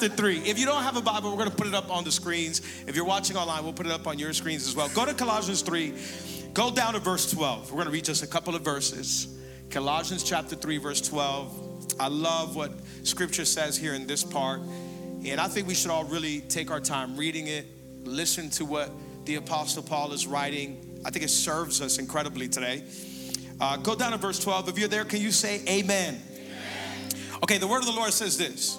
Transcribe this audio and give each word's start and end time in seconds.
Chapter 0.00 0.14
3. 0.14 0.38
If 0.42 0.60
you 0.60 0.64
don't 0.64 0.84
have 0.84 0.96
a 0.96 1.02
Bible, 1.02 1.30
we're 1.30 1.38
going 1.38 1.50
to 1.50 1.56
put 1.56 1.66
it 1.66 1.74
up 1.74 1.90
on 1.90 2.04
the 2.04 2.12
screens. 2.12 2.60
If 2.86 2.94
you're 2.94 3.04
watching 3.04 3.36
online, 3.36 3.64
we'll 3.64 3.72
put 3.72 3.86
it 3.86 3.90
up 3.90 4.06
on 4.06 4.16
your 4.16 4.32
screens 4.32 4.68
as 4.68 4.76
well. 4.76 4.88
Go 4.90 5.04
to 5.04 5.12
Colossians 5.12 5.60
3, 5.62 5.92
go 6.54 6.70
down 6.70 6.92
to 6.92 7.00
verse 7.00 7.28
12. 7.32 7.72
We're 7.72 7.78
going 7.78 7.86
to 7.86 7.90
read 7.90 8.04
just 8.04 8.22
a 8.22 8.26
couple 8.28 8.54
of 8.54 8.62
verses. 8.62 9.36
Colossians 9.70 10.22
chapter 10.22 10.54
3, 10.54 10.78
verse 10.78 11.00
12. 11.00 11.96
I 11.98 12.06
love 12.06 12.54
what 12.54 12.70
scripture 13.02 13.44
says 13.44 13.76
here 13.76 13.94
in 13.94 14.06
this 14.06 14.22
part. 14.22 14.60
And 15.24 15.40
I 15.40 15.48
think 15.48 15.66
we 15.66 15.74
should 15.74 15.90
all 15.90 16.04
really 16.04 16.42
take 16.42 16.70
our 16.70 16.80
time 16.80 17.16
reading 17.16 17.48
it, 17.48 17.66
listen 18.04 18.50
to 18.50 18.64
what 18.64 18.92
the 19.24 19.34
Apostle 19.34 19.82
Paul 19.82 20.12
is 20.12 20.28
writing. 20.28 21.00
I 21.04 21.10
think 21.10 21.24
it 21.24 21.30
serves 21.30 21.82
us 21.82 21.98
incredibly 21.98 22.48
today. 22.48 22.84
Uh, 23.60 23.78
go 23.78 23.96
down 23.96 24.12
to 24.12 24.18
verse 24.18 24.38
12. 24.38 24.68
If 24.68 24.78
you're 24.78 24.86
there, 24.86 25.04
can 25.04 25.20
you 25.20 25.32
say 25.32 25.60
amen? 25.68 26.22
amen? 26.32 27.10
Okay, 27.42 27.58
the 27.58 27.66
word 27.66 27.80
of 27.80 27.86
the 27.86 27.92
Lord 27.92 28.12
says 28.12 28.38
this 28.38 28.78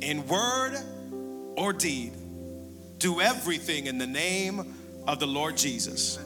in 0.00 0.26
word 0.26 0.76
or 1.56 1.72
deed, 1.72 2.12
do 2.98 3.20
everything 3.20 3.86
in 3.86 3.98
the 3.98 4.06
name 4.06 4.74
of 5.06 5.20
the 5.20 5.26
Lord 5.26 5.56
Jesus, 5.56 6.18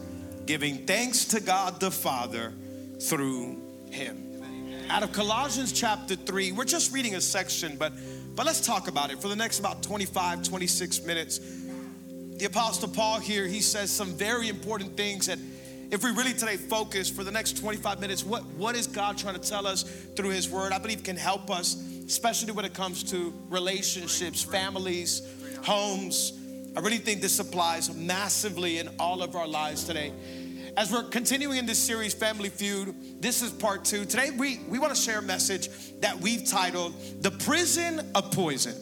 giving 0.46 0.86
thanks 0.86 1.24
to 1.26 1.40
God 1.40 1.80
the 1.80 1.90
Father 1.90 2.52
through 3.00 3.60
him. 3.90 4.24
Out 4.88 5.02
of 5.02 5.12
Colossians 5.12 5.72
chapter 5.72 6.16
3, 6.16 6.52
we're 6.52 6.64
just 6.64 6.92
reading 6.92 7.14
a 7.14 7.20
section, 7.20 7.76
but 7.76 7.92
but 8.38 8.46
let's 8.46 8.60
talk 8.60 8.86
about 8.86 9.10
it 9.10 9.20
for 9.20 9.26
the 9.26 9.34
next 9.34 9.58
about 9.58 9.82
25, 9.82 10.44
26 10.44 11.02
minutes. 11.02 11.40
The 12.36 12.44
apostle 12.44 12.88
Paul 12.88 13.18
here, 13.18 13.48
he 13.48 13.60
says 13.60 13.90
some 13.90 14.14
very 14.14 14.48
important 14.48 14.96
things 14.96 15.26
that 15.26 15.40
if 15.90 16.04
we 16.04 16.12
really 16.12 16.34
today 16.34 16.56
focus 16.56 17.10
for 17.10 17.24
the 17.24 17.32
next 17.32 17.56
25 17.56 18.00
minutes, 18.00 18.22
what, 18.22 18.44
what 18.50 18.76
is 18.76 18.86
God 18.86 19.18
trying 19.18 19.34
to 19.34 19.40
tell 19.40 19.66
us 19.66 19.82
through 19.82 20.28
his 20.28 20.48
word? 20.48 20.72
I 20.72 20.78
believe 20.78 21.02
can 21.02 21.16
help 21.16 21.50
us 21.50 21.82
especially 22.08 22.52
when 22.52 22.64
it 22.64 22.72
comes 22.72 23.04
to 23.04 23.34
relationships, 23.50 24.42
families, 24.42 25.22
homes. 25.62 26.32
I 26.74 26.80
really 26.80 26.96
think 26.96 27.20
this 27.20 27.38
applies 27.38 27.94
massively 27.94 28.78
in 28.78 28.88
all 28.98 29.22
of 29.22 29.36
our 29.36 29.46
lives 29.46 29.84
today. 29.84 30.12
As 30.78 30.90
we're 30.90 31.02
continuing 31.02 31.58
in 31.58 31.66
this 31.66 31.78
series, 31.78 32.14
Family 32.14 32.48
Feud, 32.48 33.20
this 33.20 33.42
is 33.42 33.50
part 33.50 33.84
two. 33.84 34.06
Today, 34.06 34.30
we, 34.30 34.60
we 34.68 34.78
want 34.78 34.94
to 34.94 35.00
share 35.00 35.18
a 35.18 35.22
message 35.22 35.68
that 36.00 36.18
we've 36.18 36.48
titled 36.48 36.94
The 37.20 37.30
Prison 37.30 38.00
of 38.14 38.32
Poison. 38.32 38.74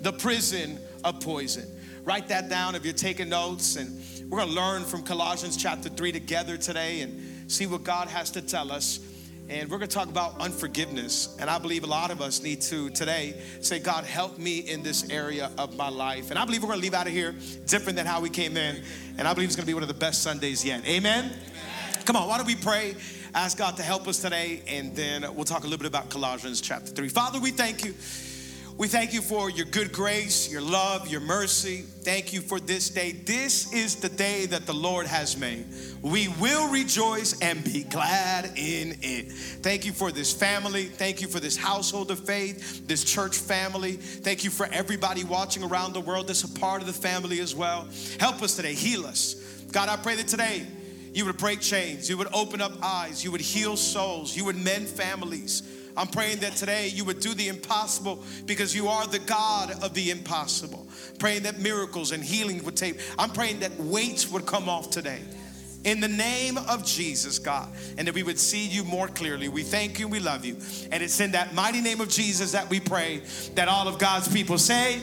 The 0.00 0.12
Prison 0.12 0.78
of 1.04 1.20
Poison. 1.20 1.66
Write 2.04 2.28
that 2.28 2.48
down 2.48 2.74
if 2.74 2.84
you're 2.84 2.94
taking 2.94 3.28
notes, 3.28 3.76
and 3.76 4.30
we're 4.30 4.38
going 4.38 4.48
to 4.48 4.54
learn 4.54 4.84
from 4.84 5.02
Colossians 5.02 5.58
chapter 5.58 5.90
3 5.90 6.10
together 6.12 6.56
today 6.56 7.02
and 7.02 7.50
see 7.52 7.66
what 7.66 7.84
God 7.84 8.08
has 8.08 8.30
to 8.30 8.40
tell 8.40 8.72
us 8.72 8.98
and 9.52 9.70
we're 9.70 9.76
going 9.76 9.88
to 9.88 9.94
talk 9.94 10.08
about 10.08 10.40
unforgiveness. 10.40 11.36
And 11.38 11.50
I 11.50 11.58
believe 11.58 11.84
a 11.84 11.86
lot 11.86 12.10
of 12.10 12.22
us 12.22 12.42
need 12.42 12.62
to 12.62 12.88
today 12.88 13.34
say, 13.60 13.78
God, 13.78 14.04
help 14.04 14.38
me 14.38 14.60
in 14.60 14.82
this 14.82 15.10
area 15.10 15.50
of 15.58 15.76
my 15.76 15.90
life. 15.90 16.30
And 16.30 16.38
I 16.38 16.46
believe 16.46 16.62
we're 16.62 16.68
going 16.68 16.78
to 16.78 16.82
leave 16.82 16.94
out 16.94 17.06
of 17.06 17.12
here 17.12 17.34
different 17.66 17.96
than 17.96 18.06
how 18.06 18.22
we 18.22 18.30
came 18.30 18.56
in. 18.56 18.82
And 19.18 19.28
I 19.28 19.34
believe 19.34 19.48
it's 19.50 19.56
going 19.56 19.64
to 19.64 19.70
be 19.70 19.74
one 19.74 19.82
of 19.82 19.90
the 19.90 19.94
best 19.94 20.22
Sundays 20.22 20.64
yet. 20.64 20.86
Amen? 20.86 21.26
Amen. 21.26 21.38
Come 22.06 22.16
on, 22.16 22.28
why 22.28 22.38
don't 22.38 22.46
we 22.46 22.56
pray? 22.56 22.94
Ask 23.34 23.58
God 23.58 23.76
to 23.76 23.82
help 23.82 24.08
us 24.08 24.20
today, 24.20 24.62
and 24.66 24.96
then 24.96 25.22
we'll 25.34 25.44
talk 25.44 25.60
a 25.60 25.66
little 25.66 25.78
bit 25.78 25.86
about 25.86 26.08
Colossians 26.08 26.60
chapter 26.60 26.90
3. 26.90 27.08
Father, 27.08 27.38
we 27.38 27.50
thank 27.50 27.84
you 27.84 27.94
we 28.82 28.88
thank 28.88 29.12
you 29.12 29.22
for 29.22 29.48
your 29.48 29.64
good 29.66 29.92
grace, 29.92 30.50
your 30.50 30.60
love, 30.60 31.06
your 31.06 31.20
mercy. 31.20 31.82
Thank 31.82 32.32
you 32.32 32.40
for 32.40 32.58
this 32.58 32.90
day. 32.90 33.12
This 33.12 33.72
is 33.72 33.94
the 33.94 34.08
day 34.08 34.46
that 34.46 34.66
the 34.66 34.74
Lord 34.74 35.06
has 35.06 35.36
made. 35.36 35.66
We 36.02 36.26
will 36.40 36.68
rejoice 36.68 37.40
and 37.40 37.62
be 37.62 37.84
glad 37.84 38.46
in 38.56 38.98
it. 39.00 39.30
Thank 39.62 39.86
you 39.86 39.92
for 39.92 40.10
this 40.10 40.32
family. 40.32 40.86
Thank 40.86 41.22
you 41.22 41.28
for 41.28 41.38
this 41.38 41.56
household 41.56 42.10
of 42.10 42.26
faith, 42.26 42.88
this 42.88 43.04
church 43.04 43.38
family. 43.38 43.92
Thank 43.92 44.42
you 44.42 44.50
for 44.50 44.66
everybody 44.72 45.22
watching 45.22 45.62
around 45.62 45.92
the 45.92 46.00
world 46.00 46.26
that's 46.26 46.42
a 46.42 46.48
part 46.58 46.80
of 46.80 46.88
the 46.88 46.92
family 46.92 47.38
as 47.38 47.54
well. 47.54 47.86
Help 48.18 48.42
us 48.42 48.56
today, 48.56 48.74
heal 48.74 49.06
us. 49.06 49.34
God, 49.70 49.90
I 49.90 49.96
pray 49.96 50.16
that 50.16 50.26
today 50.26 50.66
you 51.12 51.24
would 51.26 51.36
break 51.36 51.60
chains, 51.60 52.10
you 52.10 52.18
would 52.18 52.34
open 52.34 52.60
up 52.60 52.72
eyes, 52.82 53.22
you 53.22 53.30
would 53.30 53.42
heal 53.42 53.76
souls, 53.76 54.36
you 54.36 54.44
would 54.44 54.56
mend 54.56 54.88
families. 54.88 55.62
I'm 55.96 56.06
praying 56.06 56.38
that 56.38 56.56
today 56.56 56.88
you 56.88 57.04
would 57.04 57.20
do 57.20 57.34
the 57.34 57.48
impossible 57.48 58.22
because 58.46 58.74
you 58.74 58.88
are 58.88 59.06
the 59.06 59.18
God 59.20 59.82
of 59.82 59.94
the 59.94 60.10
impossible. 60.10 60.86
Praying 61.18 61.42
that 61.42 61.58
miracles 61.58 62.12
and 62.12 62.22
healing 62.22 62.62
would 62.64 62.76
take. 62.76 62.98
I'm 63.18 63.30
praying 63.30 63.60
that 63.60 63.78
weights 63.78 64.30
would 64.30 64.46
come 64.46 64.68
off 64.68 64.90
today. 64.90 65.20
In 65.84 66.00
the 66.00 66.08
name 66.08 66.58
of 66.58 66.84
Jesus, 66.84 67.40
God, 67.40 67.68
and 67.98 68.06
that 68.06 68.14
we 68.14 68.22
would 68.22 68.38
see 68.38 68.68
you 68.68 68.84
more 68.84 69.08
clearly. 69.08 69.48
We 69.48 69.64
thank 69.64 69.98
you 69.98 70.06
and 70.06 70.12
we 70.12 70.20
love 70.20 70.44
you. 70.44 70.56
And 70.92 71.02
it's 71.02 71.18
in 71.18 71.32
that 71.32 71.54
mighty 71.54 71.80
name 71.80 72.00
of 72.00 72.08
Jesus 72.08 72.52
that 72.52 72.70
we 72.70 72.78
pray 72.78 73.22
that 73.56 73.68
all 73.68 73.88
of 73.88 73.98
God's 73.98 74.28
people 74.28 74.58
say, 74.58 75.00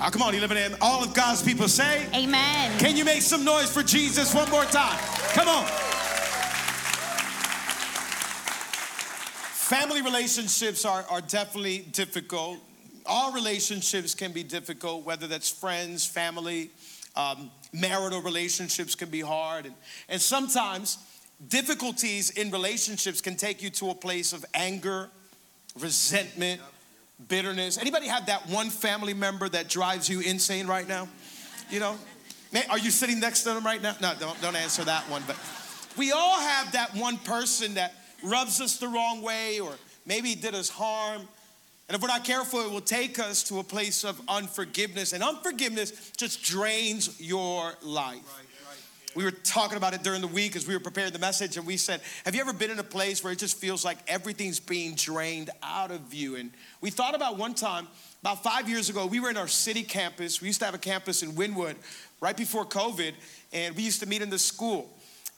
Oh, 0.00 0.10
come 0.10 0.22
on, 0.22 0.34
you 0.34 0.40
living 0.40 0.58
in 0.58 0.74
all 0.82 1.02
of 1.02 1.14
God's 1.14 1.42
people 1.42 1.68
say, 1.68 2.06
Amen. 2.14 2.78
Can 2.78 2.96
you 2.96 3.04
make 3.04 3.22
some 3.22 3.44
noise 3.44 3.70
for 3.70 3.82
Jesus 3.82 4.34
one 4.34 4.50
more 4.50 4.64
time? 4.64 4.98
Come 5.32 5.48
on. 5.48 5.85
Family 9.66 10.00
relationships 10.00 10.84
are, 10.84 11.04
are 11.10 11.20
definitely 11.20 11.78
difficult. 11.78 12.58
All 13.04 13.32
relationships 13.32 14.14
can 14.14 14.30
be 14.30 14.44
difficult, 14.44 15.04
whether 15.04 15.26
that's 15.26 15.50
friends, 15.50 16.06
family, 16.06 16.70
um, 17.16 17.50
marital 17.72 18.22
relationships 18.22 18.94
can 18.94 19.10
be 19.10 19.20
hard. 19.20 19.66
And, 19.66 19.74
and 20.08 20.22
sometimes 20.22 20.98
difficulties 21.48 22.30
in 22.30 22.52
relationships 22.52 23.20
can 23.20 23.34
take 23.34 23.60
you 23.60 23.70
to 23.70 23.90
a 23.90 23.94
place 23.96 24.32
of 24.32 24.44
anger, 24.54 25.08
resentment, 25.80 26.60
bitterness. 27.26 27.76
Anybody 27.76 28.06
have 28.06 28.26
that 28.26 28.48
one 28.48 28.70
family 28.70 29.14
member 29.14 29.48
that 29.48 29.68
drives 29.68 30.08
you 30.08 30.20
insane 30.20 30.68
right 30.68 30.86
now? 30.86 31.08
You 31.70 31.80
know? 31.80 31.98
Are 32.70 32.78
you 32.78 32.92
sitting 32.92 33.18
next 33.18 33.42
to 33.42 33.48
them 33.48 33.66
right 33.66 33.82
now? 33.82 33.96
No, 34.00 34.14
don't, 34.20 34.40
don't 34.40 34.54
answer 34.54 34.84
that 34.84 35.10
one. 35.10 35.24
But 35.26 35.36
we 35.98 36.12
all 36.12 36.38
have 36.38 36.70
that 36.70 36.94
one 36.94 37.16
person 37.16 37.74
that 37.74 37.94
rubs 38.26 38.60
us 38.60 38.76
the 38.76 38.88
wrong 38.88 39.22
way 39.22 39.60
or 39.60 39.72
maybe 40.04 40.34
did 40.34 40.54
us 40.54 40.68
harm. 40.68 41.22
And 41.88 41.94
if 41.94 42.02
we're 42.02 42.08
not 42.08 42.24
careful, 42.24 42.60
it 42.60 42.70
will 42.70 42.80
take 42.80 43.18
us 43.18 43.44
to 43.44 43.60
a 43.60 43.64
place 43.64 44.04
of 44.04 44.20
unforgiveness. 44.28 45.12
And 45.12 45.22
unforgiveness 45.22 46.12
just 46.16 46.42
drains 46.42 47.20
your 47.20 47.74
life. 47.82 48.42
We 49.14 49.24
were 49.24 49.30
talking 49.30 49.78
about 49.78 49.94
it 49.94 50.02
during 50.02 50.20
the 50.20 50.26
week 50.26 50.56
as 50.56 50.66
we 50.66 50.74
were 50.74 50.80
preparing 50.80 51.10
the 51.10 51.18
message, 51.18 51.56
and 51.56 51.66
we 51.66 51.78
said, 51.78 52.02
Have 52.26 52.34
you 52.34 52.42
ever 52.42 52.52
been 52.52 52.70
in 52.70 52.78
a 52.78 52.84
place 52.84 53.24
where 53.24 53.32
it 53.32 53.38
just 53.38 53.56
feels 53.56 53.82
like 53.82 53.96
everything's 54.06 54.60
being 54.60 54.94
drained 54.94 55.48
out 55.62 55.90
of 55.90 56.12
you? 56.12 56.36
And 56.36 56.50
we 56.82 56.90
thought 56.90 57.14
about 57.14 57.38
one 57.38 57.54
time 57.54 57.88
about 58.20 58.42
five 58.42 58.68
years 58.68 58.90
ago, 58.90 59.06
we 59.06 59.20
were 59.20 59.30
in 59.30 59.36
our 59.36 59.48
city 59.48 59.84
campus. 59.84 60.42
We 60.42 60.48
used 60.48 60.58
to 60.58 60.66
have 60.66 60.74
a 60.74 60.78
campus 60.78 61.22
in 61.22 61.32
Wynwood 61.32 61.76
right 62.20 62.36
before 62.36 62.66
COVID, 62.66 63.12
and 63.52 63.76
we 63.76 63.84
used 63.84 64.00
to 64.00 64.06
meet 64.06 64.20
in 64.20 64.30
the 64.30 64.38
school. 64.38 64.90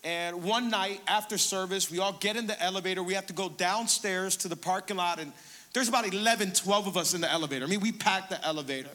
And 0.09 0.43
one 0.43 0.71
night 0.71 1.03
after 1.07 1.37
service, 1.37 1.91
we 1.91 1.99
all 1.99 2.15
get 2.15 2.35
in 2.35 2.47
the 2.47 2.59
elevator. 2.63 3.03
We 3.03 3.13
have 3.13 3.27
to 3.27 3.35
go 3.35 3.51
downstairs 3.51 4.39
to 4.39 4.49
the 4.49 4.57
parking 4.57 4.97
lot, 4.97 5.21
and 5.21 5.35
there's 5.75 5.91
about 5.91 6.11
11, 6.11 6.53
12 6.53 6.87
of 6.87 6.97
us 6.97 7.13
in 7.13 7.21
the 7.21 7.31
elevator. 7.31 7.67
I 7.67 7.69
mean, 7.69 7.81
we 7.81 7.93
packed 7.93 8.31
the 8.31 8.43
elevator. 8.43 8.89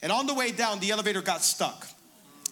And 0.00 0.10
on 0.10 0.26
the 0.26 0.32
way 0.32 0.52
down, 0.52 0.80
the 0.80 0.92
elevator 0.92 1.20
got 1.20 1.42
stuck. 1.42 1.86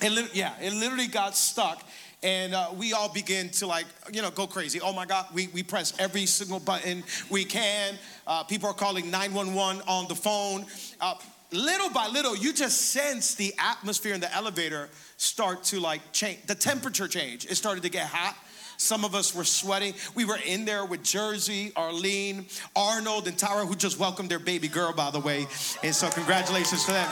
It 0.03 0.13
li- 0.13 0.29
yeah, 0.35 0.53
it 0.61 0.75
literally 0.75 1.07
got 1.07 1.35
stuck. 1.35 1.83
And 2.23 2.55
uh, 2.55 2.73
we 2.77 2.93
all 2.93 3.11
begin 3.11 3.49
to 3.53 3.67
like, 3.67 3.87
you 4.13 4.21
know, 4.21 4.31
go 4.31 4.47
crazy. 4.47 4.83
Oh 4.83 4.93
my 4.93 5.07
God, 5.07 5.25
we, 5.33 5.47
we 5.47 5.63
press 5.63 5.95
every 5.99 6.27
single 6.27 6.61
button 6.61 7.05
we 7.31 7.47
can. 7.47 7.95
Uh, 8.27 8.45
people 8.45 8.69
are 8.69 8.75
calling 8.75 9.11
911 9.11 9.81
on 9.89 10.09
the 10.09 10.15
phone. 10.15 10.67
Uh, 11.01 11.15
little 11.53 11.89
by 11.89 12.09
little, 12.09 12.37
you 12.37 12.53
just 12.53 12.91
sense 12.91 13.35
the 13.35 13.55
atmosphere 13.59 14.13
in 14.13 14.21
the 14.21 14.35
elevator 14.35 14.91
start 15.25 15.65
to 15.65 15.81
like 15.81 16.13
change, 16.13 16.39
the 16.47 16.55
temperature 16.55 17.09
change. 17.09 17.47
It 17.47 17.57
started 17.57 17.83
to 17.83 17.89
get 17.89 18.07
hot. 18.07 18.37
Some 18.77 19.05
of 19.05 19.15
us 19.15 19.35
were 19.35 19.45
sweating. 19.45 19.95
We 20.15 20.25
were 20.25 20.39
in 20.45 20.65
there 20.65 20.85
with 20.85 21.03
Jersey, 21.03 21.73
Arlene, 21.77 22.47
Arnold, 22.75 23.29
and 23.29 23.39
Tara, 23.39 23.65
who 23.65 23.77
just 23.77 23.99
welcomed 23.99 24.31
their 24.31 24.41
baby 24.41 24.69
girl, 24.69 24.93
by 24.93 25.11
the 25.11 25.21
way. 25.21 25.47
And 25.83 25.95
so, 25.95 26.11
congratulations 26.11 26.85
to 26.87 26.93
them. 26.93 27.09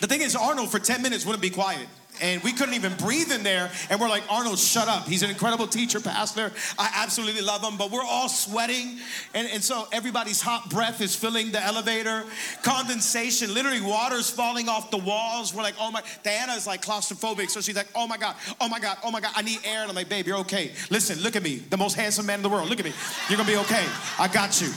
The 0.00 0.06
thing 0.06 0.20
is, 0.20 0.36
Arnold 0.36 0.70
for 0.70 0.78
10 0.78 1.02
minutes 1.02 1.26
wouldn't 1.26 1.42
be 1.42 1.50
quiet. 1.50 1.88
And 2.20 2.42
we 2.42 2.52
couldn't 2.52 2.74
even 2.74 2.94
breathe 2.94 3.32
in 3.32 3.42
there. 3.42 3.70
And 3.90 4.00
we're 4.00 4.08
like, 4.08 4.24
Arnold, 4.30 4.58
shut 4.58 4.88
up. 4.88 5.06
He's 5.06 5.22
an 5.22 5.30
incredible 5.30 5.66
teacher, 5.66 6.00
pastor. 6.00 6.52
I 6.78 6.90
absolutely 6.94 7.42
love 7.42 7.62
him. 7.62 7.76
But 7.76 7.90
we're 7.90 8.04
all 8.04 8.28
sweating. 8.28 8.98
And, 9.34 9.48
and 9.48 9.62
so 9.62 9.86
everybody's 9.92 10.40
hot 10.40 10.70
breath 10.70 11.00
is 11.00 11.14
filling 11.14 11.52
the 11.52 11.62
elevator. 11.62 12.24
Condensation, 12.62 13.52
literally 13.54 13.80
water's 13.80 14.30
falling 14.30 14.68
off 14.68 14.90
the 14.90 14.98
walls. 14.98 15.54
We're 15.54 15.62
like, 15.62 15.76
oh 15.80 15.90
my, 15.90 16.02
Diana 16.22 16.52
is 16.52 16.66
like 16.66 16.82
claustrophobic. 16.82 17.50
So 17.50 17.60
she's 17.60 17.76
like, 17.76 17.88
oh 17.94 18.06
my 18.06 18.16
God, 18.16 18.36
oh 18.60 18.68
my 18.68 18.78
God, 18.78 18.98
oh 19.04 19.10
my 19.10 19.20
God, 19.20 19.32
I 19.34 19.42
need 19.42 19.58
air. 19.64 19.82
And 19.82 19.90
I'm 19.90 19.96
like, 19.96 20.08
babe, 20.08 20.26
you're 20.26 20.38
okay. 20.38 20.72
Listen, 20.90 21.18
look 21.20 21.36
at 21.36 21.42
me, 21.42 21.56
the 21.56 21.76
most 21.76 21.94
handsome 21.94 22.26
man 22.26 22.38
in 22.38 22.42
the 22.42 22.48
world. 22.48 22.68
Look 22.68 22.78
at 22.78 22.84
me. 22.84 22.92
You're 23.28 23.36
gonna 23.36 23.48
be 23.48 23.56
okay. 23.58 23.84
I 24.18 24.28
got 24.28 24.60
you. 24.60 24.72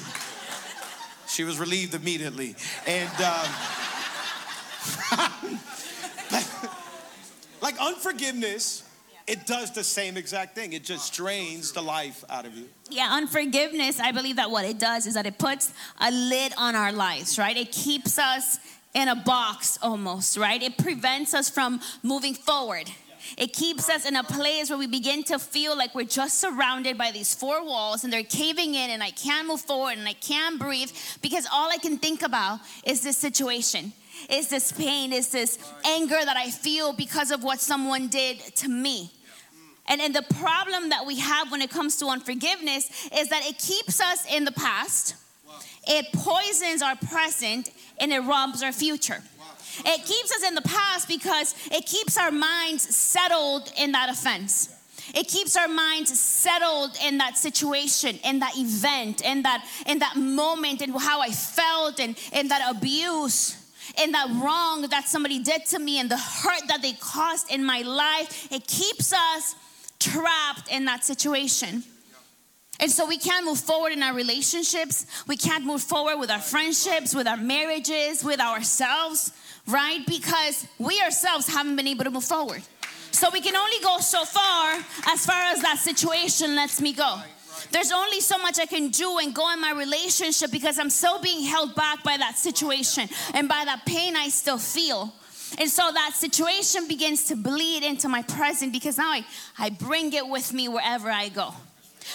She 1.27 1.43
was 1.43 1.59
relieved 1.59 1.93
immediately. 1.93 2.55
And, 2.87 3.09
um, 3.21 3.47
like 7.61 7.79
unforgiveness, 7.79 8.83
it 9.27 9.45
does 9.45 9.71
the 9.71 9.83
same 9.83 10.17
exact 10.17 10.55
thing. 10.55 10.73
It 10.73 10.83
just 10.83 11.13
drains 11.13 11.71
the 11.71 11.81
life 11.81 12.23
out 12.29 12.45
of 12.45 12.55
you. 12.55 12.67
Yeah, 12.89 13.09
unforgiveness, 13.11 13.99
I 13.99 14.11
believe 14.11 14.37
that 14.37 14.49
what 14.49 14.65
it 14.65 14.79
does 14.79 15.05
is 15.05 15.13
that 15.13 15.27
it 15.27 15.37
puts 15.37 15.71
a 16.01 16.09
lid 16.09 16.53
on 16.57 16.75
our 16.75 16.91
lives, 16.91 17.37
right? 17.37 17.55
It 17.55 17.71
keeps 17.71 18.17
us 18.17 18.57
in 18.95 19.07
a 19.07 19.15
box 19.15 19.77
almost, 19.83 20.35
right? 20.35 20.61
It 20.61 20.77
prevents 20.77 21.35
us 21.35 21.49
from 21.49 21.79
moving 22.01 22.33
forward. 22.33 22.89
It 23.37 23.53
keeps 23.53 23.89
us 23.89 24.07
in 24.07 24.15
a 24.15 24.23
place 24.23 24.69
where 24.69 24.79
we 24.79 24.87
begin 24.87 25.23
to 25.25 25.37
feel 25.37 25.77
like 25.77 25.93
we're 25.93 26.05
just 26.05 26.39
surrounded 26.39 26.97
by 26.97 27.11
these 27.11 27.35
four 27.35 27.63
walls 27.63 28.03
and 28.03 28.11
they're 28.11 28.23
caving 28.23 28.73
in 28.73 28.89
and 28.89 29.03
I 29.03 29.11
can't 29.11 29.47
move 29.47 29.61
forward 29.61 29.97
and 29.97 30.07
I 30.07 30.13
can't 30.13 30.57
breathe 30.57 30.91
because 31.21 31.45
all 31.51 31.69
I 31.69 31.77
can 31.77 31.97
think 31.97 32.23
about 32.23 32.59
is 32.83 33.01
this 33.01 33.17
situation 33.17 33.93
is 34.29 34.47
this 34.49 34.71
pain, 34.71 35.13
is 35.13 35.29
this 35.29 35.57
anger 35.85 36.19
that 36.23 36.37
I 36.37 36.49
feel 36.49 36.93
because 36.93 37.31
of 37.31 37.43
what 37.43 37.59
someone 37.59 38.07
did 38.07 38.39
to 38.57 38.69
me. 38.69 39.11
And, 39.87 40.01
and 40.01 40.13
the 40.13 40.25
problem 40.35 40.89
that 40.89 41.05
we 41.05 41.17
have 41.19 41.51
when 41.51 41.61
it 41.61 41.71
comes 41.71 41.97
to 41.97 42.07
unforgiveness 42.07 43.09
is 43.17 43.29
that 43.29 43.45
it 43.45 43.57
keeps 43.57 43.99
us 43.99 44.25
in 44.31 44.45
the 44.45 44.51
past, 44.51 45.15
it 45.87 46.05
poisons 46.13 46.81
our 46.81 46.95
present, 46.95 47.71
and 47.99 48.11
it 48.11 48.19
robs 48.19 48.61
our 48.61 48.71
future. 48.71 49.21
It 49.85 50.05
keeps 50.05 50.31
us 50.31 50.47
in 50.47 50.55
the 50.55 50.61
past 50.61 51.07
because 51.07 51.55
it 51.71 51.85
keeps 51.85 52.17
our 52.17 52.31
minds 52.31 52.95
settled 52.95 53.71
in 53.77 53.93
that 53.93 54.09
offense. 54.09 54.75
It 55.15 55.27
keeps 55.27 55.55
our 55.57 55.67
minds 55.67 56.17
settled 56.19 56.95
in 57.03 57.17
that 57.17 57.37
situation, 57.37 58.19
in 58.23 58.39
that 58.39 58.55
event, 58.55 59.21
in 59.21 59.41
that 59.43 59.65
in 59.87 59.99
that 59.99 60.17
moment, 60.17 60.81
and 60.81 60.93
how 60.99 61.21
I 61.21 61.31
felt, 61.31 61.99
and 61.99 62.15
in 62.31 62.49
that 62.49 62.75
abuse 62.75 63.58
and 63.97 64.13
that 64.13 64.27
wrong 64.43 64.81
that 64.89 65.07
somebody 65.07 65.39
did 65.39 65.65
to 65.67 65.79
me 65.79 65.99
and 65.99 66.09
the 66.09 66.17
hurt 66.17 66.67
that 66.67 66.81
they 66.81 66.93
caused 66.93 67.51
in 67.51 67.63
my 67.63 67.81
life, 67.81 68.51
it 68.51 68.67
keeps 68.67 69.13
us 69.13 69.55
trapped 69.99 70.71
in 70.71 70.85
that 70.85 71.03
situation. 71.03 71.83
And 72.79 72.89
so 72.89 73.05
we 73.05 73.17
can't 73.17 73.45
move 73.45 73.59
forward 73.59 73.91
in 73.91 74.01
our 74.01 74.13
relationships. 74.13 75.05
We 75.27 75.35
can't 75.35 75.65
move 75.65 75.81
forward 75.81 76.17
with 76.17 76.31
our 76.31 76.39
friendships, 76.39 77.13
with 77.13 77.27
our 77.27 77.37
marriages, 77.37 78.23
with 78.23 78.39
ourselves, 78.39 79.33
right? 79.67 80.05
Because 80.07 80.65
we 80.77 81.01
ourselves 81.01 81.47
haven't 81.47 81.75
been 81.75 81.87
able 81.87 82.05
to 82.05 82.11
move 82.11 82.23
forward. 82.23 82.61
So 83.11 83.29
we 83.31 83.41
can 83.41 83.55
only 83.55 83.79
go 83.83 83.97
so 83.99 84.23
far 84.23 84.75
as 85.07 85.25
far 85.25 85.41
as 85.51 85.61
that 85.61 85.77
situation 85.79 86.55
lets 86.55 86.79
me 86.79 86.93
go. 86.93 87.21
There's 87.71 87.91
only 87.91 88.21
so 88.21 88.37
much 88.37 88.59
I 88.59 88.65
can 88.65 88.89
do 88.89 89.19
and 89.19 89.33
go 89.33 89.51
in 89.53 89.61
my 89.61 89.71
relationship 89.71 90.51
because 90.51 90.79
I'm 90.79 90.89
so 90.89 91.21
being 91.21 91.45
held 91.45 91.75
back 91.75 92.03
by 92.03 92.17
that 92.17 92.37
situation 92.37 93.07
and 93.33 93.47
by 93.47 93.63
that 93.65 93.85
pain 93.85 94.15
I 94.15 94.29
still 94.29 94.57
feel. 94.57 95.13
And 95.57 95.69
so 95.69 95.89
that 95.91 96.13
situation 96.15 96.87
begins 96.87 97.25
to 97.25 97.35
bleed 97.35 97.83
into 97.83 98.07
my 98.07 98.21
present 98.23 98.71
because 98.71 98.97
now 98.97 99.09
I, 99.09 99.25
I 99.57 99.69
bring 99.69 100.13
it 100.13 100.27
with 100.27 100.53
me 100.53 100.67
wherever 100.67 101.09
I 101.09 101.29
go. 101.29 101.53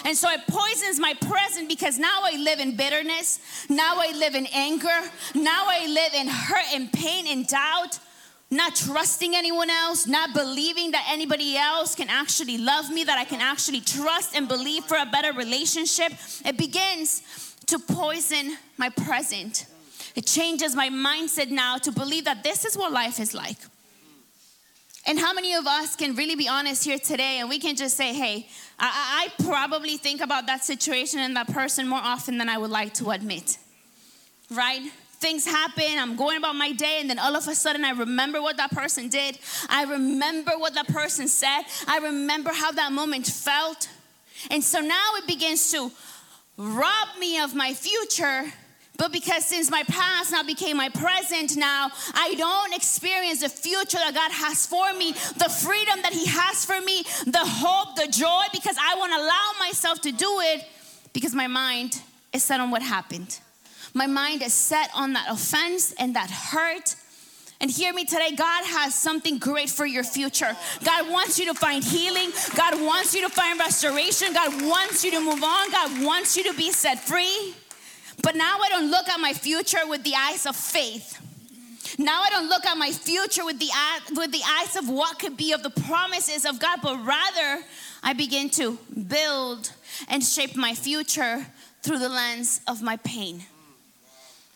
And 0.04 0.16
so 0.16 0.28
it 0.30 0.40
poisons 0.48 0.98
my 0.98 1.14
present 1.14 1.68
because 1.68 1.98
now 1.98 2.20
I 2.24 2.36
live 2.36 2.58
in 2.58 2.76
bitterness. 2.76 3.38
Now 3.68 3.96
I 3.98 4.12
live 4.16 4.34
in 4.34 4.46
anger. 4.52 5.00
Now 5.34 5.66
I 5.68 5.86
live 5.86 6.14
in 6.14 6.26
hurt 6.28 6.74
and 6.74 6.92
pain 6.92 7.26
and 7.26 7.46
doubt 7.46 7.98
not 8.50 8.76
trusting 8.76 9.34
anyone 9.34 9.70
else, 9.70 10.06
not 10.06 10.32
believing 10.32 10.92
that 10.92 11.06
anybody 11.10 11.56
else 11.56 11.94
can 11.94 12.08
actually 12.08 12.58
love 12.58 12.90
me, 12.90 13.04
that 13.04 13.18
I 13.18 13.24
can 13.24 13.40
actually 13.40 13.80
trust 13.80 14.36
and 14.36 14.46
believe 14.46 14.84
for 14.84 14.96
a 14.96 15.06
better 15.06 15.32
relationship, 15.32 16.12
it 16.44 16.56
begins 16.56 17.22
to 17.66 17.78
poison 17.78 18.56
my 18.76 18.90
present. 18.90 19.66
It 20.14 20.26
changes 20.26 20.76
my 20.76 20.88
mindset 20.90 21.50
now 21.50 21.78
to 21.78 21.90
believe 21.90 22.26
that 22.26 22.44
this 22.44 22.64
is 22.64 22.76
what 22.76 22.92
life 22.92 23.18
is 23.18 23.34
like. 23.34 23.58
And 25.06 25.18
how 25.18 25.34
many 25.34 25.54
of 25.54 25.66
us 25.66 25.96
can 25.96 26.14
really 26.14 26.34
be 26.34 26.48
honest 26.48 26.84
here 26.84 26.98
today 26.98 27.38
and 27.40 27.48
we 27.48 27.58
can 27.58 27.76
just 27.76 27.96
say, 27.96 28.14
hey, 28.14 28.48
I, 28.78 29.28
I 29.38 29.42
probably 29.44 29.96
think 29.96 30.20
about 30.20 30.46
that 30.46 30.64
situation 30.64 31.20
and 31.20 31.36
that 31.36 31.48
person 31.48 31.86
more 31.86 32.00
often 32.02 32.38
than 32.38 32.48
I 32.48 32.56
would 32.56 32.70
like 32.70 32.94
to 32.94 33.10
admit, 33.10 33.58
right? 34.50 34.90
Things 35.24 35.46
happen. 35.46 35.98
I'm 35.98 36.16
going 36.16 36.36
about 36.36 36.54
my 36.54 36.72
day, 36.72 36.98
and 37.00 37.08
then 37.08 37.18
all 37.18 37.34
of 37.34 37.48
a 37.48 37.54
sudden, 37.54 37.82
I 37.82 37.92
remember 37.92 38.42
what 38.42 38.58
that 38.58 38.70
person 38.72 39.08
did. 39.08 39.38
I 39.70 39.84
remember 39.84 40.52
what 40.58 40.74
that 40.74 40.86
person 40.88 41.28
said. 41.28 41.62
I 41.88 41.96
remember 41.98 42.50
how 42.52 42.72
that 42.72 42.92
moment 42.92 43.26
felt. 43.26 43.88
And 44.50 44.62
so 44.62 44.80
now 44.80 45.12
it 45.16 45.26
begins 45.26 45.70
to 45.70 45.90
rob 46.58 47.08
me 47.18 47.40
of 47.40 47.54
my 47.54 47.72
future. 47.72 48.52
But 48.98 49.12
because 49.12 49.46
since 49.46 49.70
my 49.70 49.82
past 49.84 50.30
now 50.30 50.42
became 50.42 50.76
my 50.76 50.90
present 50.90 51.56
now, 51.56 51.90
I 52.12 52.34
don't 52.36 52.74
experience 52.74 53.40
the 53.40 53.48
future 53.48 53.96
that 53.96 54.14
God 54.14 54.30
has 54.30 54.66
for 54.66 54.92
me, 54.92 55.12
the 55.12 55.48
freedom 55.48 56.02
that 56.02 56.12
He 56.12 56.26
has 56.26 56.66
for 56.66 56.80
me, 56.82 57.02
the 57.24 57.46
hope, 57.62 57.96
the 57.96 58.08
joy, 58.08 58.44
because 58.52 58.76
I 58.78 58.94
won't 58.96 59.14
allow 59.14 59.52
myself 59.58 60.02
to 60.02 60.12
do 60.12 60.40
it 60.52 60.66
because 61.14 61.34
my 61.34 61.46
mind 61.46 61.98
is 62.34 62.44
set 62.44 62.60
on 62.60 62.70
what 62.70 62.82
happened. 62.82 63.40
My 63.94 64.08
mind 64.08 64.42
is 64.42 64.52
set 64.52 64.90
on 64.92 65.12
that 65.12 65.26
offense 65.30 65.92
and 65.92 66.16
that 66.16 66.28
hurt. 66.28 66.96
And 67.60 67.70
hear 67.70 67.94
me 67.94 68.04
today, 68.04 68.32
God 68.36 68.64
has 68.66 68.92
something 68.92 69.38
great 69.38 69.70
for 69.70 69.86
your 69.86 70.02
future. 70.02 70.56
God 70.84 71.10
wants 71.10 71.38
you 71.38 71.46
to 71.46 71.54
find 71.54 71.82
healing. 71.82 72.32
God 72.56 72.82
wants 72.82 73.14
you 73.14 73.22
to 73.22 73.28
find 73.28 73.58
restoration. 73.58 74.32
God 74.32 74.60
wants 74.62 75.04
you 75.04 75.12
to 75.12 75.20
move 75.20 75.42
on. 75.42 75.70
God 75.70 76.04
wants 76.04 76.36
you 76.36 76.42
to 76.50 76.54
be 76.54 76.72
set 76.72 76.98
free. 76.98 77.54
But 78.22 78.34
now 78.34 78.58
I 78.60 78.68
don't 78.68 78.90
look 78.90 79.08
at 79.08 79.20
my 79.20 79.32
future 79.32 79.86
with 79.86 80.02
the 80.02 80.14
eyes 80.14 80.44
of 80.44 80.56
faith. 80.56 81.20
Now 81.96 82.22
I 82.22 82.30
don't 82.30 82.48
look 82.48 82.66
at 82.66 82.76
my 82.76 82.90
future 82.90 83.44
with 83.44 83.60
the, 83.60 83.70
with 84.16 84.32
the 84.32 84.42
eyes 84.58 84.74
of 84.74 84.88
what 84.88 85.20
could 85.20 85.36
be 85.36 85.52
of 85.52 85.62
the 85.62 85.70
promises 85.70 86.44
of 86.44 86.58
God, 86.58 86.80
but 86.82 86.96
rather 87.06 87.62
I 88.02 88.12
begin 88.12 88.50
to 88.50 88.78
build 89.06 89.72
and 90.08 90.22
shape 90.24 90.56
my 90.56 90.74
future 90.74 91.46
through 91.82 92.00
the 92.00 92.08
lens 92.08 92.60
of 92.66 92.82
my 92.82 92.96
pain. 92.96 93.44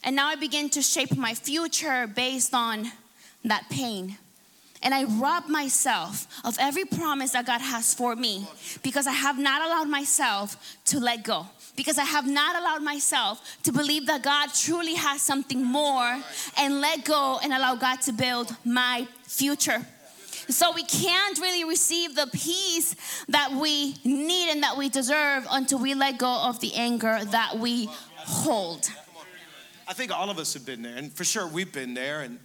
And 0.05 0.15
now 0.17 0.29
I 0.29 0.37
begin 0.37 0.71
to 0.71 0.83
shape 0.83 1.17
my 1.17 1.35
future 1.35 2.07
based 2.07 2.55
on 2.55 2.91
that 3.45 3.69
pain. 3.71 4.17
And 4.83 4.95
I 4.95 5.05
rob 5.05 5.49
myself 5.49 6.27
of 6.45 6.57
every 6.61 6.85
promise 6.85 7.33
that 7.33 7.47
God 7.47 7.61
has 7.61 7.95
for 7.95 8.15
me 8.15 8.47
because 8.83 9.07
I 9.07 9.13
have 9.13 9.39
not 9.39 9.63
allowed 9.63 9.89
myself 9.89 10.77
to 10.87 11.01
let 11.01 11.25
go. 11.25 11.47
Because 11.75 11.99
I 11.99 12.05
have 12.05 12.27
not 12.27 12.57
allowed 12.57 12.83
myself 12.83 13.41
to 13.65 13.73
believe 13.73 14.07
that 14.07 14.23
God 14.23 14.51
truly 14.55 14.95
has 14.95 15.23
something 15.23 15.65
more 15.65 16.21
and 16.59 16.81
let 16.81 17.05
go 17.05 17.39
and 17.43 17.53
allow 17.53 17.77
God 17.77 18.01
to 18.03 18.13
build 18.13 18.55
my 18.65 19.07
future. 19.25 19.85
So 20.49 20.73
we 20.73 20.83
can't 20.85 21.39
really 21.39 21.65
receive 21.65 22.15
the 22.15 22.27
peace 22.33 22.97
that 23.29 23.53
we 23.53 23.97
need 24.05 24.51
and 24.51 24.63
that 24.63 24.77
we 24.77 24.89
deserve 24.89 25.47
until 25.51 25.79
we 25.79 25.95
let 25.95 26.19
go 26.19 26.33
of 26.33 26.59
the 26.61 26.75
anger 26.75 27.25
that 27.27 27.59
we 27.59 27.89
hold. 28.17 28.91
I 29.89 29.95
think 29.95 30.13
all 30.13 30.29
of 30.29 30.39
us 30.39 30.53
have 30.53 30.67
been 30.67 30.83
there, 30.83 30.97
and 30.97 31.11
for 31.11 31.25
sure 31.25 31.49
we've 31.49 31.73
been 31.73 31.95
there. 31.95 32.21
And 32.21 32.39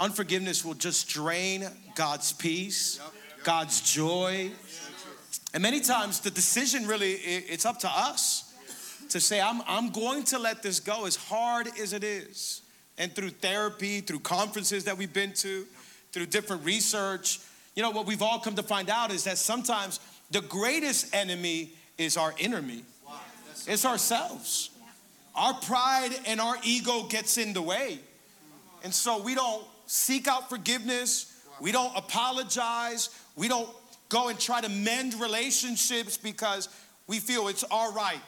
unforgiveness 0.00 0.64
will 0.64 0.74
just 0.74 1.08
drain 1.08 1.66
God's 1.94 2.32
peace, 2.32 2.98
God's 3.44 3.82
joy. 3.82 4.50
And 5.52 5.62
many 5.62 5.80
times 5.80 6.20
the 6.20 6.30
decision 6.30 6.86
really, 6.86 7.12
it's 7.12 7.66
up 7.66 7.78
to 7.80 7.88
us 7.88 8.54
to 9.10 9.20
say, 9.20 9.42
I'm, 9.42 9.60
I'm 9.66 9.90
going 9.90 10.24
to 10.24 10.38
let 10.38 10.62
this 10.62 10.80
go 10.80 11.04
as 11.04 11.16
hard 11.16 11.68
as 11.78 11.92
it 11.92 12.02
is. 12.02 12.62
And 12.96 13.14
through 13.14 13.30
therapy, 13.30 14.00
through 14.00 14.20
conferences 14.20 14.84
that 14.84 14.96
we've 14.96 15.12
been 15.12 15.34
to, 15.34 15.66
through 16.12 16.26
different 16.26 16.64
research, 16.64 17.40
you 17.74 17.82
know, 17.82 17.90
what 17.90 18.06
we've 18.06 18.22
all 18.22 18.38
come 18.38 18.54
to 18.54 18.62
find 18.62 18.88
out 18.88 19.12
is 19.12 19.24
that 19.24 19.36
sometimes 19.36 20.00
the 20.30 20.40
greatest 20.40 21.14
enemy 21.14 21.72
is 21.98 22.16
our 22.16 22.34
inner 22.38 22.62
me. 22.62 22.84
It's 23.66 23.84
ourselves. 23.84 24.70
Our 25.36 25.54
pride 25.54 26.10
and 26.26 26.40
our 26.40 26.56
ego 26.64 27.04
gets 27.04 27.36
in 27.36 27.52
the 27.52 27.62
way. 27.62 27.98
And 28.82 28.92
so 28.92 29.22
we 29.22 29.34
don't 29.34 29.64
seek 29.86 30.26
out 30.26 30.48
forgiveness. 30.48 31.32
We 31.60 31.72
don't 31.72 31.94
apologize. 31.96 33.10
We 33.36 33.48
don't 33.48 33.68
go 34.08 34.28
and 34.28 34.38
try 34.38 34.60
to 34.60 34.68
mend 34.68 35.14
relationships 35.14 36.16
because 36.16 36.68
we 37.06 37.18
feel 37.18 37.48
it's 37.48 37.64
all 37.70 37.92
right. 37.92 38.20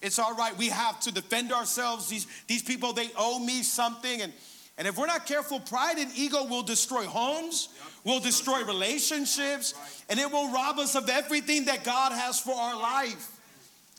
It's 0.00 0.18
all 0.18 0.34
right. 0.34 0.56
We 0.56 0.68
have 0.68 1.00
to 1.00 1.12
defend 1.12 1.52
ourselves. 1.52 2.08
These, 2.08 2.26
these 2.46 2.62
people, 2.62 2.92
they 2.92 3.10
owe 3.16 3.38
me 3.38 3.62
something. 3.62 4.22
And, 4.22 4.32
and 4.78 4.86
if 4.86 4.96
we're 4.96 5.06
not 5.06 5.26
careful, 5.26 5.60
pride 5.60 5.98
and 5.98 6.10
ego 6.16 6.44
will 6.44 6.62
destroy 6.62 7.04
homes, 7.04 7.68
will 8.04 8.20
destroy 8.20 8.64
relationships, 8.64 9.74
and 10.08 10.18
it 10.20 10.30
will 10.30 10.52
rob 10.52 10.78
us 10.78 10.94
of 10.94 11.08
everything 11.08 11.66
that 11.66 11.84
God 11.84 12.12
has 12.12 12.38
for 12.38 12.54
our 12.54 12.76
life. 12.76 13.35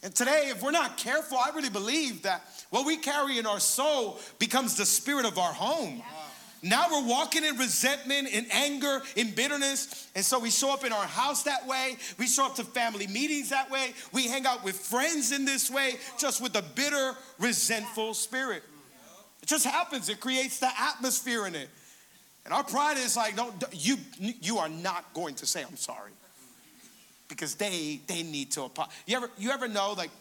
And 0.03 0.13
today, 0.13 0.49
if 0.49 0.61
we're 0.61 0.71
not 0.71 0.97
careful, 0.97 1.37
I 1.37 1.49
really 1.55 1.69
believe 1.69 2.21
that 2.23 2.43
what 2.69 2.85
we 2.85 2.97
carry 2.97 3.39
in 3.39 3.45
our 3.45 3.59
soul 3.59 4.19
becomes 4.37 4.77
the 4.77 4.85
spirit 4.85 5.25
of 5.25 5.37
our 5.37 5.53
home. 5.53 6.03
Now 6.63 6.87
we're 6.91 7.07
walking 7.07 7.43
in 7.43 7.55
resentment, 7.57 8.27
in 8.29 8.45
anger, 8.51 9.01
in 9.15 9.31
bitterness. 9.31 10.07
And 10.15 10.25
so 10.25 10.39
we 10.39 10.49
show 10.49 10.73
up 10.73 10.83
in 10.83 10.91
our 10.91 11.05
house 11.05 11.43
that 11.43 11.67
way. 11.67 11.97
We 12.17 12.27
show 12.27 12.45
up 12.45 12.55
to 12.55 12.63
family 12.63 13.07
meetings 13.07 13.49
that 13.49 13.69
way. 13.69 13.93
We 14.11 14.27
hang 14.27 14.45
out 14.45 14.63
with 14.63 14.75
friends 14.75 15.31
in 15.31 15.45
this 15.45 15.69
way, 15.69 15.95
just 16.19 16.41
with 16.41 16.55
a 16.55 16.63
bitter, 16.63 17.13
resentful 17.39 18.13
spirit. 18.13 18.63
It 19.41 19.47
just 19.47 19.65
happens. 19.65 20.09
It 20.09 20.19
creates 20.19 20.59
the 20.59 20.69
atmosphere 20.79 21.45
in 21.45 21.55
it. 21.55 21.69
And 22.43 22.53
our 22.53 22.63
pride 22.63 22.97
is 22.97 23.15
like, 23.15 23.35
no, 23.35 23.53
you, 23.71 23.97
you 24.19 24.57
are 24.57 24.69
not 24.69 25.13
going 25.13 25.35
to 25.35 25.45
say, 25.45 25.63
I'm 25.63 25.75
sorry. 25.75 26.11
Because 27.27 27.55
they, 27.55 27.99
they 28.07 28.23
need 28.23 28.51
to 28.51 28.63
apologize. 28.63 28.95
You 29.05 29.17
ever, 29.17 29.29
you 29.37 29.51
ever 29.51 29.67
know, 29.67 29.93
like, 29.93 30.11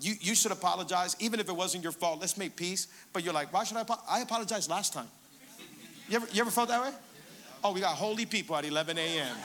you, 0.00 0.14
you 0.20 0.34
should 0.34 0.52
apologize, 0.52 1.16
even 1.18 1.40
if 1.40 1.48
it 1.48 1.56
wasn't 1.56 1.82
your 1.82 1.92
fault. 1.92 2.20
Let's 2.20 2.36
make 2.36 2.56
peace. 2.56 2.86
But 3.12 3.24
you're 3.24 3.34
like, 3.34 3.52
why 3.52 3.64
should 3.64 3.76
I? 3.76 3.84
I 4.08 4.20
apologized 4.20 4.70
last 4.70 4.92
time. 4.92 5.08
You 6.08 6.16
ever, 6.16 6.26
you 6.32 6.40
ever 6.40 6.50
felt 6.50 6.68
that 6.68 6.80
way? 6.80 6.92
Oh, 7.62 7.72
we 7.72 7.80
got 7.80 7.96
holy 7.96 8.24
people 8.24 8.56
at 8.56 8.64
11 8.64 8.98
a.m. 8.98 9.36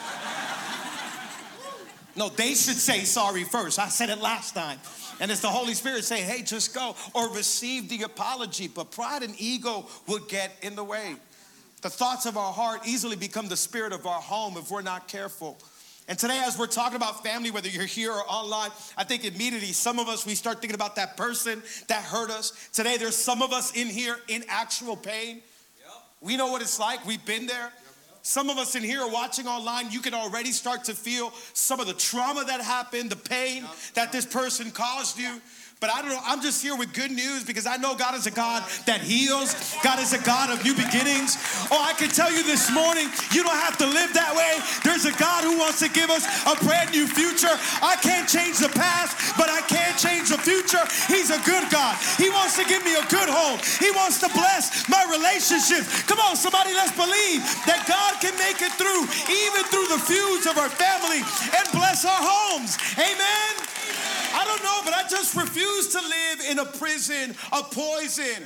No, 2.16 2.30
they 2.30 2.50
should 2.50 2.78
say 2.78 3.00
sorry 3.00 3.44
first. 3.44 3.80
I 3.80 3.90
said 3.90 4.10
it 4.10 4.20
last 4.20 4.54
time. 4.54 4.80
And 5.20 5.32
it's 5.32 5.42
the 5.42 5.48
Holy 5.48 5.74
Spirit 5.74 6.04
saying, 6.04 6.26
hey, 6.26 6.44
just 6.44 6.74
go 6.74 6.96
or 7.14 7.34
receive 7.34 7.90
the 7.90 8.04
apology. 8.04 8.68
But 8.68 8.92
pride 8.92 9.24
and 9.24 9.34
ego 9.40 9.88
would 10.08 10.28
get 10.28 10.52
in 10.62 10.76
the 10.76 10.84
way. 10.84 11.16
The 11.82 11.90
thoughts 11.90 12.26
of 12.26 12.38
our 12.38 12.54
heart 12.54 12.82
easily 12.86 13.16
become 13.16 13.48
the 13.48 13.58
spirit 13.58 13.94
of 13.94 14.06
our 14.06 14.22
home 14.22 14.58
if 14.58 14.72
we're 14.72 14.82
not 14.82 15.08
careful. 15.08 15.58
And 16.08 16.20
today, 16.20 16.44
as 16.46 16.58
we're 16.58 16.68
talking 16.68 16.98
about 16.98 17.24
family, 17.24 17.50
whether 17.50 17.70
you're 17.70 17.86
here 17.86 18.12
or 18.12 18.24
online, 18.28 18.72
I 18.98 19.06
think 19.06 19.24
immediately 19.24 19.72
some 19.72 20.00
of 20.00 20.10
us, 20.10 20.26
we 20.26 20.36
start 20.36 20.60
thinking 20.60 20.76
about 20.76 20.98
that 20.98 21.16
person 21.16 21.64
that 21.88 22.04
hurt 22.04 22.30
us. 22.30 22.70
Today, 22.74 22.98
there's 22.98 23.16
some 23.16 23.42
of 23.42 23.54
us 23.54 23.76
in 23.76 23.88
here 23.88 24.18
in 24.28 24.44
actual 24.50 24.98
pain. 24.98 25.42
We 26.20 26.36
know 26.36 26.48
what 26.48 26.62
it's 26.62 26.80
like. 26.80 27.06
We've 27.06 27.26
been 27.26 27.48
there. 27.48 27.72
Some 28.22 28.50
of 28.50 28.58
us 28.58 28.76
in 28.76 28.84
here 28.84 29.02
are 29.02 29.10
watching 29.10 29.48
online. 29.48 29.92
You 29.92 30.00
can 30.00 30.14
already 30.14 30.52
start 30.52 30.86
to 30.86 30.94
feel 30.94 31.32
some 31.54 31.80
of 31.80 31.88
the 31.88 31.94
trauma 31.94 32.46
that 32.46 32.62
happened, 32.62 33.10
the 33.10 33.18
pain 33.18 33.66
that 33.96 34.12
this 34.12 34.26
person 34.26 34.72
caused 34.72 35.18
you. 35.18 35.42
But 35.84 35.92
I 35.92 36.00
don't 36.00 36.16
know, 36.16 36.24
I'm 36.24 36.40
just 36.40 36.64
here 36.64 36.80
with 36.80 36.96
good 36.96 37.12
news 37.12 37.44
because 37.44 37.68
I 37.68 37.76
know 37.76 37.92
God 37.92 38.16
is 38.16 38.24
a 38.24 38.32
God 38.32 38.64
that 38.88 39.04
heals. 39.04 39.52
God 39.84 40.00
is 40.00 40.16
a 40.16 40.22
God 40.24 40.48
of 40.48 40.64
new 40.64 40.72
beginnings. 40.72 41.36
Oh, 41.68 41.76
I 41.76 41.92
can 41.92 42.08
tell 42.08 42.32
you 42.32 42.40
this 42.40 42.72
morning, 42.72 43.12
you 43.36 43.44
don't 43.44 43.60
have 43.60 43.76
to 43.84 43.88
live 43.92 44.16
that 44.16 44.32
way. 44.32 44.64
There's 44.88 45.04
a 45.04 45.12
God 45.20 45.44
who 45.44 45.60
wants 45.60 45.84
to 45.84 45.92
give 45.92 46.08
us 46.08 46.24
a 46.48 46.56
brand 46.64 46.96
new 46.96 47.04
future. 47.04 47.52
I 47.84 48.00
can't 48.00 48.32
change 48.32 48.64
the 48.64 48.72
past, 48.72 49.36
but 49.36 49.52
I 49.52 49.60
can 49.68 49.92
change 50.00 50.32
the 50.32 50.40
future. 50.40 50.80
He's 51.12 51.36
a 51.36 51.42
good 51.44 51.68
God. 51.68 52.00
He 52.16 52.32
wants 52.32 52.56
to 52.56 52.64
give 52.64 52.80
me 52.88 52.96
a 52.96 53.04
good 53.12 53.28
home. 53.28 53.60
He 53.84 53.92
wants 53.92 54.24
to 54.24 54.32
bless 54.32 54.88
my 54.88 55.04
relationships. 55.12 56.08
Come 56.08 56.24
on, 56.24 56.40
somebody, 56.40 56.72
let's 56.72 56.96
believe 56.96 57.44
that 57.68 57.84
God 57.92 58.24
can 58.24 58.32
make 58.40 58.64
it 58.64 58.72
through, 58.80 59.04
even 59.28 59.68
through 59.68 59.92
the 59.92 60.00
feuds 60.00 60.48
of 60.48 60.56
our 60.56 60.72
family, 60.72 61.28
and 61.52 61.66
bless 61.76 62.08
our 62.08 62.24
homes. 62.24 62.80
Amen. 62.96 63.73
I 64.34 64.46
don't 64.46 64.64
know, 64.64 64.82
but 64.84 64.94
I 64.94 65.08
just 65.08 65.36
refuse 65.36 65.90
to 65.90 66.02
live 66.02 66.52
in 66.52 66.60
a 66.60 66.66
prison 66.66 67.36
of 67.52 67.72
poison. 67.72 68.44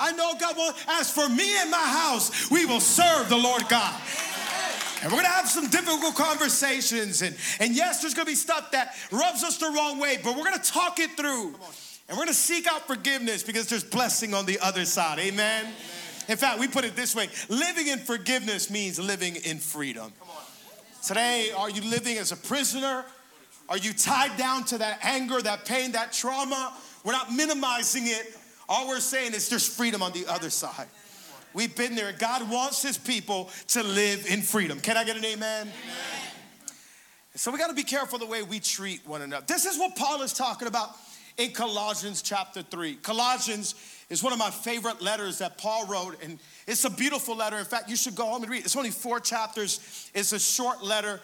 I 0.00 0.12
know 0.12 0.34
God 0.38 0.56
will, 0.56 0.72
as 0.88 1.10
for 1.10 1.28
me 1.28 1.58
and 1.58 1.70
my 1.70 1.76
house, 1.76 2.50
we 2.50 2.66
will 2.66 2.80
serve 2.80 3.28
the 3.28 3.36
Lord 3.36 3.68
God. 3.68 4.00
And 5.02 5.12
we're 5.12 5.18
gonna 5.18 5.28
have 5.28 5.48
some 5.48 5.68
difficult 5.68 6.16
conversations. 6.16 7.22
And, 7.22 7.36
and 7.60 7.74
yes, 7.74 8.00
there's 8.00 8.14
gonna 8.14 8.26
be 8.26 8.34
stuff 8.34 8.70
that 8.72 8.96
rubs 9.12 9.44
us 9.44 9.58
the 9.58 9.66
wrong 9.66 9.98
way, 9.98 10.18
but 10.22 10.36
we're 10.36 10.44
gonna 10.44 10.58
talk 10.58 10.98
it 10.98 11.10
through. 11.16 11.54
And 12.08 12.16
we're 12.16 12.24
gonna 12.24 12.34
seek 12.34 12.66
out 12.66 12.86
forgiveness 12.86 13.42
because 13.42 13.68
there's 13.68 13.84
blessing 13.84 14.34
on 14.34 14.46
the 14.46 14.58
other 14.60 14.84
side. 14.84 15.18
Amen? 15.18 15.64
Amen. 15.64 15.74
In 16.28 16.36
fact, 16.36 16.58
we 16.58 16.68
put 16.68 16.84
it 16.84 16.96
this 16.96 17.14
way 17.14 17.28
living 17.48 17.86
in 17.86 17.98
forgiveness 17.98 18.70
means 18.70 18.98
living 18.98 19.36
in 19.36 19.58
freedom. 19.58 20.12
Today, 21.06 21.52
are 21.56 21.70
you 21.70 21.82
living 21.82 22.18
as 22.18 22.32
a 22.32 22.36
prisoner 22.36 23.04
are 23.68 23.76
you 23.76 23.92
tied 23.92 24.36
down 24.36 24.64
to 24.64 24.78
that 24.78 25.00
anger, 25.02 25.40
that 25.42 25.66
pain, 25.66 25.92
that 25.92 26.12
trauma? 26.12 26.74
We're 27.04 27.12
not 27.12 27.32
minimizing 27.32 28.06
it. 28.06 28.36
All 28.68 28.88
we're 28.88 29.00
saying 29.00 29.34
is 29.34 29.48
there's 29.48 29.68
freedom 29.68 30.02
on 30.02 30.12
the 30.12 30.26
other 30.26 30.50
side. 30.50 30.86
We've 31.54 31.74
been 31.74 31.94
there. 31.94 32.12
God 32.12 32.48
wants 32.50 32.82
his 32.82 32.98
people 32.98 33.50
to 33.68 33.82
live 33.82 34.26
in 34.26 34.42
freedom. 34.42 34.80
Can 34.80 34.96
I 34.96 35.04
get 35.04 35.16
an 35.16 35.24
amen? 35.24 35.62
amen. 35.62 35.72
So 37.34 37.50
we 37.50 37.58
got 37.58 37.68
to 37.68 37.74
be 37.74 37.84
careful 37.84 38.18
the 38.18 38.26
way 38.26 38.42
we 38.42 38.60
treat 38.60 39.06
one 39.06 39.22
another. 39.22 39.44
This 39.46 39.64
is 39.64 39.78
what 39.78 39.96
Paul 39.96 40.22
is 40.22 40.32
talking 40.32 40.68
about 40.68 40.90
in 41.36 41.52
Colossians 41.52 42.20
chapter 42.20 42.62
3. 42.62 42.96
Colossians 42.96 43.74
is 44.10 44.22
one 44.22 44.32
of 44.32 44.38
my 44.38 44.50
favorite 44.50 45.00
letters 45.00 45.38
that 45.38 45.56
Paul 45.56 45.86
wrote, 45.86 46.22
and 46.22 46.38
it's 46.66 46.84
a 46.84 46.90
beautiful 46.90 47.36
letter. 47.36 47.58
In 47.58 47.64
fact, 47.64 47.88
you 47.88 47.96
should 47.96 48.14
go 48.14 48.26
home 48.26 48.42
and 48.42 48.50
read 48.50 48.58
it. 48.58 48.64
It's 48.64 48.76
only 48.76 48.90
four 48.90 49.20
chapters, 49.20 50.10
it's 50.14 50.32
a 50.32 50.38
short 50.38 50.82
letter 50.82 51.20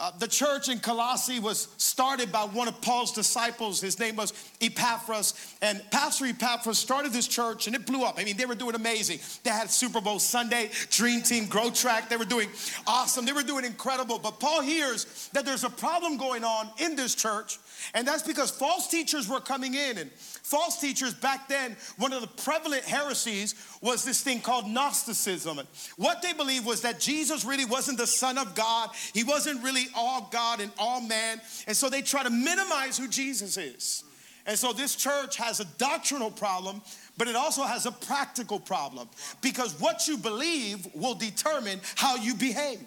uh, 0.00 0.10
the 0.18 0.26
church 0.26 0.70
in 0.70 0.78
Colossae 0.78 1.40
was 1.40 1.68
started 1.76 2.32
by 2.32 2.40
one 2.40 2.68
of 2.68 2.80
Paul's 2.80 3.12
disciples. 3.12 3.82
His 3.82 3.98
name 4.00 4.16
was 4.16 4.32
Epaphras. 4.62 5.54
And 5.60 5.82
Pastor 5.90 6.24
Epaphras 6.24 6.78
started 6.78 7.12
this 7.12 7.28
church 7.28 7.66
and 7.66 7.76
it 7.76 7.84
blew 7.84 8.02
up. 8.04 8.18
I 8.18 8.24
mean, 8.24 8.38
they 8.38 8.46
were 8.46 8.54
doing 8.54 8.74
amazing. 8.74 9.18
They 9.44 9.50
had 9.50 9.70
Super 9.70 10.00
Bowl 10.00 10.18
Sunday, 10.18 10.70
Dream 10.90 11.20
Team, 11.20 11.46
Growth 11.46 11.74
Track. 11.74 12.08
They 12.08 12.16
were 12.16 12.24
doing 12.24 12.48
awesome. 12.86 13.26
They 13.26 13.34
were 13.34 13.42
doing 13.42 13.66
incredible. 13.66 14.18
But 14.18 14.40
Paul 14.40 14.62
hears 14.62 15.28
that 15.34 15.44
there's 15.44 15.64
a 15.64 15.70
problem 15.70 16.16
going 16.16 16.44
on 16.44 16.70
in 16.78 16.96
this 16.96 17.14
church. 17.14 17.58
And 17.94 18.06
that's 18.06 18.22
because 18.22 18.50
false 18.50 18.88
teachers 18.88 19.28
were 19.28 19.40
coming 19.40 19.74
in. 19.74 19.98
And 19.98 20.10
false 20.12 20.80
teachers 20.80 21.14
back 21.14 21.48
then, 21.48 21.76
one 21.98 22.12
of 22.12 22.20
the 22.20 22.42
prevalent 22.42 22.84
heresies 22.84 23.54
was 23.80 24.04
this 24.04 24.22
thing 24.22 24.40
called 24.40 24.68
Gnosticism. 24.68 25.58
And 25.58 25.68
what 25.96 26.22
they 26.22 26.32
believed 26.32 26.66
was 26.66 26.82
that 26.82 27.00
Jesus 27.00 27.44
really 27.44 27.64
wasn't 27.64 27.98
the 27.98 28.06
Son 28.06 28.38
of 28.38 28.54
God, 28.54 28.90
he 29.14 29.24
wasn't 29.24 29.62
really 29.62 29.86
all 29.94 30.28
God 30.32 30.60
and 30.60 30.70
all 30.78 31.00
man. 31.00 31.40
And 31.66 31.76
so 31.76 31.88
they 31.88 32.02
try 32.02 32.22
to 32.22 32.30
minimize 32.30 32.98
who 32.98 33.08
Jesus 33.08 33.56
is. 33.56 34.04
And 34.46 34.58
so 34.58 34.72
this 34.72 34.96
church 34.96 35.36
has 35.36 35.60
a 35.60 35.64
doctrinal 35.78 36.30
problem, 36.30 36.82
but 37.18 37.28
it 37.28 37.36
also 37.36 37.62
has 37.62 37.86
a 37.86 37.92
practical 37.92 38.58
problem 38.58 39.08
because 39.42 39.78
what 39.78 40.08
you 40.08 40.16
believe 40.16 40.88
will 40.94 41.14
determine 41.14 41.80
how 41.94 42.16
you 42.16 42.34
behave. 42.34 42.86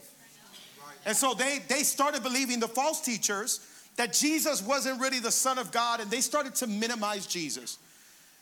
And 1.06 1.16
so 1.16 1.34
they, 1.34 1.60
they 1.68 1.84
started 1.84 2.24
believing 2.24 2.60
the 2.60 2.68
false 2.68 3.02
teachers 3.02 3.60
that 3.96 4.14
Jesus 4.14 4.62
wasn't 4.62 5.00
really 5.00 5.20
the 5.20 5.32
Son 5.32 5.58
of 5.58 5.72
God, 5.72 6.00
and 6.00 6.10
they 6.10 6.22
started 6.22 6.56
to 6.56 6.68
minimize 6.68 7.28
Jesus. 7.28 7.78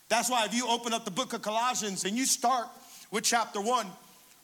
That's 0.09 0.29
why 0.29 0.45
if 0.45 0.53
you 0.53 0.67
open 0.67 0.93
up 0.93 1.05
the 1.05 1.11
book 1.11 1.33
of 1.33 1.41
Colossians 1.41 2.05
and 2.05 2.17
you 2.17 2.25
start 2.25 2.67
with 3.11 3.23
chapter 3.23 3.61
one, 3.61 3.87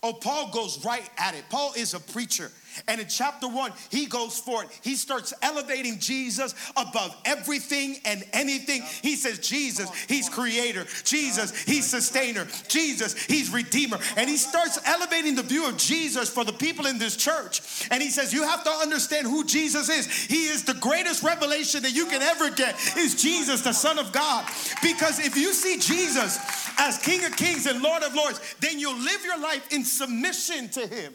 oh, 0.04 0.14
Paul 0.14 0.52
goes 0.52 0.84
right 0.86 1.10
at 1.18 1.36
it. 1.36 1.44
Paul 1.50 1.74
is 1.76 1.94
a 1.94 2.00
preacher. 2.00 2.52
And 2.88 3.02
in 3.02 3.08
chapter 3.08 3.48
one, 3.48 3.72
he 3.90 4.06
goes 4.06 4.40
for 4.40 4.64
it. 4.64 4.70
He 4.82 4.96
starts 4.96 5.34
elevating 5.42 6.00
Jesus 6.00 6.54
above 6.76 7.16
everything 7.26 7.98
and 8.06 8.24
anything. 8.34 8.84
He 9.02 9.16
says, 9.16 9.40
Jesus, 9.40 9.90
he's 10.06 10.30
creator. 10.30 10.86
Jesus, 11.04 11.64
he's 11.64 11.86
sustainer. 11.86 12.48
Jesus, 12.68 13.14
he's 13.26 13.52
redeemer. 13.52 13.98
And 14.16 14.30
he 14.30 14.38
starts 14.38 14.80
elevating 14.86 15.36
the 15.36 15.44
view 15.44 15.68
of 15.68 15.78
Jesus 15.78 16.30
for 16.30 16.44
the 16.44 16.54
people 16.54 16.86
in 16.86 17.00
this 17.00 17.16
church. 17.16 17.88
And 17.92 18.02
he 18.02 18.10
says, 18.10 18.34
You 18.34 18.44
have 18.44 18.64
to 18.64 18.70
understand 18.70 19.28
who 19.28 19.44
Jesus 19.46 19.90
is. 19.90 20.08
He 20.08 20.48
is 20.48 20.64
the 20.64 20.74
greatest 20.76 21.24
revelation 21.24 21.84
that 21.84 21.96
you 21.96 22.06
can 22.06 22.22
ever 22.22 22.50
get, 22.50 22.76
is 22.98 23.22
Jesus, 23.22 23.62
the 23.62 23.74
Son 23.74 24.00
of 24.00 24.12
God. 24.12 24.46
Because 24.82 25.20
if 25.20 25.36
you 25.36 25.54
see 25.54 25.78
Jesus 25.78 26.40
as 26.78 26.98
King 26.98 27.26
of 27.26 27.36
Kings 27.36 27.66
and 27.66 27.82
Lord 27.82 28.04
of 28.04 28.14
Lords, 28.14 28.40
then 28.60 28.80
you'll 28.80 29.00
live 29.00 29.24
your 29.24 29.40
life 29.40 29.72
in 29.72 29.84
submission 29.84 30.70
to 30.70 30.88
him. 30.88 31.14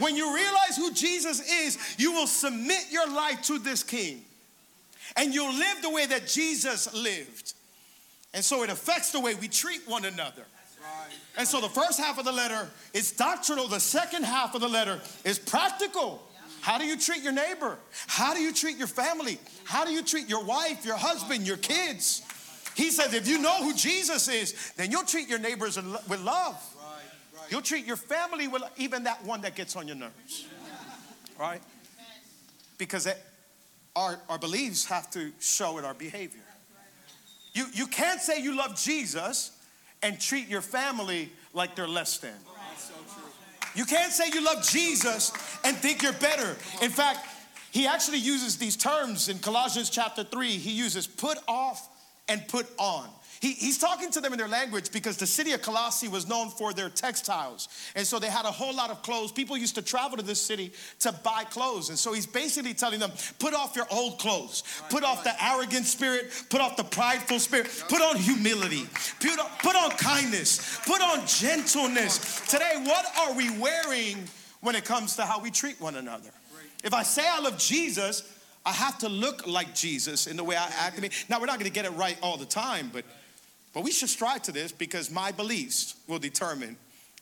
When 0.00 0.16
you 0.16 0.34
realize 0.34 0.76
who 0.76 0.92
Jesus 0.92 1.40
is, 1.48 1.78
you 1.98 2.12
will 2.12 2.26
submit 2.26 2.90
your 2.90 3.08
life 3.08 3.42
to 3.42 3.58
this 3.58 3.82
king. 3.82 4.24
And 5.16 5.34
you'll 5.34 5.54
live 5.54 5.82
the 5.82 5.90
way 5.90 6.06
that 6.06 6.26
Jesus 6.26 6.92
lived. 6.94 7.54
And 8.32 8.44
so 8.44 8.62
it 8.62 8.70
affects 8.70 9.12
the 9.12 9.20
way 9.20 9.34
we 9.34 9.48
treat 9.48 9.86
one 9.86 10.04
another. 10.04 10.44
And 11.36 11.46
so 11.46 11.60
the 11.60 11.68
first 11.68 12.00
half 12.00 12.18
of 12.18 12.24
the 12.24 12.32
letter 12.32 12.68
is 12.92 13.12
doctrinal, 13.12 13.68
the 13.68 13.80
second 13.80 14.24
half 14.24 14.54
of 14.54 14.60
the 14.60 14.68
letter 14.68 15.00
is 15.24 15.38
practical. 15.38 16.22
How 16.60 16.78
do 16.78 16.84
you 16.84 16.98
treat 16.98 17.22
your 17.22 17.32
neighbor? 17.32 17.78
How 18.06 18.34
do 18.34 18.40
you 18.40 18.52
treat 18.52 18.76
your 18.76 18.86
family? 18.86 19.38
How 19.64 19.84
do 19.84 19.92
you 19.92 20.02
treat 20.02 20.28
your 20.28 20.44
wife, 20.44 20.84
your 20.84 20.96
husband, 20.96 21.46
your 21.46 21.56
kids? 21.56 22.22
He 22.74 22.90
says, 22.90 23.14
if 23.14 23.26
you 23.26 23.38
know 23.38 23.62
who 23.62 23.74
Jesus 23.74 24.28
is, 24.28 24.72
then 24.76 24.90
you'll 24.90 25.04
treat 25.04 25.28
your 25.28 25.38
neighbors 25.38 25.76
with 25.76 26.20
love. 26.22 26.62
You'll 27.50 27.62
treat 27.62 27.84
your 27.84 27.96
family 27.96 28.48
with 28.48 28.62
even 28.76 29.04
that 29.04 29.24
one 29.24 29.42
that 29.42 29.56
gets 29.56 29.76
on 29.76 29.86
your 29.86 29.96
nerves. 29.96 30.46
Right? 31.38 31.60
Because 32.78 33.06
it, 33.06 33.18
our, 33.96 34.18
our 34.28 34.38
beliefs 34.38 34.86
have 34.86 35.10
to 35.12 35.32
show 35.40 35.78
in 35.78 35.84
our 35.84 35.94
behavior. 35.94 36.40
You, 37.52 37.66
you 37.74 37.86
can't 37.86 38.20
say 38.20 38.40
you 38.40 38.56
love 38.56 38.80
Jesus 38.80 39.52
and 40.02 40.20
treat 40.20 40.48
your 40.48 40.60
family 40.60 41.30
like 41.52 41.74
they're 41.74 41.88
less 41.88 42.18
than. 42.18 42.34
You 43.74 43.84
can't 43.84 44.12
say 44.12 44.30
you 44.32 44.44
love 44.44 44.68
Jesus 44.68 45.32
and 45.64 45.76
think 45.76 46.02
you're 46.02 46.12
better. 46.14 46.56
In 46.82 46.90
fact, 46.90 47.26
he 47.70 47.86
actually 47.86 48.18
uses 48.18 48.56
these 48.56 48.76
terms 48.76 49.28
in 49.28 49.38
Colossians 49.38 49.90
chapter 49.90 50.24
3. 50.24 50.48
He 50.50 50.72
uses 50.72 51.06
put 51.06 51.38
off 51.46 51.88
and 52.28 52.46
put 52.48 52.66
on. 52.78 53.08
He, 53.40 53.52
he's 53.52 53.78
talking 53.78 54.10
to 54.10 54.20
them 54.20 54.32
in 54.32 54.38
their 54.38 54.48
language 54.48 54.92
because 54.92 55.16
the 55.16 55.26
city 55.26 55.52
of 55.52 55.62
Colossae 55.62 56.08
was 56.08 56.28
known 56.28 56.50
for 56.50 56.74
their 56.74 56.90
textiles. 56.90 57.68
And 57.96 58.06
so 58.06 58.18
they 58.18 58.28
had 58.28 58.44
a 58.44 58.50
whole 58.50 58.74
lot 58.74 58.90
of 58.90 59.02
clothes. 59.02 59.32
People 59.32 59.56
used 59.56 59.74
to 59.76 59.82
travel 59.82 60.18
to 60.18 60.22
this 60.22 60.40
city 60.40 60.72
to 61.00 61.10
buy 61.10 61.44
clothes. 61.44 61.88
And 61.88 61.98
so 61.98 62.12
he's 62.12 62.26
basically 62.26 62.74
telling 62.74 63.00
them, 63.00 63.10
put 63.38 63.54
off 63.54 63.74
your 63.74 63.86
old 63.90 64.18
clothes, 64.18 64.62
put 64.90 65.04
off 65.04 65.24
the 65.24 65.32
arrogant 65.42 65.86
spirit, 65.86 66.30
put 66.50 66.60
off 66.60 66.76
the 66.76 66.84
prideful 66.84 67.38
spirit, 67.38 67.66
put 67.88 68.02
on 68.02 68.16
humility, 68.16 68.86
put 69.20 69.38
on, 69.38 69.48
put 69.60 69.74
on 69.74 69.90
kindness, 69.92 70.78
put 70.86 71.00
on 71.00 71.26
gentleness. 71.26 72.42
Today, 72.46 72.74
what 72.82 73.06
are 73.20 73.34
we 73.34 73.58
wearing 73.58 74.18
when 74.60 74.74
it 74.74 74.84
comes 74.84 75.16
to 75.16 75.24
how 75.24 75.40
we 75.40 75.50
treat 75.50 75.80
one 75.80 75.96
another? 75.96 76.30
If 76.84 76.92
I 76.92 77.04
say 77.04 77.26
I 77.26 77.40
love 77.40 77.56
Jesus, 77.56 78.22
I 78.66 78.72
have 78.72 78.98
to 78.98 79.08
look 79.08 79.46
like 79.46 79.74
Jesus 79.74 80.26
in 80.26 80.36
the 80.36 80.44
way 80.44 80.56
I 80.56 80.70
act. 80.78 81.00
Now, 81.30 81.40
we're 81.40 81.46
not 81.46 81.58
going 81.58 81.70
to 81.70 81.74
get 81.74 81.86
it 81.86 81.92
right 81.92 82.18
all 82.22 82.36
the 82.36 82.44
time, 82.44 82.90
but 82.92 83.06
but 83.72 83.84
we 83.84 83.90
should 83.90 84.08
strive 84.08 84.42
to 84.42 84.52
this 84.52 84.72
because 84.72 85.10
my 85.10 85.32
beliefs 85.32 85.94
will 86.06 86.18
determine 86.18 86.76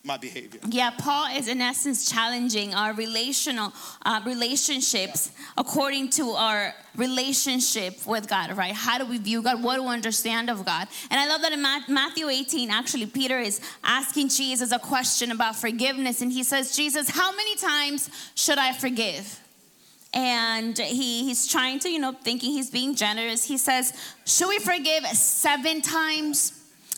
my 0.04 0.16
behavior. 0.16 0.60
Yeah, 0.68 0.90
Paul 0.90 1.36
is 1.36 1.48
in 1.48 1.60
essence 1.60 2.10
challenging 2.10 2.72
our 2.72 2.94
relational 2.94 3.72
uh, 4.04 4.20
relationships 4.24 5.30
according 5.56 6.10
to 6.10 6.30
our 6.30 6.72
relationship 6.96 8.06
with 8.06 8.28
God, 8.28 8.56
right? 8.56 8.72
How 8.72 8.98
do 8.98 9.06
we 9.06 9.18
view 9.18 9.42
God? 9.42 9.62
What 9.62 9.76
do 9.76 9.82
we 9.82 9.88
understand 9.88 10.50
of 10.50 10.64
God? 10.64 10.88
And 11.10 11.20
I 11.20 11.26
love 11.26 11.42
that 11.42 11.52
in 11.52 11.62
Matthew 11.62 12.28
18, 12.28 12.70
actually, 12.70 13.06
Peter 13.06 13.38
is 13.38 13.60
asking 13.82 14.28
Jesus 14.30 14.72
a 14.72 14.78
question 14.78 15.30
about 15.32 15.56
forgiveness, 15.56 16.22
and 16.22 16.32
he 16.32 16.42
says, 16.44 16.74
Jesus, 16.74 17.10
how 17.10 17.34
many 17.34 17.56
times 17.56 18.08
should 18.34 18.58
I 18.58 18.72
forgive? 18.72 19.40
And 20.14 20.78
he, 20.78 21.24
he's 21.24 21.46
trying 21.46 21.78
to, 21.80 21.90
you 21.90 21.98
know, 21.98 22.12
thinking 22.12 22.52
he's 22.52 22.70
being 22.70 22.94
generous. 22.94 23.44
He 23.44 23.58
says, 23.58 23.92
Should 24.24 24.48
we 24.48 24.58
forgive 24.58 25.04
seven 25.08 25.82
times? 25.82 26.52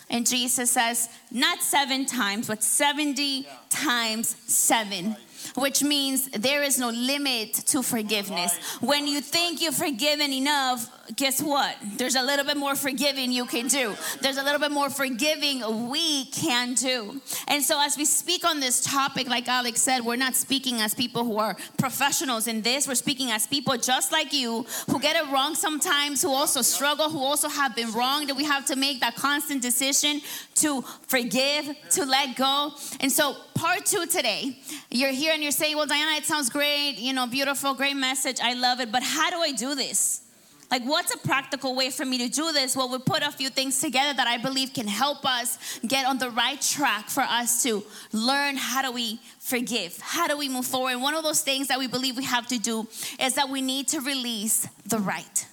And 0.08 0.26
Jesus 0.26 0.70
says, 0.70 1.08
Not 1.30 1.62
seven 1.62 2.06
times, 2.06 2.46
but 2.46 2.62
70 2.62 3.22
yeah. 3.22 3.50
times 3.68 4.36
seven 4.46 5.16
which 5.56 5.82
means 5.82 6.28
there 6.28 6.62
is 6.62 6.78
no 6.78 6.90
limit 6.90 7.54
to 7.54 7.82
forgiveness. 7.82 8.56
When 8.80 9.06
you 9.06 9.20
think 9.20 9.60
you've 9.60 9.74
forgiven 9.74 10.32
enough, 10.32 10.88
guess 11.16 11.42
what? 11.42 11.76
There's 11.96 12.14
a 12.14 12.22
little 12.22 12.44
bit 12.44 12.56
more 12.56 12.74
forgiving 12.74 13.32
you 13.32 13.46
can 13.46 13.68
do. 13.68 13.94
There's 14.20 14.36
a 14.36 14.42
little 14.42 14.60
bit 14.60 14.70
more 14.70 14.90
forgiving 14.90 15.88
we 15.88 16.26
can 16.26 16.74
do. 16.74 17.20
And 17.48 17.62
so, 17.62 17.80
as 17.80 17.96
we 17.96 18.04
speak 18.04 18.44
on 18.44 18.60
this 18.60 18.84
topic, 18.84 19.28
like 19.28 19.48
Alex 19.48 19.82
said, 19.82 20.04
we're 20.04 20.16
not 20.16 20.34
speaking 20.34 20.80
as 20.80 20.94
people 20.94 21.24
who 21.24 21.38
are 21.38 21.56
professionals 21.78 22.46
in 22.46 22.62
this. 22.62 22.86
We're 22.86 22.94
speaking 22.94 23.30
as 23.30 23.46
people 23.46 23.76
just 23.76 24.12
like 24.12 24.32
you 24.32 24.66
who 24.88 25.00
get 25.00 25.16
it 25.16 25.30
wrong 25.32 25.54
sometimes, 25.54 26.22
who 26.22 26.30
also 26.30 26.62
struggle, 26.62 27.08
who 27.10 27.18
also 27.18 27.48
have 27.48 27.74
been 27.74 27.92
wrong, 27.92 28.26
that 28.26 28.36
we 28.36 28.44
have 28.44 28.66
to 28.66 28.76
make 28.76 29.00
that 29.00 29.16
constant 29.16 29.62
decision 29.62 30.20
to 30.56 30.82
forgive, 31.06 31.74
to 31.90 32.04
let 32.04 32.36
go. 32.36 32.72
And 33.00 33.10
so, 33.10 33.36
part 33.54 33.86
two 33.86 34.06
today, 34.06 34.58
you're 34.90 35.10
here 35.10 35.32
and 35.32 35.42
you're 35.42 35.52
saying, 35.52 35.76
Well, 35.76 35.86
Diana, 35.86 36.16
it 36.16 36.24
sounds 36.24 36.50
great, 36.50 36.96
you 36.98 37.12
know, 37.12 37.26
beautiful, 37.26 37.74
great 37.74 37.96
message. 37.96 38.38
I 38.42 38.54
love 38.54 38.80
it. 38.80 38.92
But 38.92 39.02
how 39.02 39.30
do 39.30 39.38
I 39.38 39.52
do 39.52 39.74
this? 39.74 40.22
Like, 40.70 40.84
what's 40.84 41.12
a 41.12 41.18
practical 41.18 41.74
way 41.74 41.90
for 41.90 42.04
me 42.04 42.18
to 42.18 42.28
do 42.28 42.52
this? 42.52 42.76
Well, 42.76 42.88
we 42.88 42.98
put 42.98 43.22
a 43.22 43.32
few 43.32 43.50
things 43.50 43.80
together 43.80 44.14
that 44.16 44.28
I 44.28 44.38
believe 44.38 44.72
can 44.72 44.86
help 44.86 45.26
us 45.26 45.58
get 45.80 46.06
on 46.06 46.18
the 46.18 46.30
right 46.30 46.60
track 46.60 47.08
for 47.08 47.22
us 47.22 47.64
to 47.64 47.82
learn 48.12 48.56
how 48.56 48.82
do 48.82 48.92
we 48.92 49.18
forgive? 49.40 49.98
How 50.00 50.28
do 50.28 50.38
we 50.38 50.48
move 50.48 50.66
forward? 50.66 50.92
And 50.92 51.02
one 51.02 51.14
of 51.14 51.24
those 51.24 51.40
things 51.40 51.66
that 51.68 51.78
we 51.78 51.88
believe 51.88 52.16
we 52.16 52.24
have 52.24 52.46
to 52.48 52.58
do 52.58 52.86
is 53.18 53.34
that 53.34 53.48
we 53.48 53.62
need 53.62 53.88
to 53.88 54.00
release 54.00 54.68
the 54.86 55.00
right. 55.00 55.46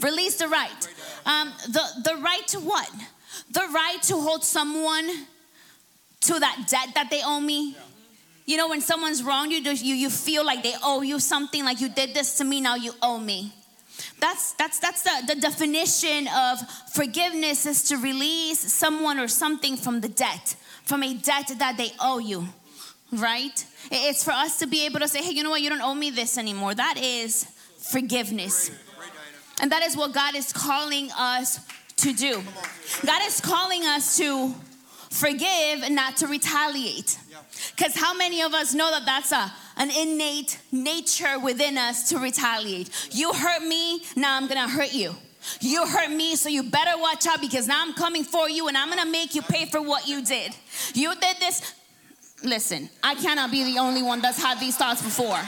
Release 0.00 0.36
the 0.36 0.46
right. 0.48 0.88
Um, 1.26 1.52
the, 1.68 1.82
the 2.04 2.16
right 2.22 2.46
to 2.48 2.60
what? 2.60 2.88
The 3.50 3.66
right 3.72 3.98
to 4.02 4.14
hold 4.14 4.44
someone 4.44 5.08
to 6.20 6.38
that 6.38 6.66
debt 6.68 6.94
that 6.94 7.10
they 7.10 7.22
owe 7.24 7.40
me. 7.40 7.76
You 8.46 8.56
know, 8.56 8.68
when 8.68 8.80
someone's 8.80 9.24
wrong 9.24 9.50
you, 9.50 9.58
you, 9.58 9.94
you 9.94 10.10
feel 10.10 10.44
like 10.44 10.62
they 10.62 10.74
owe 10.84 11.02
you 11.02 11.18
something, 11.18 11.64
like 11.64 11.80
you 11.80 11.88
did 11.88 12.14
this 12.14 12.36
to 12.38 12.44
me, 12.44 12.60
now 12.60 12.76
you 12.76 12.92
owe 13.02 13.18
me. 13.18 13.52
That's 14.22 14.52
that's 14.52 14.78
that's 14.78 15.02
the, 15.02 15.34
the 15.34 15.40
definition 15.40 16.28
of 16.28 16.60
forgiveness 16.94 17.66
is 17.66 17.82
to 17.88 17.96
release 17.96 18.60
someone 18.72 19.18
or 19.18 19.26
something 19.26 19.76
from 19.76 20.00
the 20.00 20.08
debt, 20.08 20.54
from 20.84 21.02
a 21.02 21.12
debt 21.12 21.50
that 21.58 21.76
they 21.76 21.90
owe 21.98 22.20
you. 22.20 22.46
Right? 23.10 23.66
It's 23.90 24.22
for 24.22 24.30
us 24.30 24.60
to 24.60 24.68
be 24.68 24.86
able 24.86 25.00
to 25.00 25.08
say, 25.08 25.22
hey, 25.24 25.32
you 25.32 25.42
know 25.42 25.50
what, 25.50 25.60
you 25.60 25.68
don't 25.68 25.82
owe 25.82 25.96
me 25.96 26.10
this 26.10 26.38
anymore. 26.38 26.72
That 26.72 26.98
is 27.02 27.46
forgiveness. 27.78 28.70
And 29.60 29.72
that 29.72 29.82
is 29.82 29.96
what 29.96 30.14
God 30.14 30.36
is 30.36 30.52
calling 30.52 31.10
us 31.18 31.58
to 31.96 32.12
do. 32.12 32.42
God 33.04 33.22
is 33.26 33.40
calling 33.40 33.82
us 33.82 34.16
to 34.18 34.54
forgive 35.10 35.82
and 35.82 35.96
not 35.96 36.16
to 36.18 36.28
retaliate. 36.28 37.18
Because 37.76 37.94
how 37.96 38.14
many 38.14 38.40
of 38.40 38.54
us 38.54 38.72
know 38.72 38.88
that 38.90 39.04
that's 39.04 39.32
a, 39.32 39.52
an 39.76 39.90
innate 39.90 40.58
nature 40.70 41.38
within 41.38 41.78
us 41.78 42.08
to 42.10 42.18
retaliate? 42.18 42.90
You 43.10 43.32
hurt 43.32 43.62
me, 43.62 44.02
now 44.16 44.36
I'm 44.36 44.46
gonna 44.46 44.68
hurt 44.68 44.92
you. 44.92 45.14
You 45.60 45.86
hurt 45.86 46.10
me, 46.10 46.36
so 46.36 46.48
you 46.48 46.62
better 46.62 46.98
watch 47.00 47.26
out 47.26 47.40
because 47.40 47.66
now 47.66 47.82
I'm 47.82 47.94
coming 47.94 48.24
for 48.24 48.48
you 48.48 48.68
and 48.68 48.76
I'm 48.76 48.88
gonna 48.88 49.10
make 49.10 49.34
you 49.34 49.42
pay 49.42 49.66
for 49.66 49.82
what 49.82 50.06
you 50.06 50.24
did. 50.24 50.54
You 50.94 51.14
did 51.14 51.36
this. 51.40 51.74
Listen, 52.44 52.90
I 53.02 53.14
cannot 53.14 53.50
be 53.50 53.64
the 53.72 53.78
only 53.78 54.02
one 54.02 54.20
that's 54.20 54.42
had 54.42 54.58
these 54.58 54.76
thoughts 54.76 55.02
before. 55.02 55.40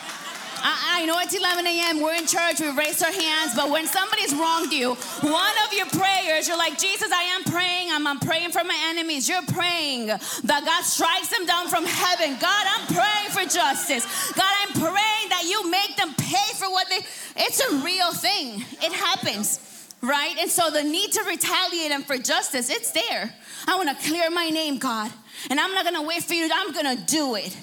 I, 0.64 1.02
I 1.02 1.04
know 1.04 1.18
it's 1.20 1.34
11 1.34 1.66
a.m., 1.66 2.00
we're 2.00 2.14
in 2.14 2.26
church, 2.26 2.58
we 2.58 2.70
raise 2.70 3.02
our 3.02 3.12
hands, 3.12 3.54
but 3.54 3.68
when 3.68 3.86
somebody's 3.86 4.34
wronged 4.34 4.72
you, 4.72 4.94
one 5.20 5.54
of 5.66 5.74
your 5.74 5.84
prayers, 5.86 6.48
you're 6.48 6.56
like, 6.56 6.78
Jesus, 6.78 7.12
I 7.12 7.22
am 7.36 7.44
praying, 7.44 7.92
I'm, 7.92 8.06
I'm 8.06 8.18
praying 8.18 8.50
for 8.50 8.64
my 8.64 8.76
enemies. 8.88 9.28
You're 9.28 9.44
praying 9.44 10.06
that 10.06 10.62
God 10.64 10.82
strikes 10.84 11.28
them 11.28 11.44
down 11.44 11.68
from 11.68 11.84
heaven. 11.84 12.38
God, 12.40 12.66
I'm 12.66 12.86
praying 12.88 13.30
for 13.30 13.44
justice. 13.44 14.32
God, 14.32 14.52
I'm 14.62 14.72
praying 14.72 15.28
that 15.28 15.44
you 15.44 15.70
make 15.70 15.96
them 15.96 16.14
pay 16.16 16.48
for 16.56 16.70
what 16.70 16.88
they, 16.88 17.00
it's 17.36 17.60
a 17.60 17.76
real 17.84 18.12
thing. 18.14 18.64
It 18.82 18.92
happens 18.92 19.60
right? 20.00 20.36
And 20.38 20.50
so 20.50 20.70
the 20.70 20.82
need 20.82 21.12
to 21.12 21.24
retaliate 21.24 21.90
and 21.90 22.04
for 22.04 22.18
justice, 22.18 22.68
it's 22.68 22.90
there. 22.90 23.34
I 23.66 23.76
want 23.76 23.88
to 23.88 24.06
clear 24.06 24.30
my 24.30 24.50
name, 24.50 24.76
God. 24.76 25.10
And 25.48 25.58
I'm 25.58 25.72
not 25.72 25.84
going 25.84 25.96
to 25.96 26.06
wait 26.06 26.22
for 26.22 26.34
you. 26.34 26.48
I'm 26.52 26.72
going 26.72 26.96
to 26.96 27.02
do 27.04 27.36
it. 27.36 27.56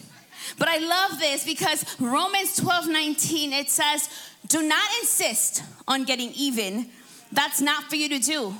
But 0.57 0.67
I 0.67 0.77
love 0.77 1.19
this 1.19 1.45
because 1.45 1.85
Romans 1.99 2.55
12 2.57 2.87
19, 2.87 3.53
it 3.53 3.69
says, 3.69 4.09
Do 4.47 4.61
not 4.61 4.83
insist 5.01 5.63
on 5.87 6.03
getting 6.03 6.31
even. 6.31 6.87
That's 7.31 7.61
not 7.61 7.85
for 7.85 7.95
you 7.95 8.09
to 8.09 8.19
do. 8.19 8.55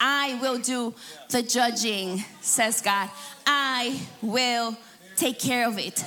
I 0.00 0.38
will 0.40 0.58
do 0.58 0.94
the 1.30 1.42
judging, 1.42 2.24
says 2.40 2.80
God. 2.80 3.10
I 3.46 4.00
will 4.22 4.76
take 5.16 5.38
care 5.38 5.68
of 5.68 5.78
it. 5.78 6.04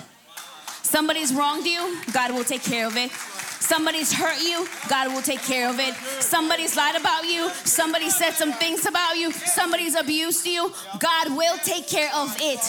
Somebody's 0.84 1.34
wronged 1.34 1.65
you, 1.65 1.97
God 2.13 2.32
will 2.32 2.43
take 2.43 2.63
care 2.63 2.88
of 2.88 2.95
it. 2.97 3.12
Somebody's 3.60 4.13
hurt 4.13 4.41
you, 4.41 4.67
God 4.89 5.13
will 5.13 5.22
take 5.22 5.41
care 5.41 5.70
of 5.70 5.80
it. 5.80 5.93
Somebody's 6.22 6.76
lied 6.76 6.96
about 6.96 7.26
you, 7.26 7.50
somebody 7.63 8.10
said 8.10 8.32
some 8.32 8.54
things 8.54 8.86
about 8.86 9.17
you, 9.17 9.32
somebody's 9.32 9.96
abused 9.96 10.46
you, 10.46 10.72
God 11.00 11.36
will 11.36 11.58
take 11.58 11.88
care 11.88 12.10
of 12.15 12.36
it. 12.39 12.60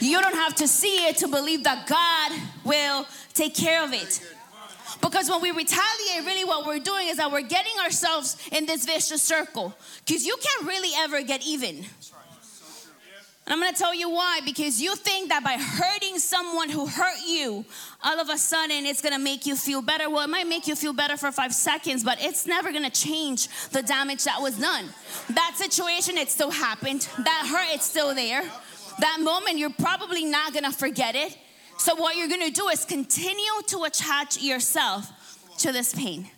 You 0.00 0.20
don't 0.20 0.34
have 0.34 0.54
to 0.56 0.68
see 0.68 1.08
it 1.08 1.16
to 1.18 1.28
believe 1.28 1.64
that 1.64 1.86
God 1.86 2.32
will 2.64 3.06
take 3.34 3.54
care 3.54 3.82
of 3.84 3.92
it. 3.92 4.20
Because 5.00 5.28
when 5.28 5.42
we 5.42 5.50
retaliate, 5.50 6.24
really 6.24 6.44
what 6.44 6.66
we're 6.66 6.78
doing 6.78 7.08
is 7.08 7.16
that 7.16 7.30
we're 7.30 7.42
getting 7.42 7.72
ourselves 7.82 8.36
in 8.52 8.66
this 8.66 8.84
vicious 8.84 9.22
circle. 9.22 9.74
Because 10.06 10.24
you 10.24 10.36
can't 10.40 10.66
really 10.66 10.90
ever 10.98 11.22
get 11.22 11.44
even. 11.44 11.84
And 13.44 13.54
I'm 13.54 13.60
gonna 13.60 13.76
tell 13.76 13.94
you 13.94 14.08
why. 14.08 14.40
Because 14.44 14.80
you 14.80 14.94
think 14.94 15.30
that 15.30 15.42
by 15.42 15.54
hurting 15.54 16.18
someone 16.18 16.68
who 16.68 16.86
hurt 16.86 17.18
you, 17.26 17.64
all 18.02 18.20
of 18.20 18.28
a 18.28 18.38
sudden 18.38 18.86
it's 18.86 19.02
gonna 19.02 19.18
make 19.18 19.46
you 19.46 19.56
feel 19.56 19.82
better. 19.82 20.08
Well, 20.08 20.24
it 20.24 20.30
might 20.30 20.46
make 20.46 20.68
you 20.68 20.76
feel 20.76 20.92
better 20.92 21.16
for 21.16 21.32
five 21.32 21.52
seconds, 21.52 22.04
but 22.04 22.22
it's 22.22 22.46
never 22.46 22.72
gonna 22.72 22.90
change 22.90 23.48
the 23.70 23.82
damage 23.82 24.24
that 24.24 24.40
was 24.40 24.58
done. 24.58 24.86
That 25.30 25.54
situation, 25.56 26.16
it 26.18 26.30
still 26.30 26.52
happened. 26.52 27.08
That 27.18 27.48
hurt, 27.50 27.74
it's 27.74 27.86
still 27.86 28.14
there. 28.14 28.42
That 29.00 29.18
moment, 29.20 29.58
you're 29.58 29.70
probably 29.70 30.24
not 30.24 30.54
gonna 30.54 30.72
forget 30.72 31.16
it. 31.16 31.36
So, 31.78 31.96
what 31.96 32.16
you're 32.16 32.28
gonna 32.28 32.50
do 32.50 32.68
is 32.68 32.84
continue 32.84 33.62
to 33.68 33.82
attach 33.84 34.40
yourself 34.40 35.10
to 35.58 35.72
this 35.72 35.94
pain. 35.94 36.30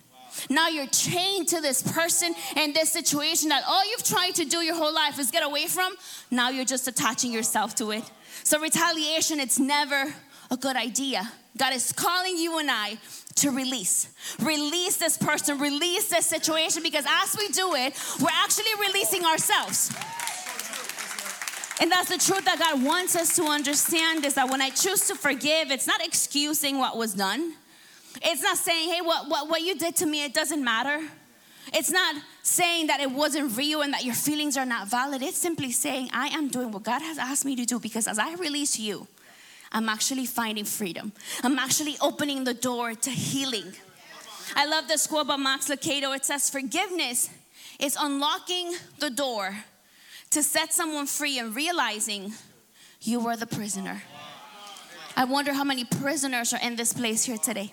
Now 0.51 0.69
you're 0.69 0.87
chained 0.87 1.49
to 1.49 1.61
this 1.61 1.83
person 1.83 2.35
and 2.57 2.75
this 2.75 2.91
situation 2.91 3.49
that 3.51 3.65
all 3.67 3.89
you've 3.89 4.05
tried 4.05 4.35
to 4.37 4.45
do 4.45 4.59
your 4.59 4.75
whole 4.75 4.95
life 4.95 5.19
is 5.19 5.31
get 5.31 5.45
away 5.45 5.67
from. 5.67 5.95
Now 6.31 6.51
you're 6.51 6.65
just 6.65 6.89
attaching 6.89 7.33
yourself 7.33 7.75
to 7.77 7.91
it. 7.93 8.05
So, 8.43 8.61
retaliation, 8.61 9.41
it's 9.41 9.59
never 9.59 10.15
a 10.51 10.57
good 10.57 10.77
idea. 10.77 11.31
God 11.57 11.73
is 11.73 11.93
calling 11.93 12.37
you 12.37 12.59
and 12.59 12.71
I 12.71 12.99
to 13.37 13.51
release. 13.51 14.09
Release 14.41 14.97
this 14.97 15.17
person, 15.17 15.59
release 15.59 16.09
this 16.09 16.27
situation, 16.27 16.83
because 16.83 17.05
as 17.09 17.37
we 17.39 17.49
do 17.49 17.75
it, 17.75 17.95
we're 18.21 18.29
actually 18.33 18.73
releasing 18.87 19.25
ourselves. 19.25 19.91
And 21.81 21.91
that's 21.91 22.09
the 22.09 22.19
truth 22.19 22.45
that 22.45 22.59
God 22.59 22.85
wants 22.85 23.17
us 23.17 23.35
to 23.37 23.45
understand 23.45 24.25
is 24.25 24.35
that 24.35 24.49
when 24.49 24.63
I 24.63 24.71
choose 24.71 25.09
to 25.09 25.15
forgive, 25.15 25.71
it's 25.71 25.87
not 25.87 26.05
excusing 26.05 26.79
what 26.79 26.97
was 26.97 27.15
done. 27.15 27.55
It's 28.23 28.43
not 28.43 28.57
saying, 28.57 28.91
hey, 28.91 29.01
what, 29.01 29.29
what, 29.29 29.49
what 29.49 29.63
you 29.63 29.77
did 29.77 29.97
to 29.97 30.07
me, 30.07 30.25
it 30.25 30.35
doesn't 30.35 30.63
matter. 30.63 31.01
It's 31.73 31.91
not 31.91 32.17
saying 32.43 32.89
that 32.89 33.01
it 33.01 33.11
wasn't 33.11 33.57
real 33.57 33.83
and 33.83 33.93
that 33.95 34.05
your 34.05 34.15
feelings 34.15 34.57
are 34.57 34.67
not 34.67 34.89
valid. 34.89 35.23
It's 35.23 35.39
simply 35.39 35.73
saying, 35.73 36.11
I 36.13 36.29
am 36.29 36.49
doing 36.49 36.71
what 36.71 36.83
God 36.83 37.01
has 37.01 37.19
asked 37.19 37.45
me 37.45 37.57
to 37.57 37.65
do 37.65 37.81
because 37.81 38.07
as 38.07 38.19
I 38.19 38.35
release 38.35 38.79
you, 38.79 39.07
I'm 39.73 39.89
actually 39.89 40.27
finding 40.27 40.65
freedom. 40.65 41.13
I'm 41.43 41.59
actually 41.59 41.97
opening 42.01 42.45
the 42.45 42.55
door 42.55 42.95
to 42.95 43.11
healing. 43.11 43.73
I 44.55 44.67
love 44.67 44.87
this 44.87 45.07
quote 45.07 45.27
by 45.27 45.37
Max 45.37 45.69
Lucado. 45.69 46.15
It 46.15 46.25
says, 46.25 46.49
Forgiveness 46.49 47.31
is 47.81 47.97
unlocking 48.01 48.75
the 49.01 49.11
door 49.11 49.57
to 50.31 50.43
set 50.43 50.73
someone 50.73 51.07
free 51.07 51.39
and 51.39 51.57
realizing 51.57 52.33
you 53.01 53.21
were 53.21 53.37
the 53.37 53.47
prisoner. 53.47 54.03
I 55.17 55.25
wonder 55.25 55.53
how 55.53 55.65
many 55.65 55.85
prisoners 55.85 56.53
are 56.53 56.61
in 56.61 56.77
this 56.77 56.93
place 56.93 57.25
here 57.25 57.39
today. 57.39 57.73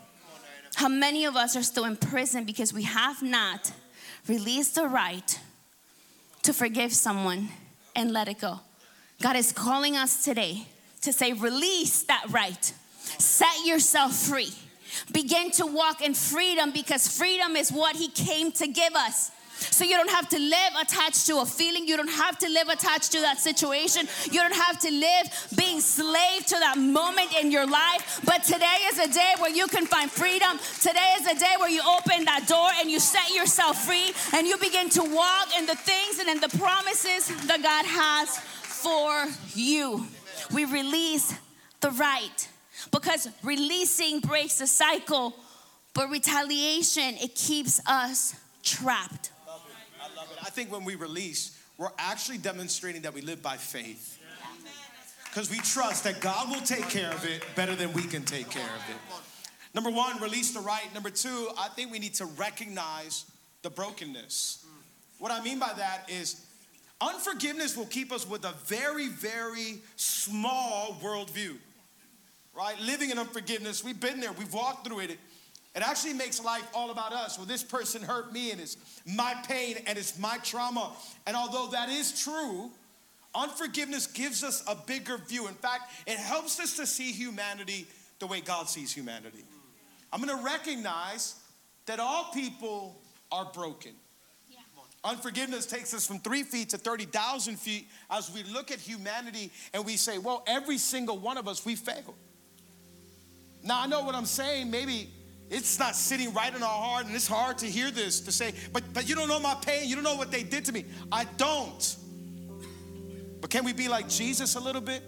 How 0.75 0.87
many 0.87 1.25
of 1.25 1.35
us 1.35 1.55
are 1.55 1.63
still 1.63 1.85
in 1.85 1.95
prison 1.95 2.45
because 2.45 2.73
we 2.73 2.83
have 2.83 3.21
not 3.21 3.71
released 4.27 4.75
the 4.75 4.87
right 4.87 5.39
to 6.43 6.53
forgive 6.53 6.93
someone 6.93 7.49
and 7.95 8.11
let 8.11 8.27
it 8.27 8.39
go? 8.39 8.59
God 9.21 9.35
is 9.35 9.51
calling 9.51 9.95
us 9.95 10.23
today 10.23 10.65
to 11.01 11.13
say, 11.13 11.33
release 11.33 12.03
that 12.03 12.25
right, 12.29 12.73
set 12.99 13.65
yourself 13.65 14.15
free, 14.15 14.51
begin 15.11 15.51
to 15.51 15.65
walk 15.65 16.01
in 16.01 16.13
freedom 16.13 16.71
because 16.71 17.07
freedom 17.07 17.55
is 17.55 17.71
what 17.71 17.95
He 17.95 18.07
came 18.07 18.51
to 18.53 18.67
give 18.67 18.95
us. 18.95 19.31
So 19.69 19.83
you 19.83 19.95
don't 19.95 20.09
have 20.09 20.27
to 20.29 20.39
live 20.39 20.73
attached 20.81 21.27
to 21.27 21.39
a 21.39 21.45
feeling. 21.45 21.87
You 21.87 21.97
don't 21.97 22.09
have 22.09 22.37
to 22.39 22.49
live 22.49 22.69
attached 22.69 23.11
to 23.11 23.21
that 23.21 23.39
situation. 23.39 24.07
You 24.31 24.39
don't 24.39 24.55
have 24.55 24.79
to 24.79 24.91
live 24.91 25.49
being 25.55 25.79
slave 25.79 26.45
to 26.47 26.55
that 26.59 26.77
moment 26.77 27.33
in 27.39 27.51
your 27.51 27.67
life. 27.67 28.21
But 28.25 28.43
today 28.43 28.77
is 28.85 28.99
a 28.99 29.11
day 29.13 29.33
where 29.39 29.51
you 29.51 29.67
can 29.67 29.85
find 29.85 30.09
freedom. 30.09 30.57
Today 30.79 31.15
is 31.19 31.27
a 31.27 31.39
day 31.39 31.55
where 31.59 31.69
you 31.69 31.81
open 31.81 32.25
that 32.25 32.45
door 32.47 32.69
and 32.79 32.89
you 32.89 32.99
set 32.99 33.29
yourself 33.29 33.85
free 33.85 34.11
and 34.33 34.47
you 34.47 34.57
begin 34.57 34.89
to 34.89 35.03
walk 35.03 35.47
in 35.57 35.65
the 35.65 35.75
things 35.75 36.19
and 36.19 36.27
in 36.27 36.39
the 36.39 36.49
promises 36.57 37.27
that 37.47 37.61
God 37.61 37.85
has 37.85 38.37
for 38.81 39.27
you. 39.53 40.05
We 40.53 40.65
release 40.65 41.33
the 41.81 41.91
right 41.91 42.47
because 42.91 43.29
releasing 43.43 44.19
breaks 44.19 44.57
the 44.57 44.67
cycle, 44.67 45.35
but 45.93 46.09
retaliation, 46.09 47.15
it 47.21 47.35
keeps 47.35 47.79
us 47.87 48.35
trapped. 48.63 49.31
I 50.41 50.49
think 50.49 50.71
when 50.71 50.83
we 50.83 50.95
release, 50.95 51.57
we're 51.77 51.89
actually 51.97 52.37
demonstrating 52.37 53.01
that 53.03 53.13
we 53.13 53.21
live 53.21 53.41
by 53.41 53.57
faith. 53.57 54.19
Because 55.25 55.49
we 55.49 55.57
trust 55.59 56.03
that 56.03 56.19
God 56.19 56.49
will 56.49 56.61
take 56.61 56.89
care 56.89 57.11
of 57.11 57.25
it 57.25 57.43
better 57.55 57.75
than 57.75 57.93
we 57.93 58.03
can 58.03 58.23
take 58.23 58.49
care 58.49 58.63
of 58.63 58.89
it. 58.89 58.97
Number 59.73 59.89
one, 59.89 60.21
release 60.21 60.53
the 60.53 60.59
right. 60.59 60.93
Number 60.93 61.09
two, 61.09 61.49
I 61.57 61.69
think 61.69 61.91
we 61.91 61.99
need 61.99 62.15
to 62.15 62.25
recognize 62.25 63.25
the 63.61 63.69
brokenness. 63.69 64.65
What 65.19 65.31
I 65.31 65.41
mean 65.41 65.59
by 65.59 65.71
that 65.77 66.09
is 66.09 66.45
unforgiveness 66.99 67.77
will 67.77 67.85
keep 67.85 68.11
us 68.11 68.27
with 68.27 68.43
a 68.43 68.53
very, 68.65 69.07
very 69.07 69.79
small 69.95 70.97
worldview, 71.01 71.55
right? 72.55 72.79
Living 72.81 73.11
in 73.11 73.17
unforgiveness, 73.17 73.83
we've 73.83 73.99
been 73.99 74.19
there, 74.19 74.33
we've 74.33 74.53
walked 74.53 74.85
through 74.85 74.99
it. 74.99 75.17
It 75.73 75.81
actually 75.81 76.13
makes 76.13 76.43
life 76.43 76.67
all 76.73 76.91
about 76.91 77.13
us. 77.13 77.37
Well, 77.37 77.47
this 77.47 77.63
person 77.63 78.01
hurt 78.01 78.33
me 78.33 78.51
and 78.51 78.59
it's 78.59 78.75
my 79.05 79.33
pain 79.47 79.77
and 79.87 79.97
it's 79.97 80.19
my 80.19 80.37
trauma. 80.43 80.91
And 81.25 81.35
although 81.35 81.67
that 81.71 81.87
is 81.87 82.21
true, 82.21 82.71
unforgiveness 83.33 84.05
gives 84.07 84.43
us 84.43 84.63
a 84.67 84.75
bigger 84.75 85.17
view. 85.17 85.47
In 85.47 85.53
fact, 85.53 85.91
it 86.05 86.17
helps 86.17 86.59
us 86.59 86.75
to 86.75 86.85
see 86.85 87.11
humanity 87.11 87.87
the 88.19 88.27
way 88.27 88.41
God 88.41 88.67
sees 88.67 88.93
humanity. 88.93 89.45
I'm 90.11 90.19
gonna 90.19 90.43
recognize 90.43 91.35
that 91.85 92.01
all 92.01 92.31
people 92.33 93.01
are 93.31 93.45
broken. 93.53 93.93
Yeah. 94.49 94.57
Unforgiveness 95.05 95.65
takes 95.65 95.93
us 95.93 96.05
from 96.05 96.19
three 96.19 96.43
feet 96.43 96.69
to 96.69 96.77
30,000 96.77 97.57
feet 97.57 97.87
as 98.09 98.29
we 98.29 98.43
look 98.43 98.71
at 98.71 98.79
humanity 98.79 99.51
and 99.73 99.85
we 99.85 99.95
say, 99.95 100.17
well, 100.17 100.43
every 100.47 100.77
single 100.77 101.17
one 101.17 101.37
of 101.37 101.47
us, 101.47 101.65
we 101.65 101.75
failed. 101.75 102.13
Now, 103.63 103.81
I 103.81 103.87
know 103.87 104.01
what 104.01 104.15
I'm 104.15 104.25
saying. 104.25 104.69
Maybe 104.69 105.09
it's 105.51 105.77
not 105.77 105.97
sitting 105.97 106.33
right 106.33 106.55
in 106.55 106.63
our 106.63 106.69
heart, 106.69 107.05
and 107.05 107.13
it's 107.13 107.27
hard 107.27 107.57
to 107.59 107.65
hear 107.65 107.91
this 107.91 108.21
to 108.21 108.31
say, 108.31 108.53
but 108.71 108.83
but 108.93 109.07
you 109.07 109.15
don't 109.15 109.27
know 109.27 109.39
my 109.39 109.55
pain, 109.55 109.87
you 109.87 109.95
don't 109.95 110.03
know 110.03 110.15
what 110.15 110.31
they 110.31 110.43
did 110.43 110.65
to 110.65 110.71
me. 110.71 110.85
I 111.11 111.25
don't. 111.37 111.97
But 113.41 113.49
can 113.49 113.65
we 113.65 113.73
be 113.73 113.89
like 113.89 114.07
Jesus 114.07 114.55
a 114.55 114.59
little 114.59 114.81
bit 114.81 115.03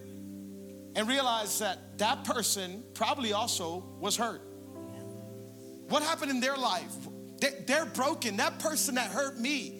and 0.95 1.07
realize 1.07 1.59
that 1.59 1.97
that 1.99 2.25
person 2.25 2.83
probably 2.93 3.31
also 3.31 3.85
was 3.99 4.17
hurt? 4.17 4.41
What 5.87 6.03
happened 6.03 6.31
in 6.31 6.39
their 6.39 6.57
life? 6.57 6.93
They, 7.39 7.73
are 7.73 7.85
broken. 7.85 8.37
That 8.37 8.59
person 8.59 8.95
that 8.95 9.11
hurt 9.11 9.39
me, 9.39 9.79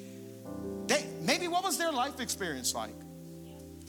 they 0.87 1.05
maybe 1.21 1.47
what 1.47 1.63
was 1.63 1.77
their 1.77 1.91
life 1.91 2.19
experience 2.19 2.73
like? 2.73 2.93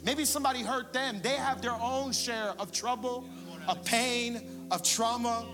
Maybe 0.03 0.25
somebody 0.25 0.63
hurt 0.63 0.93
them. 0.93 1.21
They 1.23 1.37
have 1.37 1.63
their 1.63 1.75
own 1.75 2.13
share 2.13 2.55
of 2.59 2.73
trouble, 2.73 3.29
of 3.69 3.85
pain, 3.85 4.67
of 4.71 4.83
trauma. 4.83 5.47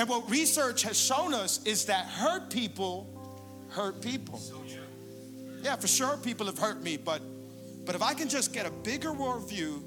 And 0.00 0.08
what 0.08 0.30
research 0.30 0.82
has 0.84 0.98
shown 0.98 1.34
us 1.34 1.62
is 1.66 1.84
that 1.84 2.06
hurt 2.06 2.48
people 2.48 3.06
hurt 3.68 4.00
people. 4.00 4.40
Yeah, 5.62 5.76
for 5.76 5.88
sure, 5.88 6.16
people 6.16 6.46
have 6.46 6.58
hurt 6.58 6.82
me, 6.82 6.96
but 6.96 7.20
but 7.84 7.94
if 7.94 8.00
I 8.00 8.14
can 8.14 8.30
just 8.30 8.54
get 8.54 8.64
a 8.64 8.70
bigger 8.70 9.10
worldview, 9.10 9.82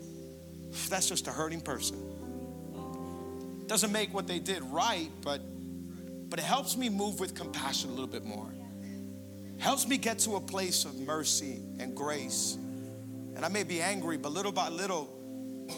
that's 0.88 1.10
just 1.10 1.26
a 1.28 1.32
hurting 1.32 1.62
person. 1.62 1.98
Doesn't 3.66 3.92
make 3.92 4.14
what 4.14 4.28
they 4.28 4.38
did 4.38 4.62
right, 4.66 5.10
but 5.24 5.42
but 6.30 6.38
it 6.38 6.46
helps 6.46 6.78
me 6.78 6.90
move 6.90 7.20
with 7.20 7.34
compassion 7.34 7.90
a 7.90 7.94
little 7.94 8.06
bit 8.06 8.24
more. 8.24 8.54
Helps 9.58 9.88
me 9.88 9.98
get 9.98 10.20
to 10.20 10.36
a 10.36 10.40
place 10.40 10.86
of 10.86 10.96
mercy 11.00 11.60
and 11.80 11.96
grace. 11.96 12.56
And 13.36 13.44
I 13.44 13.48
may 13.48 13.64
be 13.64 13.82
angry, 13.82 14.18
but 14.18 14.32
little 14.32 14.52
by 14.52 14.70
little, 14.70 15.10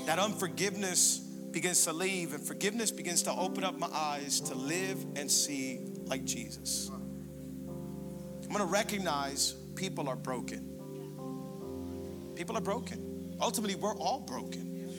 that 0.08 0.20
unforgiveness 0.20 1.25
begins 1.56 1.86
to 1.86 1.94
leave 1.94 2.34
and 2.34 2.46
forgiveness 2.46 2.92
begins 2.92 3.24
to 3.24 3.32
open 3.32 3.64
up 3.64 3.80
my 3.80 3.88
eyes 3.88 4.42
to 4.42 4.54
live 4.54 5.06
and 5.16 5.32
see 5.32 5.80
like 6.04 6.26
Jesus. 6.26 6.92
I'm 6.92 8.52
gonna 8.52 8.66
recognize 8.66 9.54
people 9.74 10.10
are 10.10 10.18
broken. 10.18 12.34
People 12.36 12.58
are 12.58 12.62
broken. 12.62 13.38
Ultimately, 13.40 13.76
we're 13.76 13.96
all 13.96 14.20
broken. 14.20 14.92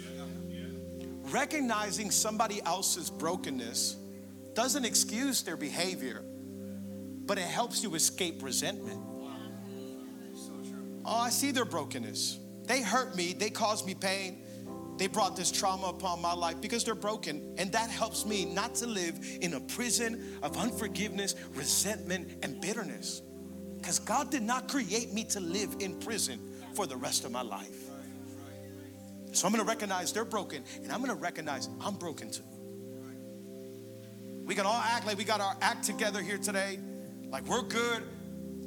Recognizing 1.30 2.10
somebody 2.10 2.62
else's 2.62 3.10
brokenness 3.10 3.96
doesn't 4.54 4.86
excuse 4.86 5.42
their 5.42 5.58
behavior, 5.58 6.24
but 7.26 7.36
it 7.36 7.44
helps 7.44 7.82
you 7.82 7.94
escape 7.96 8.42
resentment. 8.42 9.02
Oh, 11.04 11.18
I 11.18 11.28
see 11.28 11.50
their 11.50 11.66
brokenness. 11.66 12.38
They 12.64 12.80
hurt 12.80 13.14
me, 13.14 13.34
they 13.34 13.50
caused 13.50 13.86
me 13.86 13.94
pain. 13.94 14.42
They 14.98 15.06
brought 15.06 15.36
this 15.36 15.50
trauma 15.52 15.88
upon 15.88 16.22
my 16.22 16.32
life 16.32 16.60
because 16.60 16.84
they're 16.84 16.94
broken. 16.94 17.54
And 17.58 17.70
that 17.72 17.90
helps 17.90 18.24
me 18.24 18.44
not 18.46 18.74
to 18.76 18.86
live 18.86 19.18
in 19.40 19.54
a 19.54 19.60
prison 19.60 20.38
of 20.42 20.56
unforgiveness, 20.56 21.34
resentment, 21.54 22.38
and 22.42 22.60
bitterness. 22.60 23.22
Because 23.76 23.98
God 23.98 24.30
did 24.30 24.42
not 24.42 24.68
create 24.68 25.12
me 25.12 25.24
to 25.24 25.40
live 25.40 25.76
in 25.80 25.98
prison 26.00 26.40
for 26.74 26.86
the 26.86 26.96
rest 26.96 27.24
of 27.24 27.32
my 27.32 27.42
life. 27.42 27.90
So 29.32 29.46
I'm 29.46 29.52
gonna 29.52 29.64
recognize 29.64 30.12
they're 30.12 30.24
broken, 30.24 30.64
and 30.82 30.90
I'm 30.90 31.00
gonna 31.00 31.14
recognize 31.14 31.68
I'm 31.80 31.96
broken 31.96 32.30
too. 32.30 32.42
We 34.46 34.54
can 34.54 34.64
all 34.64 34.80
act 34.80 35.06
like 35.06 35.18
we 35.18 35.24
got 35.24 35.40
our 35.40 35.56
act 35.60 35.84
together 35.84 36.22
here 36.22 36.38
today, 36.38 36.78
like 37.28 37.44
we're 37.46 37.62
good. 37.62 38.02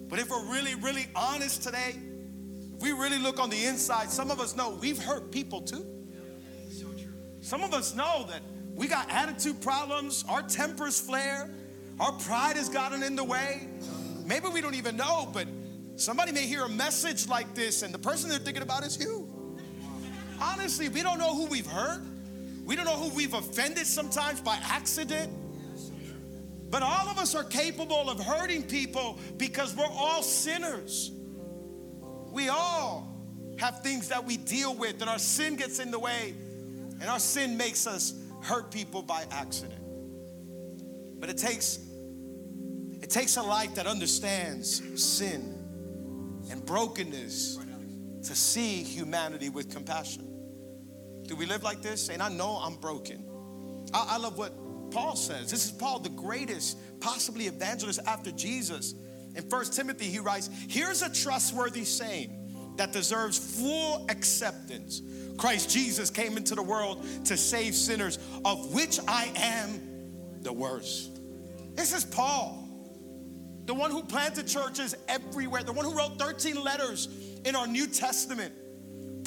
But 0.09 0.19
if 0.19 0.29
we're 0.29 0.51
really, 0.51 0.75
really 0.75 1.07
honest 1.15 1.63
today, 1.63 1.95
if 2.75 2.81
we 2.81 2.91
really 2.91 3.17
look 3.17 3.39
on 3.39 3.49
the 3.49 3.65
inside, 3.65 4.11
some 4.11 4.29
of 4.29 4.39
us 4.39 4.55
know 4.55 4.77
we've 4.81 5.01
hurt 5.01 5.31
people 5.31 5.61
too. 5.61 5.98
Some 7.41 7.63
of 7.63 7.73
us 7.73 7.95
know 7.95 8.25
that 8.29 8.41
we 8.75 8.87
got 8.87 9.09
attitude 9.11 9.61
problems, 9.61 10.23
our 10.27 10.41
tempers 10.41 10.99
flare, 10.99 11.49
our 11.99 12.11
pride 12.13 12.55
has 12.55 12.69
gotten 12.69 13.03
in 13.03 13.15
the 13.15 13.23
way. 13.23 13.67
Maybe 14.25 14.47
we 14.47 14.61
don't 14.61 14.75
even 14.75 14.95
know, 14.95 15.29
but 15.33 15.47
somebody 15.95 16.31
may 16.31 16.45
hear 16.45 16.63
a 16.63 16.69
message 16.69 17.27
like 17.27 17.55
this 17.55 17.81
and 17.81 17.93
the 17.93 17.99
person 17.99 18.29
they're 18.29 18.39
thinking 18.39 18.63
about 18.63 18.85
is 18.85 18.99
you. 18.99 19.27
Honestly, 20.41 20.87
we 20.87 21.01
don't 21.01 21.19
know 21.19 21.35
who 21.35 21.45
we've 21.47 21.67
hurt. 21.67 22.01
We 22.65 22.75
don't 22.75 22.85
know 22.85 22.95
who 22.95 23.13
we've 23.15 23.33
offended 23.33 23.87
sometimes 23.87 24.39
by 24.39 24.57
accident. 24.63 25.31
But 26.69 26.83
all 26.83 27.09
of 27.09 27.17
us 27.17 27.33
are 27.35 27.43
capable 27.43 28.09
of 28.09 28.19
hurting 28.19 28.63
people 28.63 29.17
because 29.37 29.75
we're 29.75 29.85
all 29.85 30.21
sinners. 30.21 31.11
We 32.31 32.47
all 32.47 33.11
have 33.57 33.81
things 33.81 34.09
that 34.09 34.23
we 34.23 34.37
deal 34.37 34.75
with, 34.75 35.01
and 35.01 35.09
our 35.09 35.19
sin 35.19 35.55
gets 35.55 35.79
in 35.79 35.89
the 35.89 35.99
way, 35.99 36.35
and 36.99 37.09
our 37.09 37.19
sin 37.19 37.57
makes 37.57 37.87
us 37.87 38.13
hurt 38.41 38.71
people 38.71 39.01
by 39.01 39.25
accident. 39.31 39.81
But 41.19 41.29
it 41.29 41.37
takes 41.37 41.79
it 43.01 43.09
takes 43.09 43.37
a 43.37 43.41
life 43.41 43.75
that 43.75 43.87
understands 43.87 44.81
sin 45.01 45.55
and 46.51 46.65
brokenness 46.65 47.57
to 48.23 48.35
see 48.35 48.83
humanity 48.83 49.49
with 49.49 49.71
compassion. 49.73 50.25
Do 51.23 51.35
we 51.35 51.45
live 51.45 51.63
like 51.63 51.81
this? 51.81 52.05
Saying, 52.05 52.21
I 52.21 52.29
know 52.29 52.59
I'm 52.61 52.75
broken. 52.75 53.25
I, 53.93 54.07
I 54.11 54.17
love 54.17 54.37
what 54.37 54.53
Paul 54.91 55.15
says. 55.15 55.49
This 55.49 55.65
is 55.65 55.71
Paul, 55.71 55.99
the 55.99 56.09
greatest, 56.09 56.77
possibly 56.99 57.47
evangelist 57.47 57.99
after 58.05 58.31
Jesus. 58.31 58.93
In 59.35 59.47
First 59.49 59.73
Timothy, 59.73 60.05
he 60.05 60.19
writes, 60.19 60.49
Here's 60.67 61.01
a 61.01 61.13
trustworthy 61.13 61.85
saying 61.85 62.38
that 62.79 62.93
deserves 62.93 63.37
full 63.37 64.05
acceptance. 64.07 65.01
Christ 65.37 65.69
Jesus 65.69 66.09
came 66.09 66.37
into 66.37 66.55
the 66.55 66.63
world 66.63 67.05
to 67.25 67.35
save 67.35 67.75
sinners, 67.75 68.19
of 68.45 68.73
which 68.73 68.99
I 69.05 69.29
am 69.35 69.81
the 70.43 70.53
worst. 70.53 71.19
This 71.75 71.93
is 71.93 72.05
Paul, 72.05 72.69
the 73.65 73.73
one 73.73 73.91
who 73.91 74.01
planted 74.01 74.47
churches 74.47 74.95
everywhere, 75.09 75.61
the 75.61 75.73
one 75.73 75.83
who 75.83 75.93
wrote 75.93 76.17
13 76.17 76.55
letters 76.63 77.09
in 77.43 77.53
our 77.53 77.67
New 77.67 77.85
Testament. 77.85 78.53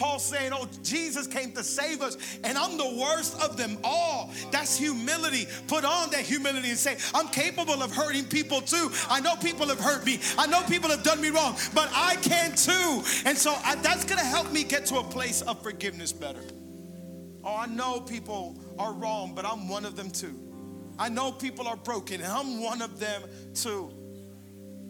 Paul 0.02 0.18
saying, 0.18 0.50
Oh, 0.52 0.68
Jesus 0.82 1.28
came 1.28 1.52
to 1.52 1.62
save 1.62 2.02
us, 2.02 2.16
and 2.42 2.58
I'm 2.58 2.76
the 2.76 2.98
worst 3.00 3.40
of 3.40 3.56
them 3.56 3.78
all. 3.84 4.32
That's 4.50 4.76
humility. 4.76 5.46
Put 5.68 5.84
on 5.84 6.10
that 6.10 6.22
humility 6.22 6.70
and 6.70 6.78
say, 6.78 6.96
I'm 7.14 7.28
capable 7.28 7.80
of 7.80 7.94
hurting 7.94 8.24
people 8.24 8.62
too. 8.62 8.90
I 9.08 9.20
know 9.20 9.36
people 9.36 9.68
have 9.68 9.78
hurt 9.78 10.04
me, 10.04 10.18
I 10.36 10.48
know 10.48 10.60
people 10.62 10.90
have 10.90 11.04
done 11.04 11.20
me 11.20 11.30
wrong, 11.30 11.54
but 11.72 11.88
I 11.94 12.16
can 12.16 12.50
too. 12.56 13.04
And 13.24 13.38
so 13.38 13.54
I, 13.64 13.76
that's 13.76 14.04
gonna 14.04 14.24
help 14.24 14.50
me 14.50 14.64
get 14.64 14.86
to 14.86 14.96
a 14.96 15.04
place 15.04 15.42
of 15.42 15.62
forgiveness 15.62 16.10
better. 16.10 16.42
Oh, 17.44 17.56
I 17.56 17.66
know 17.66 18.00
people 18.00 18.58
are 18.80 18.92
wrong, 18.92 19.36
but 19.36 19.46
I'm 19.46 19.68
one 19.68 19.84
of 19.84 19.94
them 19.94 20.10
too. 20.10 20.36
I 20.98 21.10
know 21.10 21.30
people 21.30 21.68
are 21.68 21.76
broken, 21.76 22.20
and 22.20 22.32
I'm 22.32 22.60
one 22.60 22.82
of 22.82 22.98
them 22.98 23.22
too. 23.54 23.92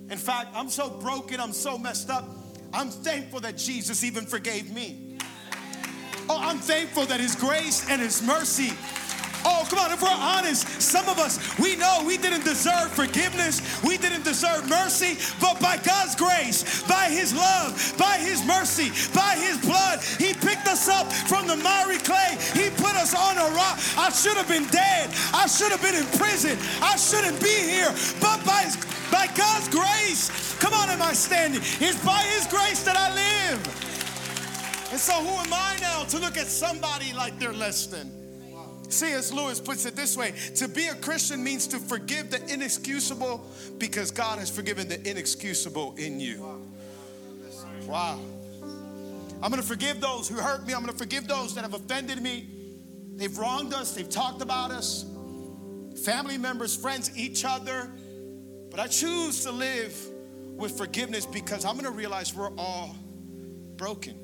In 0.09 0.17
fact, 0.17 0.49
I'm 0.55 0.71
so 0.71 0.89
broken, 0.89 1.39
I'm 1.39 1.53
so 1.53 1.77
messed 1.77 2.09
up. 2.09 2.25
I'm 2.73 2.91
thankful 2.91 3.41
that 3.41 3.57
Jesus 3.57 4.03
even 4.05 4.25
forgave 4.25 4.73
me. 4.73 5.19
Oh, 6.29 6.39
I'm 6.41 6.59
thankful 6.59 7.05
that 7.07 7.21
His 7.21 7.35
grace 7.35 7.89
and 7.91 8.01
His 8.01 8.23
mercy. 8.23 8.73
Oh, 9.45 9.67
come 9.69 9.81
on, 9.81 9.91
if 9.91 10.01
we're 10.01 10.09
honest, 10.09 10.69
some 10.81 11.09
of 11.09 11.19
us, 11.19 11.59
we 11.59 11.75
know 11.75 12.05
we 12.07 12.17
didn't 12.17 12.45
deserve 12.45 12.93
forgiveness, 12.93 13.61
we 13.83 13.99
didn't 13.99 14.23
deserve 14.23 14.69
mercy, 14.69 15.19
but 15.41 15.61
by 15.61 15.79
God's 15.79 16.15
grace, 16.15 16.83
by 16.87 17.11
His 17.11 17.35
love, 17.35 17.95
by 17.99 18.19
His 18.19 18.45
mercy, 18.47 18.91
by 19.13 19.35
His 19.35 19.59
blood, 19.59 20.01
He 20.01 20.33
picked 20.33 20.69
us 20.69 20.89
up 20.89 21.13
from 21.13 21.49
the 21.49 21.57
miry 21.57 21.99
clay. 21.99 22.39
He 22.55 22.71
put 22.71 22.95
us 22.95 23.15
on 23.15 23.37
a 23.37 23.55
rock. 23.55 23.81
I 23.99 24.11
should 24.11 24.37
have 24.37 24.49
been 24.49 24.67
dead, 24.69 25.11
I 25.35 25.47
should 25.47 25.73
have 25.73 25.83
been 25.83 25.97
in 25.97 26.07
prison, 26.19 26.57
I 26.81 26.97
shouldn't 26.97 27.43
be 27.43 27.51
here, 27.51 27.91
but 28.21 28.45
by, 28.47 28.63
his, 28.63 28.77
by 29.13 29.29
God's 29.37 29.69
grace, 29.69 30.57
come 30.59 30.73
on, 30.73 30.89
am 30.89 31.03
I 31.03 31.13
standing? 31.13 31.61
It's 31.63 32.03
by 32.05 32.23
His 32.35 32.47
grace 32.47 32.83
that 32.83 32.97
I 32.97 33.15
live. 33.15 33.67
And 34.91 34.99
so, 35.01 35.13
who 35.13 35.39
am 35.39 35.53
I 35.53 35.77
now 35.81 36.05
to 36.05 36.19
look 36.19 36.37
at 36.37 36.47
somebody 36.47 37.13
like 37.13 37.39
they're 37.39 37.53
less 37.53 37.87
than? 37.87 38.11
C.S. 38.91 39.33
Lewis 39.33 39.59
puts 39.59 39.87
it 39.87 39.97
this 39.97 40.17
way 40.17 40.35
to 40.57 40.69
be 40.69 40.89
a 40.89 40.95
Christian 40.95 41.43
means 41.43 41.67
to 41.69 41.79
forgive 41.79 42.31
the 42.31 42.53
inexcusable 42.53 43.43
because 43.79 44.11
God 44.11 44.39
has 44.39 44.51
forgiven 44.51 44.89
the 44.89 45.01
inexcusable 45.09 45.95
in 45.97 46.21
you. 46.21 46.61
Wow. 47.87 48.21
I'm 49.43 49.51
gonna 49.51 49.63
forgive 49.63 50.01
those 50.01 50.29
who 50.29 50.37
hurt 50.37 50.67
me, 50.67 50.75
I'm 50.75 50.81
gonna 50.81 50.93
forgive 50.93 51.27
those 51.27 51.55
that 51.55 51.63
have 51.63 51.75
offended 51.75 52.21
me. 52.23 52.49
They've 53.17 53.37
wronged 53.37 53.75
us, 53.75 53.95
they've 53.95 54.09
talked 54.09 54.43
about 54.43 54.71
us, 54.71 55.05
family 56.05 56.39
members, 56.39 56.77
friends, 56.77 57.17
each 57.17 57.45
other. 57.45 57.91
But 58.73 58.81
I 58.81 58.87
choose 58.87 59.45
to 59.45 59.53
live 59.53 59.95
with 60.57 60.79
forgiveness 60.79 61.27
because 61.27 61.67
I'm 61.67 61.77
gonna 61.77 61.91
realize 61.91 62.35
we're 62.35 62.57
all 62.57 62.97
broken. 63.77 64.15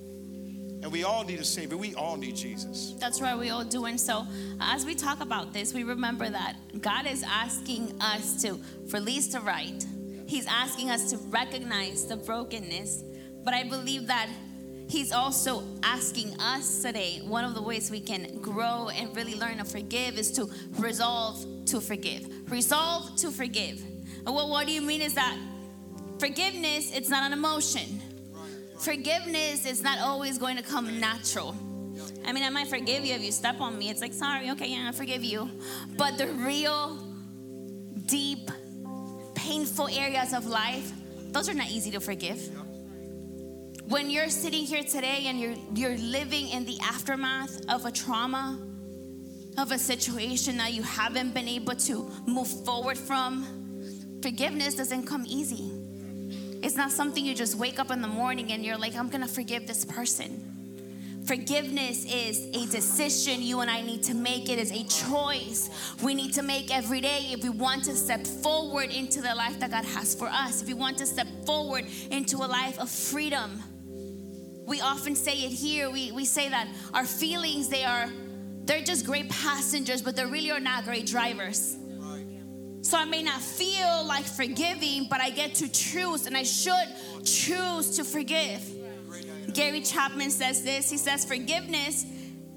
And 0.82 0.90
we 0.90 1.04
all 1.04 1.22
need 1.22 1.38
a 1.38 1.44
Savior. 1.44 1.76
We 1.76 1.94
all 1.94 2.16
need 2.16 2.34
Jesus. 2.34 2.94
That's 2.98 3.20
right, 3.20 3.36
we 3.38 3.50
all 3.50 3.64
do. 3.64 3.84
And 3.84 4.00
so, 4.00 4.26
as 4.58 4.86
we 4.86 4.94
talk 4.94 5.20
about 5.20 5.52
this, 5.52 5.74
we 5.74 5.82
remember 5.82 6.30
that 6.30 6.56
God 6.80 7.06
is 7.06 7.22
asking 7.24 8.00
us 8.00 8.40
to 8.42 8.58
release 8.90 9.26
the 9.26 9.40
right. 9.40 9.84
He's 10.26 10.46
asking 10.46 10.88
us 10.88 11.10
to 11.10 11.18
recognize 11.28 12.06
the 12.06 12.16
brokenness. 12.16 13.02
But 13.44 13.52
I 13.52 13.64
believe 13.64 14.06
that 14.06 14.30
He's 14.88 15.12
also 15.12 15.62
asking 15.82 16.40
us 16.40 16.80
today 16.80 17.20
one 17.22 17.44
of 17.44 17.54
the 17.54 17.60
ways 17.60 17.90
we 17.90 18.00
can 18.00 18.40
grow 18.40 18.88
and 18.88 19.14
really 19.14 19.34
learn 19.34 19.58
to 19.58 19.64
forgive 19.64 20.16
is 20.16 20.30
to 20.32 20.48
resolve 20.78 21.44
to 21.66 21.82
forgive. 21.82 22.50
Resolve 22.50 23.14
to 23.16 23.30
forgive. 23.30 23.84
What, 24.32 24.48
what 24.48 24.66
do 24.66 24.72
you 24.72 24.82
mean 24.82 25.02
is 25.02 25.14
that 25.14 25.36
forgiveness, 26.18 26.92
it's 26.94 27.08
not 27.08 27.22
an 27.24 27.32
emotion 27.32 28.02
forgiveness 28.78 29.66
is 29.66 29.82
not 29.82 29.98
always 29.98 30.38
going 30.38 30.56
to 30.56 30.62
come 30.62 31.00
natural. 31.00 31.54
I 32.24 32.32
mean, 32.32 32.44
I 32.44 32.50
might 32.50 32.68
forgive 32.68 33.04
you 33.04 33.14
if 33.14 33.22
you 33.22 33.32
step 33.32 33.60
on 33.60 33.78
me. 33.78 33.90
It's 33.90 34.00
like, 34.00 34.14
sorry, 34.14 34.50
okay, 34.50 34.68
yeah, 34.68 34.88
I 34.88 34.92
forgive 34.92 35.24
you. 35.24 35.50
But 35.96 36.16
the 36.16 36.28
real, 36.28 36.96
deep, 38.06 38.50
painful 39.34 39.88
areas 39.88 40.32
of 40.32 40.46
life, 40.46 40.92
those 41.32 41.48
are 41.48 41.54
not 41.54 41.68
easy 41.68 41.90
to 41.92 42.00
forgive. 42.00 42.40
When 43.88 44.10
you're 44.10 44.28
sitting 44.28 44.64
here 44.64 44.82
today 44.82 45.24
and 45.26 45.40
you're 45.40 45.56
you're 45.74 45.96
living 45.96 46.48
in 46.48 46.66
the 46.66 46.78
aftermath 46.82 47.58
of 47.68 47.86
a 47.86 47.90
trauma, 47.90 48.58
of 49.56 49.72
a 49.72 49.78
situation 49.78 50.58
that 50.58 50.74
you 50.74 50.82
haven't 50.82 51.32
been 51.32 51.48
able 51.48 51.74
to 51.74 52.10
move 52.26 52.48
forward 52.66 52.98
from, 52.98 53.57
forgiveness 54.22 54.74
doesn't 54.74 55.06
come 55.06 55.24
easy. 55.26 55.70
It's 56.62 56.76
not 56.76 56.90
something 56.90 57.24
you 57.24 57.34
just 57.34 57.54
wake 57.54 57.78
up 57.78 57.90
in 57.90 58.02
the 58.02 58.08
morning 58.08 58.52
and 58.52 58.64
you're 58.64 58.78
like, 58.78 58.96
I'm 58.96 59.08
gonna 59.08 59.28
forgive 59.28 59.66
this 59.66 59.84
person. 59.84 60.48
Forgiveness 61.24 62.06
is 62.06 62.46
a 62.54 62.66
decision 62.70 63.42
you 63.42 63.60
and 63.60 63.70
I 63.70 63.82
need 63.82 64.02
to 64.04 64.14
make. 64.14 64.48
It 64.48 64.58
is 64.58 64.72
a 64.72 64.82
choice 64.84 65.68
we 66.02 66.14
need 66.14 66.32
to 66.34 66.42
make 66.42 66.74
every 66.74 67.02
day 67.02 67.28
if 67.30 67.42
we 67.42 67.50
want 67.50 67.84
to 67.84 67.94
step 67.94 68.26
forward 68.26 68.90
into 68.90 69.20
the 69.20 69.34
life 69.34 69.60
that 69.60 69.70
God 69.70 69.84
has 69.84 70.14
for 70.14 70.28
us, 70.28 70.62
if 70.62 70.68
we 70.68 70.74
want 70.74 70.96
to 70.98 71.06
step 71.06 71.26
forward 71.44 71.84
into 72.10 72.38
a 72.38 72.48
life 72.48 72.78
of 72.78 72.88
freedom. 72.88 73.62
We 74.66 74.80
often 74.80 75.14
say 75.14 75.32
it 75.32 75.52
here. 75.52 75.90
We, 75.90 76.12
we 76.12 76.24
say 76.24 76.48
that 76.48 76.68
our 76.94 77.04
feelings, 77.04 77.68
they 77.68 77.84
are, 77.84 78.08
they're 78.64 78.82
just 78.82 79.04
great 79.04 79.28
passengers, 79.28 80.00
but 80.00 80.16
they 80.16 80.24
really 80.24 80.50
are 80.50 80.60
not 80.60 80.84
great 80.84 81.06
drivers. 81.06 81.76
So 82.88 82.96
I 82.96 83.04
may 83.04 83.22
not 83.22 83.42
feel 83.42 84.02
like 84.06 84.24
forgiving, 84.24 85.08
but 85.10 85.20
I 85.20 85.28
get 85.28 85.54
to 85.56 85.68
choose, 85.68 86.26
and 86.26 86.34
I 86.34 86.42
should 86.42 86.88
choose 87.22 87.98
to 87.98 88.02
forgive. 88.02 88.62
Gary 89.52 89.82
Chapman 89.82 90.30
says 90.30 90.64
this 90.64 90.88
he 90.88 90.96
says, 90.96 91.22
Forgiveness 91.22 92.06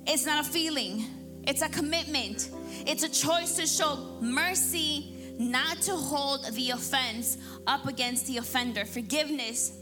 is 0.08 0.26
not 0.26 0.48
a 0.48 0.50
feeling, 0.50 1.04
it's 1.44 1.62
a 1.62 1.68
commitment. 1.68 2.50
It's 2.88 3.04
a 3.04 3.10
choice 3.10 3.58
to 3.58 3.68
show 3.68 4.20
mercy, 4.22 5.36
not 5.38 5.82
to 5.82 5.98
hold 5.98 6.46
the 6.54 6.70
offense 6.70 7.38
up 7.68 7.86
against 7.86 8.26
the 8.28 8.38
offender. 8.38 8.86
Forgiveness, 8.86 9.74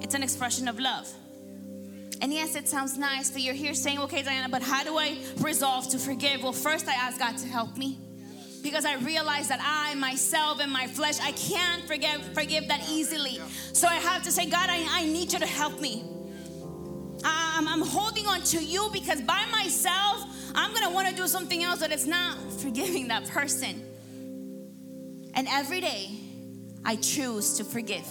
it's 0.00 0.14
an 0.14 0.22
expression 0.22 0.66
of 0.66 0.80
love. 0.80 1.12
And 2.22 2.32
yes, 2.32 2.54
it 2.54 2.68
sounds 2.68 2.96
nice, 2.96 3.30
but 3.30 3.42
you're 3.42 3.52
here 3.52 3.74
saying, 3.74 3.98
okay, 3.98 4.22
Diana, 4.22 4.48
but 4.48 4.62
how 4.62 4.82
do 4.82 4.96
I 4.96 5.18
resolve 5.42 5.90
to 5.90 5.98
forgive? 5.98 6.42
Well, 6.42 6.54
first 6.54 6.88
I 6.88 6.94
ask 6.94 7.18
God 7.18 7.36
to 7.36 7.46
help 7.46 7.76
me 7.76 7.98
because 8.60 8.84
I 8.84 8.96
realize 8.96 9.48
that 9.48 9.60
I, 9.62 9.94
myself, 9.94 10.60
and 10.60 10.70
my 10.70 10.86
flesh, 10.86 11.18
I 11.20 11.32
can't 11.32 11.82
forgive, 11.84 12.22
forgive 12.34 12.68
that 12.68 12.88
easily. 12.88 13.40
So 13.72 13.88
I 13.88 13.94
have 13.94 14.22
to 14.24 14.32
say, 14.32 14.46
God, 14.46 14.68
I, 14.70 14.86
I 14.90 15.06
need 15.06 15.32
you 15.32 15.38
to 15.38 15.46
help 15.46 15.80
me. 15.80 16.04
I'm, 17.24 17.68
I'm 17.68 17.82
holding 17.82 18.26
on 18.26 18.42
to 18.42 18.64
you 18.64 18.88
because 18.92 19.20
by 19.22 19.44
myself, 19.50 20.24
I'm 20.54 20.72
gonna 20.72 20.90
wanna 20.90 21.12
do 21.12 21.26
something 21.26 21.62
else 21.62 21.80
that 21.80 21.92
it's 21.92 22.06
not 22.06 22.36
forgiving 22.60 23.08
that 23.08 23.28
person. 23.28 23.84
And 25.34 25.46
every 25.48 25.80
day, 25.80 26.10
I 26.84 26.96
choose 26.96 27.54
to 27.58 27.64
forgive. 27.64 28.06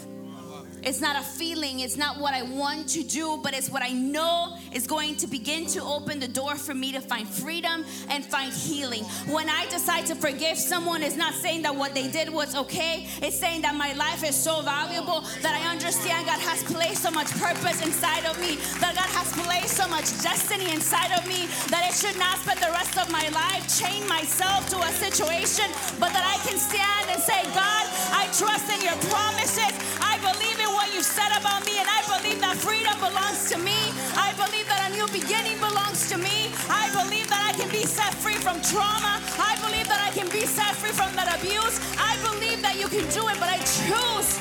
It's 0.83 1.01
not 1.01 1.15
a 1.15 1.23
feeling, 1.23 1.81
it's 1.81 1.97
not 1.97 2.19
what 2.19 2.33
I 2.33 2.43
want 2.43 2.87
to 2.89 3.03
do, 3.03 3.39
but 3.43 3.53
it's 3.53 3.69
what 3.69 3.83
I 3.83 3.89
know 3.89 4.55
is 4.71 4.87
going 4.87 5.15
to 5.17 5.27
begin 5.27 5.65
to 5.67 5.83
open 5.83 6.19
the 6.19 6.27
door 6.27 6.55
for 6.55 6.73
me 6.73 6.91
to 6.93 7.01
find 7.01 7.27
freedom 7.27 7.85
and 8.09 8.25
find 8.25 8.51
healing. 8.53 9.03
When 9.27 9.49
I 9.49 9.65
decide 9.69 10.05
to 10.07 10.15
forgive 10.15 10.57
someone, 10.57 11.03
it's 11.03 11.15
not 11.17 11.33
saying 11.33 11.63
that 11.63 11.75
what 11.75 11.93
they 11.93 12.07
did 12.07 12.29
was 12.29 12.55
okay, 12.55 13.07
it's 13.21 13.37
saying 13.37 13.61
that 13.63 13.75
my 13.75 13.93
life 13.93 14.23
is 14.23 14.35
so 14.35 14.61
valuable 14.61 15.21
that 15.41 15.53
I 15.53 15.69
understand 15.71 16.27
God 16.27 16.39
has 16.39 16.63
placed 16.63 17.03
so 17.03 17.11
much 17.11 17.29
purpose 17.39 17.85
inside 17.85 18.25
of 18.25 18.39
me, 18.39 18.55
that 18.79 18.95
God 18.95 19.09
has 19.11 19.31
placed 19.45 19.75
so 19.75 19.87
much 19.87 20.07
destiny 20.21 20.71
inside 20.71 21.11
of 21.17 21.27
me 21.27 21.47
that 21.69 21.83
I 21.83 21.91
should 21.91 22.17
not 22.17 22.37
spend 22.39 22.59
the 22.59 22.71
rest 22.71 22.97
of 22.97 23.11
my 23.11 23.27
life 23.29 23.67
chain 23.67 24.07
myself 24.07 24.69
to 24.69 24.77
a 24.79 24.91
situation, 24.95 25.67
but 25.99 26.13
that 26.13 26.25
I 26.25 26.37
can 26.47 26.57
stand 26.57 27.09
and 27.11 27.21
say, 27.21 27.43
God, 27.53 27.85
trust 28.33 28.69
in 28.69 28.81
your 28.81 28.97
promises. 29.09 29.73
I 29.97 30.21
believe 30.21 30.59
in 30.59 30.69
what 30.73 30.93
you've 30.93 31.05
said 31.05 31.31
about 31.33 31.65
me, 31.65 31.79
and 31.79 31.89
I 31.89 32.01
believe 32.05 32.39
that 32.41 32.57
freedom 32.57 32.93
belongs 33.01 33.49
to 33.49 33.57
me. 33.57 33.77
I 34.13 34.33
believe 34.37 34.67
that 34.69 34.89
a 34.89 34.93
new 34.93 35.07
beginning 35.09 35.57
belongs 35.57 36.09
to 36.09 36.17
me. 36.17 36.53
I 36.69 36.93
believe 36.93 37.27
that 37.29 37.41
I 37.41 37.57
can 37.57 37.69
be 37.71 37.83
set 37.85 38.13
free 38.13 38.37
from 38.37 38.61
trauma. 38.61 39.17
I 39.41 39.57
believe 39.65 39.87
that 39.87 40.01
I 40.05 40.11
can 40.11 40.29
be 40.29 40.45
set 40.45 40.75
free 40.77 40.93
from 40.93 41.15
that 41.15 41.29
abuse. 41.41 41.81
I 41.97 42.13
believe 42.21 42.61
that 42.61 42.77
you 42.77 42.87
can 42.87 43.05
do 43.09 43.25
it, 43.29 43.37
but 43.41 43.49
I 43.49 43.57
choose 43.65 44.37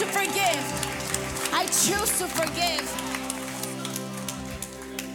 to 0.00 0.04
forgive. 0.12 0.62
I 1.52 1.64
choose 1.66 2.12
to 2.20 2.26
forgive. 2.28 2.84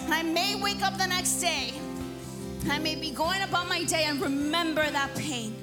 I 0.10 0.23
may 0.23 0.56
wake 0.56 0.82
up 0.82 0.97
the 0.97 1.08
next 1.08 1.39
day. 1.41 1.73
I 2.69 2.80
may 2.80 2.95
be 2.95 3.12
going 3.12 3.41
about 3.41 3.69
my 3.69 3.84
day 3.84 4.06
and 4.06 4.19
remember 4.19 4.89
that 4.89 5.13
pain. 5.15 5.56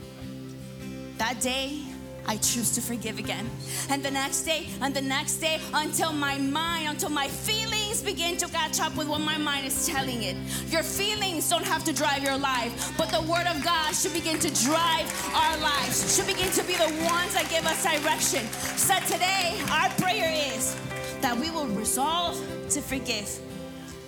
That 1.18 1.40
day, 1.40 1.80
I 2.26 2.36
choose 2.38 2.70
to 2.74 2.80
forgive 2.80 3.18
again. 3.18 3.50
And 3.90 4.02
the 4.02 4.10
next 4.10 4.42
day, 4.42 4.68
and 4.80 4.94
the 4.94 5.02
next 5.02 5.36
day, 5.36 5.60
until 5.72 6.12
my 6.12 6.38
mind, 6.38 6.88
until 6.88 7.10
my 7.10 7.28
feelings 7.28 8.02
begin 8.02 8.36
to 8.38 8.48
catch 8.48 8.80
up 8.80 8.96
with 8.96 9.08
what 9.08 9.20
my 9.20 9.38
mind 9.38 9.66
is 9.66 9.86
telling 9.86 10.22
it. 10.22 10.36
Your 10.68 10.82
feelings 10.82 11.48
don't 11.48 11.64
have 11.64 11.84
to 11.84 11.92
drive 11.92 12.22
your 12.22 12.36
life, 12.36 12.96
but 12.96 13.10
the 13.10 13.22
Word 13.22 13.46
of 13.46 13.62
God 13.64 13.94
should 13.94 14.12
begin 14.12 14.38
to 14.40 14.50
drive 14.64 15.06
our 15.34 15.56
lives, 15.58 16.16
should 16.16 16.26
begin 16.26 16.50
to 16.52 16.62
be 16.64 16.74
the 16.74 16.90
ones 17.06 17.34
that 17.34 17.46
give 17.50 17.66
us 17.66 17.82
direction. 17.82 18.46
So 18.76 18.94
today, 19.06 19.60
our 19.70 19.90
prayer 19.90 20.32
is 20.54 20.76
that 21.20 21.36
we 21.36 21.50
will 21.50 21.68
resolve 21.68 22.36
to 22.70 22.80
forgive. 22.80 23.38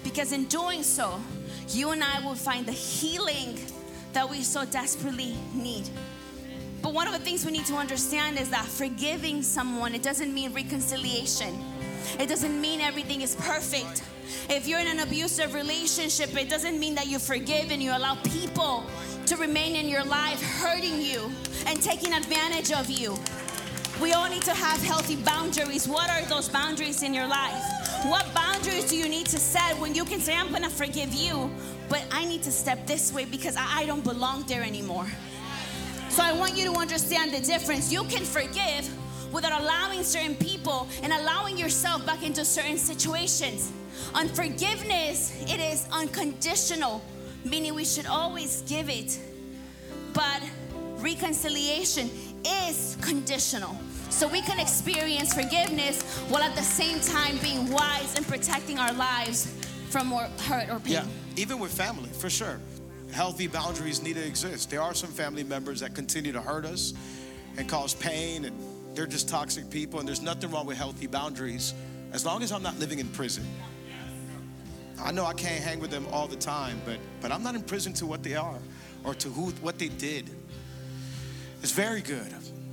Because 0.02 0.32
in 0.32 0.44
doing 0.44 0.82
so, 0.82 1.20
you 1.70 1.90
and 1.90 2.02
I 2.02 2.20
will 2.20 2.34
find 2.34 2.64
the 2.64 2.72
healing 2.72 3.58
that 4.12 4.28
we 4.28 4.42
so 4.42 4.64
desperately 4.64 5.34
need. 5.52 5.88
But 6.82 6.94
one 6.94 7.06
of 7.06 7.12
the 7.12 7.18
things 7.18 7.44
we 7.44 7.52
need 7.52 7.66
to 7.66 7.74
understand 7.74 8.38
is 8.38 8.50
that 8.50 8.64
forgiving 8.64 9.42
someone, 9.42 9.94
it 9.94 10.02
doesn't 10.02 10.32
mean 10.32 10.52
reconciliation. 10.52 11.54
It 12.18 12.28
doesn't 12.28 12.60
mean 12.60 12.80
everything 12.80 13.22
is 13.22 13.34
perfect. 13.34 14.02
If 14.48 14.66
you're 14.66 14.80
in 14.80 14.86
an 14.86 15.00
abusive 15.00 15.54
relationship, 15.54 16.34
it 16.36 16.48
doesn't 16.48 16.78
mean 16.78 16.94
that 16.94 17.06
you 17.06 17.18
forgive 17.18 17.70
and 17.70 17.82
you 17.82 17.90
allow 17.90 18.16
people 18.16 18.84
to 19.26 19.36
remain 19.36 19.74
in 19.76 19.88
your 19.88 20.04
life 20.04 20.40
hurting 20.60 21.00
you 21.00 21.30
and 21.66 21.82
taking 21.82 22.12
advantage 22.12 22.72
of 22.72 22.88
you. 22.88 23.18
We 24.00 24.12
all 24.12 24.28
need 24.28 24.42
to 24.42 24.54
have 24.54 24.82
healthy 24.82 25.16
boundaries. 25.16 25.88
What 25.88 26.10
are 26.10 26.22
those 26.26 26.48
boundaries 26.48 27.02
in 27.02 27.14
your 27.14 27.26
life? 27.26 27.64
What 28.04 28.26
boundaries 28.34 28.88
do 28.90 28.96
you 28.96 29.08
need 29.08 29.26
to 29.26 29.38
set 29.38 29.76
when 29.78 29.94
you 29.94 30.04
can 30.04 30.20
say, 30.20 30.36
I'm 30.36 30.52
gonna 30.52 30.70
forgive 30.70 31.14
you, 31.14 31.50
but 31.88 32.04
I 32.10 32.24
need 32.26 32.42
to 32.42 32.52
step 32.52 32.86
this 32.86 33.12
way 33.12 33.24
because 33.24 33.56
I 33.58 33.86
don't 33.86 34.04
belong 34.04 34.42
there 34.42 34.62
anymore? 34.62 35.06
So 36.16 36.22
I 36.22 36.32
want 36.32 36.56
you 36.56 36.72
to 36.72 36.78
understand 36.78 37.34
the 37.34 37.40
difference. 37.40 37.92
You 37.92 38.02
can 38.04 38.24
forgive 38.24 38.88
without 39.34 39.60
allowing 39.60 40.02
certain 40.02 40.34
people 40.34 40.88
and 41.02 41.12
allowing 41.12 41.58
yourself 41.58 42.06
back 42.06 42.22
into 42.22 42.42
certain 42.42 42.78
situations. 42.78 43.70
Unforgiveness, 44.14 45.44
it 45.46 45.60
is 45.60 45.86
unconditional, 45.92 47.04
meaning 47.44 47.74
we 47.74 47.84
should 47.84 48.06
always 48.06 48.62
give 48.62 48.88
it. 48.88 49.20
But 50.14 50.40
reconciliation 51.00 52.08
is 52.46 52.96
conditional. 53.02 53.76
So 54.08 54.26
we 54.26 54.40
can 54.40 54.58
experience 54.58 55.34
forgiveness 55.34 56.00
while 56.30 56.42
at 56.42 56.56
the 56.56 56.62
same 56.62 56.98
time 57.00 57.36
being 57.42 57.70
wise 57.70 58.16
and 58.16 58.26
protecting 58.26 58.78
our 58.78 58.94
lives 58.94 59.52
from 59.90 60.06
more 60.06 60.26
hurt 60.48 60.70
or 60.70 60.80
pain. 60.80 60.94
Yeah, 60.94 61.04
even 61.36 61.58
with 61.58 61.72
family, 61.72 62.08
for 62.08 62.30
sure 62.30 62.58
healthy 63.16 63.46
boundaries 63.46 64.02
need 64.02 64.14
to 64.14 64.24
exist. 64.24 64.68
There 64.68 64.82
are 64.82 64.92
some 64.92 65.10
family 65.10 65.42
members 65.42 65.80
that 65.80 65.94
continue 65.94 66.32
to 66.32 66.40
hurt 66.40 66.66
us 66.66 66.92
and 67.56 67.66
cause 67.66 67.94
pain, 67.94 68.44
and 68.44 68.54
they're 68.94 69.06
just 69.06 69.26
toxic 69.28 69.70
people, 69.70 69.98
and 69.98 70.06
there's 70.06 70.20
nothing 70.20 70.50
wrong 70.50 70.66
with 70.66 70.76
healthy 70.76 71.06
boundaries 71.06 71.72
as 72.12 72.26
long 72.26 72.42
as 72.42 72.52
I'm 72.52 72.62
not 72.62 72.78
living 72.78 72.98
in 72.98 73.08
prison. 73.08 73.44
I 75.02 75.12
know 75.12 75.24
I 75.24 75.32
can't 75.32 75.64
hang 75.64 75.80
with 75.80 75.90
them 75.90 76.06
all 76.12 76.28
the 76.28 76.36
time, 76.36 76.78
but, 76.84 76.98
but 77.22 77.32
I'm 77.32 77.42
not 77.42 77.54
in 77.54 77.62
prison 77.62 77.94
to 77.94 78.06
what 78.06 78.22
they 78.22 78.34
are 78.34 78.58
or 79.02 79.14
to 79.14 79.28
who 79.30 79.50
what 79.62 79.78
they 79.78 79.88
did. 79.88 80.28
It's 81.62 81.72
very 81.72 82.02
good. 82.02 82.32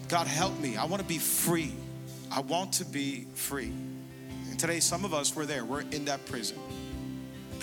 God 0.09 0.27
help 0.27 0.59
me. 0.59 0.75
I 0.75 0.85
want 0.85 1.01
to 1.01 1.07
be 1.07 1.19
free. 1.19 1.73
I 2.29 2.41
want 2.41 2.73
to 2.73 2.85
be 2.85 3.27
free. 3.33 3.71
And 4.49 4.59
today, 4.59 4.81
some 4.81 5.05
of 5.05 5.13
us, 5.13 5.35
we're 5.35 5.45
there. 5.45 5.63
We're 5.63 5.81
in 5.81 6.05
that 6.05 6.25
prison. 6.25 6.57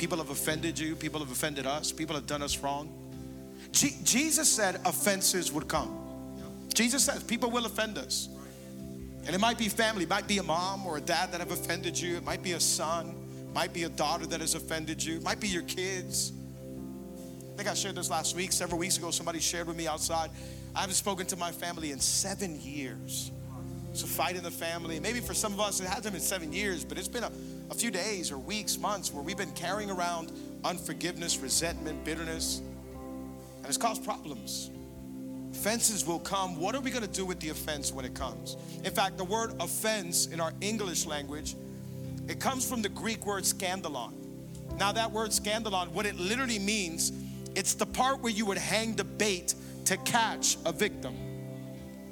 People 0.00 0.16
have 0.16 0.30
offended 0.30 0.78
you, 0.78 0.96
people 0.96 1.20
have 1.20 1.30
offended 1.30 1.66
us, 1.66 1.92
people 1.92 2.16
have 2.16 2.26
done 2.26 2.40
us 2.40 2.56
wrong. 2.60 2.90
Jesus 3.70 4.50
said 4.50 4.80
offenses 4.86 5.52
would 5.52 5.68
come. 5.68 5.94
Jesus 6.72 7.04
says 7.04 7.22
people 7.22 7.50
will 7.50 7.66
offend 7.66 7.98
us. 7.98 8.30
And 9.26 9.34
it 9.34 9.38
might 9.38 9.58
be 9.58 9.68
family, 9.68 10.04
it 10.04 10.08
might 10.08 10.26
be 10.26 10.38
a 10.38 10.42
mom 10.42 10.86
or 10.86 10.96
a 10.96 11.02
dad 11.02 11.32
that 11.32 11.40
have 11.40 11.50
offended 11.50 12.00
you, 12.00 12.16
it 12.16 12.24
might 12.24 12.42
be 12.42 12.52
a 12.52 12.60
son, 12.60 13.14
might 13.52 13.74
be 13.74 13.82
a 13.82 13.90
daughter 13.90 14.24
that 14.24 14.40
has 14.40 14.54
offended 14.54 15.04
you, 15.04 15.16
it 15.16 15.22
might 15.22 15.38
be 15.38 15.48
your 15.48 15.64
kids. 15.64 16.32
I 17.52 17.56
think 17.58 17.68
I 17.68 17.74
shared 17.74 17.96
this 17.96 18.08
last 18.08 18.34
week, 18.34 18.52
several 18.52 18.78
weeks 18.78 18.96
ago, 18.96 19.10
somebody 19.10 19.38
shared 19.38 19.66
with 19.66 19.76
me 19.76 19.86
outside. 19.86 20.30
I 20.74 20.80
haven't 20.80 20.94
spoken 20.94 21.26
to 21.26 21.36
my 21.36 21.52
family 21.52 21.92
in 21.92 22.00
seven 22.00 22.58
years. 22.58 23.32
It's 23.90 24.02
a 24.02 24.06
fight 24.06 24.36
in 24.36 24.44
the 24.44 24.50
family. 24.50 24.98
Maybe 24.98 25.20
for 25.20 25.34
some 25.34 25.52
of 25.52 25.60
us, 25.60 25.78
it 25.78 25.88
hasn't 25.88 26.14
been 26.14 26.22
seven 26.22 26.54
years, 26.54 26.86
but 26.86 26.96
it's 26.96 27.06
been 27.06 27.24
a 27.24 27.32
a 27.70 27.74
few 27.74 27.90
days 27.90 28.32
or 28.32 28.38
weeks, 28.38 28.78
months 28.78 29.12
where 29.12 29.22
we've 29.22 29.36
been 29.36 29.52
carrying 29.52 29.90
around 29.90 30.32
unforgiveness, 30.64 31.38
resentment, 31.38 32.04
bitterness, 32.04 32.60
and 33.58 33.66
it's 33.66 33.76
caused 33.76 34.04
problems. 34.04 34.70
Offenses 35.52 36.06
will 36.06 36.18
come. 36.18 36.58
What 36.58 36.74
are 36.74 36.80
we 36.80 36.90
going 36.90 37.04
to 37.04 37.10
do 37.10 37.24
with 37.24 37.40
the 37.40 37.50
offense 37.50 37.92
when 37.92 38.04
it 38.04 38.14
comes? 38.14 38.56
In 38.84 38.92
fact, 38.92 39.18
the 39.18 39.24
word 39.24 39.54
offense 39.60 40.26
in 40.26 40.40
our 40.40 40.52
English 40.60 41.06
language, 41.06 41.54
it 42.28 42.40
comes 42.40 42.68
from 42.68 42.82
the 42.82 42.88
Greek 42.88 43.26
word 43.26 43.44
scandalon. 43.44 44.12
Now, 44.78 44.92
that 44.92 45.10
word 45.10 45.30
scandalon, 45.30 45.88
what 45.88 46.06
it 46.06 46.16
literally 46.16 46.58
means, 46.58 47.12
it's 47.54 47.74
the 47.74 47.86
part 47.86 48.20
where 48.20 48.32
you 48.32 48.46
would 48.46 48.58
hang 48.58 48.94
the 48.94 49.04
bait 49.04 49.54
to 49.86 49.96
catch 49.98 50.56
a 50.64 50.72
victim. 50.72 51.14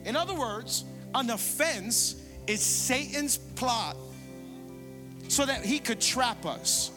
In 0.05 0.17
other 0.17 0.35
words, 0.35 0.85
an 1.15 1.31
offense 1.31 2.23
is 2.47 2.61
Satan's 2.61 3.39
plot 3.39 3.97
so 5.29 5.47
that 5.47 5.65
he 5.65 5.79
could 5.79 6.01
trap 6.01 6.45
us. 6.45 6.91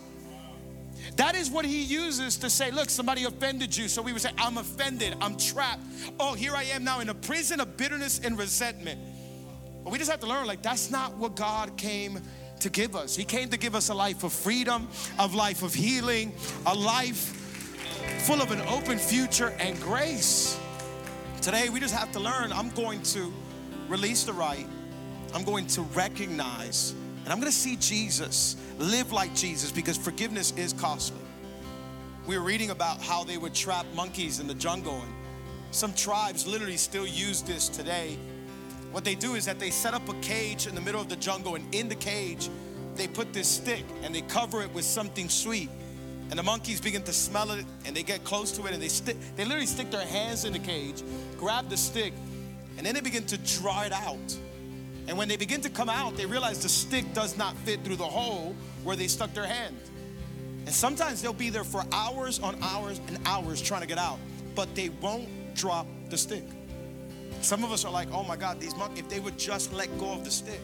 That 1.18 1.36
is 1.36 1.50
what 1.52 1.66
he 1.66 1.82
uses 1.82 2.38
to 2.38 2.50
say, 2.50 2.72
look, 2.72 2.90
somebody 2.90 3.26
offended 3.26 3.76
you. 3.76 3.88
So 3.88 4.02
we 4.02 4.14
would 4.14 4.22
say, 4.22 4.32
I'm 4.38 4.58
offended, 4.58 5.16
I'm 5.22 5.38
trapped. 5.38 5.84
Oh, 6.20 6.34
here 6.34 6.56
I 6.56 6.64
am 6.64 6.84
now 6.84 7.00
in 7.00 7.10
a 7.10 7.14
prison 7.14 7.60
of 7.60 7.78
bitterness 7.78 8.20
and 8.24 8.38
resentment. 8.38 9.00
But 9.84 9.92
we 9.92 9.98
just 9.98 10.10
have 10.10 10.20
to 10.22 10.28
learn, 10.28 10.48
like, 10.48 10.62
that's 10.62 10.90
not 10.90 11.18
what 11.18 11.36
God 11.36 11.76
came 11.76 12.22
to 12.60 12.70
give 12.70 12.96
us. 12.96 13.16
He 13.16 13.24
came 13.24 13.50
to 13.50 13.58
give 13.58 13.76
us 13.76 13.90
a 13.90 13.94
life 13.94 14.24
of 14.24 14.32
freedom, 14.32 14.88
a 15.20 15.28
life 15.28 15.64
of 15.64 15.74
healing, 15.74 16.34
a 16.66 16.74
life 16.74 17.38
full 18.20 18.42
of 18.42 18.52
an 18.52 18.62
open 18.62 18.98
future 18.98 19.50
and 19.60 19.80
grace. 19.82 20.60
Today, 21.42 21.70
we 21.70 21.80
just 21.80 21.96
have 21.96 22.12
to 22.14 22.20
learn 22.20 22.54
I'm 22.54 22.70
going 22.70 23.02
to 23.04 23.34
release 23.88 24.24
the 24.24 24.34
right, 24.34 24.68
I'm 25.34 25.44
going 25.44 25.66
to 25.68 25.82
recognize 25.82 26.94
and 27.24 27.32
I'm 27.32 27.40
gonna 27.40 27.52
see 27.52 27.76
Jesus, 27.76 28.56
live 28.80 29.12
like 29.12 29.34
Jesus, 29.36 29.72
because 29.72 29.98
forgiveness 29.98 30.54
is 30.58 30.74
costly. 30.74 31.20
We 32.28 32.38
were 32.38 32.44
reading 32.44 32.70
about 32.70 33.02
how 33.02 33.24
they 33.24 33.38
would 33.38 33.54
trap 33.54 33.86
monkeys 33.96 34.40
in 34.40 34.48
the 34.48 34.54
jungle, 34.54 35.02
and 35.02 35.14
some 35.72 35.94
tribes 35.94 36.48
literally 36.48 36.78
still 36.78 37.08
use 37.08 37.42
this 37.42 37.70
today. 37.70 38.18
What 38.92 39.04
they 39.04 39.16
do 39.16 39.36
is 39.36 39.46
that 39.46 39.60
they 39.60 39.70
set 39.70 39.94
up 39.94 40.08
a 40.10 40.14
cage 40.16 40.68
in 40.68 40.76
the 40.76 40.82
middle 40.82 41.02
of 41.02 41.10
the 41.10 41.16
jungle, 41.16 41.56
and 41.56 41.74
in 41.74 41.88
the 41.88 41.96
cage, 41.96 42.50
they 42.96 43.08
put 43.08 43.34
this 43.34 43.48
stick 43.48 43.84
and 44.04 44.14
they 44.14 44.22
cover 44.22 44.62
it 44.62 44.74
with 44.74 44.86
something 44.86 45.30
sweet. 45.30 45.70
And 46.30 46.40
the 46.40 46.44
monkeys 46.44 46.80
begin 46.80 47.04
to 47.04 47.14
smell 47.14 47.52
it 47.52 47.66
and 47.86 47.96
they 47.96 48.04
get 48.04 48.24
close 48.24 48.52
to 48.54 48.66
it 48.66 48.74
and 48.74 48.82
they 48.82 48.88
stick, 48.88 49.18
they 49.36 49.44
literally 49.44 49.66
stick 49.66 49.92
their 49.92 50.06
hands 50.06 50.46
in 50.46 50.54
the 50.54 50.60
cage, 50.60 51.04
grab 51.38 51.70
the 51.70 51.78
stick, 51.78 52.14
and 52.78 52.86
then 52.86 52.94
they 52.94 53.02
begin 53.02 53.26
to 53.26 53.38
draw 53.38 53.84
it 53.84 53.92
out. 53.92 54.38
And 55.08 55.18
when 55.18 55.28
they 55.28 55.38
begin 55.38 55.62
to 55.62 55.70
come 55.70 55.90
out, 55.90 56.16
they 56.16 56.26
realize 56.26 56.62
the 56.62 56.70
stick 56.70 57.14
does 57.14 57.38
not 57.38 57.56
fit 57.58 57.84
through 57.84 57.98
the 57.98 58.04
hole 58.04 58.56
where 58.84 58.96
they 58.96 59.08
stuck 59.08 59.34
their 59.34 59.48
hand. 59.48 59.76
And 60.66 60.74
sometimes 60.74 61.22
they'll 61.22 61.34
be 61.34 61.50
there 61.50 61.64
for 61.64 61.84
hours 61.92 62.40
on 62.40 62.56
hours 62.62 63.02
and 63.08 63.18
hours 63.26 63.62
trying 63.62 63.82
to 63.82 63.88
get 63.88 63.98
out, 63.98 64.20
but 64.56 64.74
they 64.76 64.90
won't 64.90 65.28
drop 65.56 65.88
the 66.10 66.18
stick. 66.18 66.44
Some 67.42 67.64
of 67.64 67.72
us 67.72 67.84
are 67.84 67.92
like, 67.92 68.10
oh 68.12 68.24
my 68.24 68.36
God, 68.36 68.60
these 68.60 68.76
monkeys, 68.76 69.00
if 69.00 69.10
they 69.10 69.20
would 69.20 69.38
just 69.38 69.74
let 69.74 69.88
go 69.98 70.12
of 70.12 70.24
the 70.24 70.32
stick. 70.32 70.60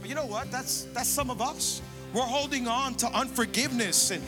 But 0.00 0.08
you 0.08 0.16
know 0.16 0.26
what? 0.26 0.50
That's 0.50 0.82
that's 0.92 1.08
some 1.08 1.30
of 1.30 1.40
us. 1.40 1.80
We're 2.12 2.22
holding 2.22 2.66
on 2.66 2.94
to 2.96 3.08
unforgiveness 3.08 4.10
and 4.10 4.22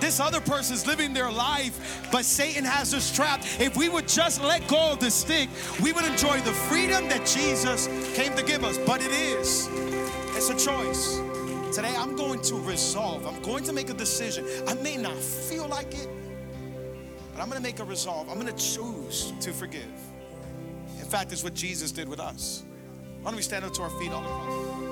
this 0.00 0.20
other 0.20 0.40
person's 0.40 0.86
living 0.86 1.12
their 1.12 1.30
life, 1.30 2.08
but 2.12 2.24
Satan 2.24 2.64
has 2.64 2.92
us 2.92 3.14
trapped. 3.14 3.60
If 3.60 3.76
we 3.76 3.88
would 3.88 4.08
just 4.08 4.42
let 4.42 4.66
go 4.68 4.92
of 4.92 5.00
the 5.00 5.10
stick, 5.10 5.48
we 5.80 5.92
would 5.92 6.04
enjoy 6.04 6.40
the 6.40 6.52
freedom 6.52 7.08
that 7.08 7.26
Jesus 7.26 7.86
came 8.14 8.34
to 8.36 8.42
give 8.42 8.64
us. 8.64 8.78
But 8.78 9.00
it 9.02 9.12
is, 9.12 9.68
it's 10.36 10.50
a 10.50 10.56
choice. 10.56 11.20
Today, 11.74 11.94
I'm 11.96 12.16
going 12.16 12.42
to 12.42 12.56
resolve, 12.56 13.26
I'm 13.26 13.40
going 13.42 13.64
to 13.64 13.72
make 13.72 13.90
a 13.90 13.94
decision. 13.94 14.44
I 14.66 14.74
may 14.74 14.96
not 14.96 15.16
feel 15.16 15.66
like 15.68 15.94
it, 15.94 16.08
but 17.32 17.40
I'm 17.40 17.48
going 17.48 17.62
to 17.62 17.66
make 17.66 17.78
a 17.80 17.84
resolve. 17.84 18.28
I'm 18.28 18.38
going 18.38 18.54
to 18.54 18.62
choose 18.62 19.32
to 19.40 19.52
forgive. 19.52 19.82
In 20.98 21.06
fact, 21.06 21.32
it's 21.32 21.42
what 21.42 21.54
Jesus 21.54 21.92
did 21.92 22.08
with 22.08 22.20
us. 22.20 22.64
Why 23.22 23.30
don't 23.30 23.36
we 23.36 23.42
stand 23.42 23.64
up 23.64 23.72
to 23.74 23.82
our 23.82 23.90
feet 23.90 24.10
all 24.10 24.24
across? 24.24 24.91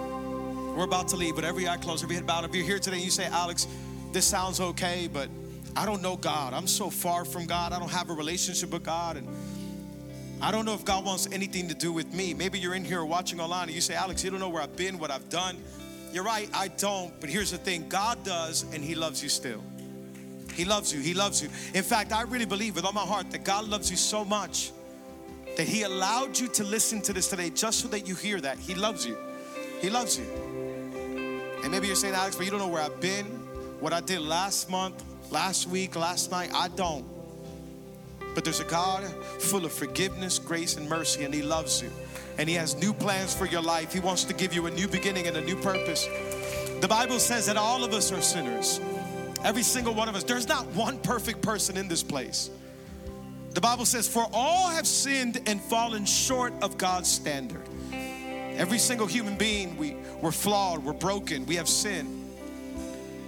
We're 0.81 0.87
about 0.87 1.09
to 1.09 1.17
leave, 1.17 1.35
but 1.35 1.45
every 1.45 1.69
eye 1.69 1.77
closed, 1.77 2.03
every 2.03 2.17
head 2.17 2.27
bowed. 2.27 2.47
If 2.47 2.55
you're 2.55 2.65
here 2.65 2.79
today 2.79 3.01
you 3.01 3.11
say, 3.11 3.27
Alex, 3.27 3.67
this 4.13 4.25
sounds 4.25 4.61
okay, 4.61 5.11
but 5.13 5.29
I 5.77 5.85
don't 5.85 6.01
know 6.01 6.17
God. 6.17 6.55
I'm 6.55 6.67
so 6.67 6.89
far 6.89 7.27
from 7.27 7.45
God. 7.45 7.75
I 7.75 7.79
don't 7.79 7.91
have 7.91 8.09
a 8.09 8.15
relationship 8.15 8.71
with 8.73 8.83
God. 8.83 9.19
And 9.19 9.29
I 10.41 10.51
don't 10.51 10.65
know 10.65 10.73
if 10.73 10.87
God 10.87 11.05
wants 11.05 11.29
anything 11.33 11.69
to 11.69 11.75
do 11.75 11.93
with 11.93 12.15
me. 12.15 12.33
Maybe 12.33 12.59
you're 12.59 12.73
in 12.75 12.87
here 12.87 13.05
watching 13.05 13.41
online 13.41 13.65
and 13.65 13.73
you 13.73 13.83
say, 13.83 13.93
Alex, 13.93 14.25
you 14.25 14.31
don't 14.31 14.41
know 14.41 14.49
where 14.49 14.63
I've 14.63 14.75
been, 14.75 14.99
what 14.99 15.11
I've 15.11 15.29
done. 15.29 15.59
You're 16.15 16.25
right, 16.25 16.49
I 16.55 16.69
don't. 16.69 17.13
But 17.21 17.29
here's 17.29 17.51
the 17.51 17.59
thing 17.59 17.87
God 17.91 18.25
does, 18.25 18.63
and 18.73 18.83
He 18.83 18.95
loves 18.95 19.23
you 19.23 19.29
still. 19.29 19.63
He 20.55 20.65
loves 20.65 20.95
you. 20.95 21.01
He 21.01 21.13
loves 21.13 21.43
you. 21.43 21.51
In 21.75 21.83
fact, 21.83 22.11
I 22.11 22.23
really 22.23 22.47
believe 22.47 22.77
with 22.77 22.87
all 22.87 22.95
my 22.95 23.03
heart 23.03 23.31
that 23.33 23.45
God 23.45 23.69
loves 23.69 23.91
you 23.91 23.99
so 23.99 24.25
much 24.25 24.73
that 25.59 25.69
He 25.69 25.83
allowed 25.83 26.39
you 26.39 26.49
to 26.49 26.65
listen 26.65 27.03
to 27.03 27.13
this 27.13 27.29
today 27.29 27.51
just 27.51 27.81
so 27.81 27.89
that 27.89 28.09
you 28.09 28.15
hear 28.15 28.41
that. 28.41 28.59
He 28.59 28.75
loves 28.75 29.07
you. 29.07 29.19
He 29.83 29.91
loves 29.91 30.19
you. 30.19 30.50
And 31.63 31.71
maybe 31.71 31.87
you're 31.87 31.97
saying, 31.97 32.15
Alex, 32.15 32.37
but 32.37 32.45
you 32.45 32.51
don't 32.51 32.61
know 32.61 32.69
where 32.69 32.83
I've 32.83 33.01
been, 33.01 33.27
what 33.81 33.93
I 33.93 34.01
did 34.01 34.21
last 34.21 34.71
month, 34.71 35.05
last 35.31 35.69
week, 35.69 35.97
last 35.97 36.31
night. 36.31 36.51
I 36.55 36.69
don't. 36.69 37.05
But 38.35 38.45
there's 38.45 38.61
a 38.61 38.65
God 38.65 39.05
full 39.39 39.65
of 39.65 39.73
forgiveness, 39.73 40.39
grace, 40.39 40.77
and 40.77 40.89
mercy, 40.89 41.25
and 41.25 41.35
He 41.35 41.43
loves 41.43 41.83
you 41.83 41.91
and 42.41 42.49
He 42.49 42.55
has 42.55 42.75
new 42.75 42.95
plans 42.95 43.35
for 43.35 43.45
your 43.45 43.61
life. 43.61 43.93
He 43.93 44.01
wants 44.01 44.25
to 44.25 44.33
give 44.33 44.55
you 44.55 44.65
a 44.65 44.71
new 44.71 44.89
beginning 44.89 45.27
and 45.27 45.37
a 45.37 45.43
new 45.43 45.57
purpose. 45.57 46.09
The 46.81 46.89
Bible 46.89 47.19
says 47.19 47.45
that 47.47 47.59
all 47.59 47.85
of 47.85 47.93
us 47.93 48.11
are 48.13 48.23
sinners. 48.23 48.81
Every 49.45 49.63
single 49.63 49.93
one 49.93 50.09
of 50.09 50.15
us. 50.15 50.25
There's 50.25 50.49
not 50.49 50.67
one 50.69 50.99
perfect 51.01 51.43
person 51.43 51.77
in 51.77 51.87
this 51.87 52.03
place. 52.03 52.49
The 53.51 53.61
Bible 53.61 53.85
says, 53.85 54.09
For 54.09 54.27
all 54.33 54.71
have 54.71 54.87
sinned 54.87 55.43
and 55.47 55.61
fallen 55.61 56.07
short 56.07 56.55
of 56.63 56.79
God's 56.79 57.11
standard. 57.11 57.69
Every 58.61 58.79
single 58.79 59.07
human 59.07 59.37
being, 59.37 59.77
we, 59.79 59.97
we're 60.21 60.33
flawed, 60.33 60.85
we're 60.85 60.93
broken, 60.93 61.47
we 61.47 61.57
have 61.57 61.67
sin. 61.67 62.31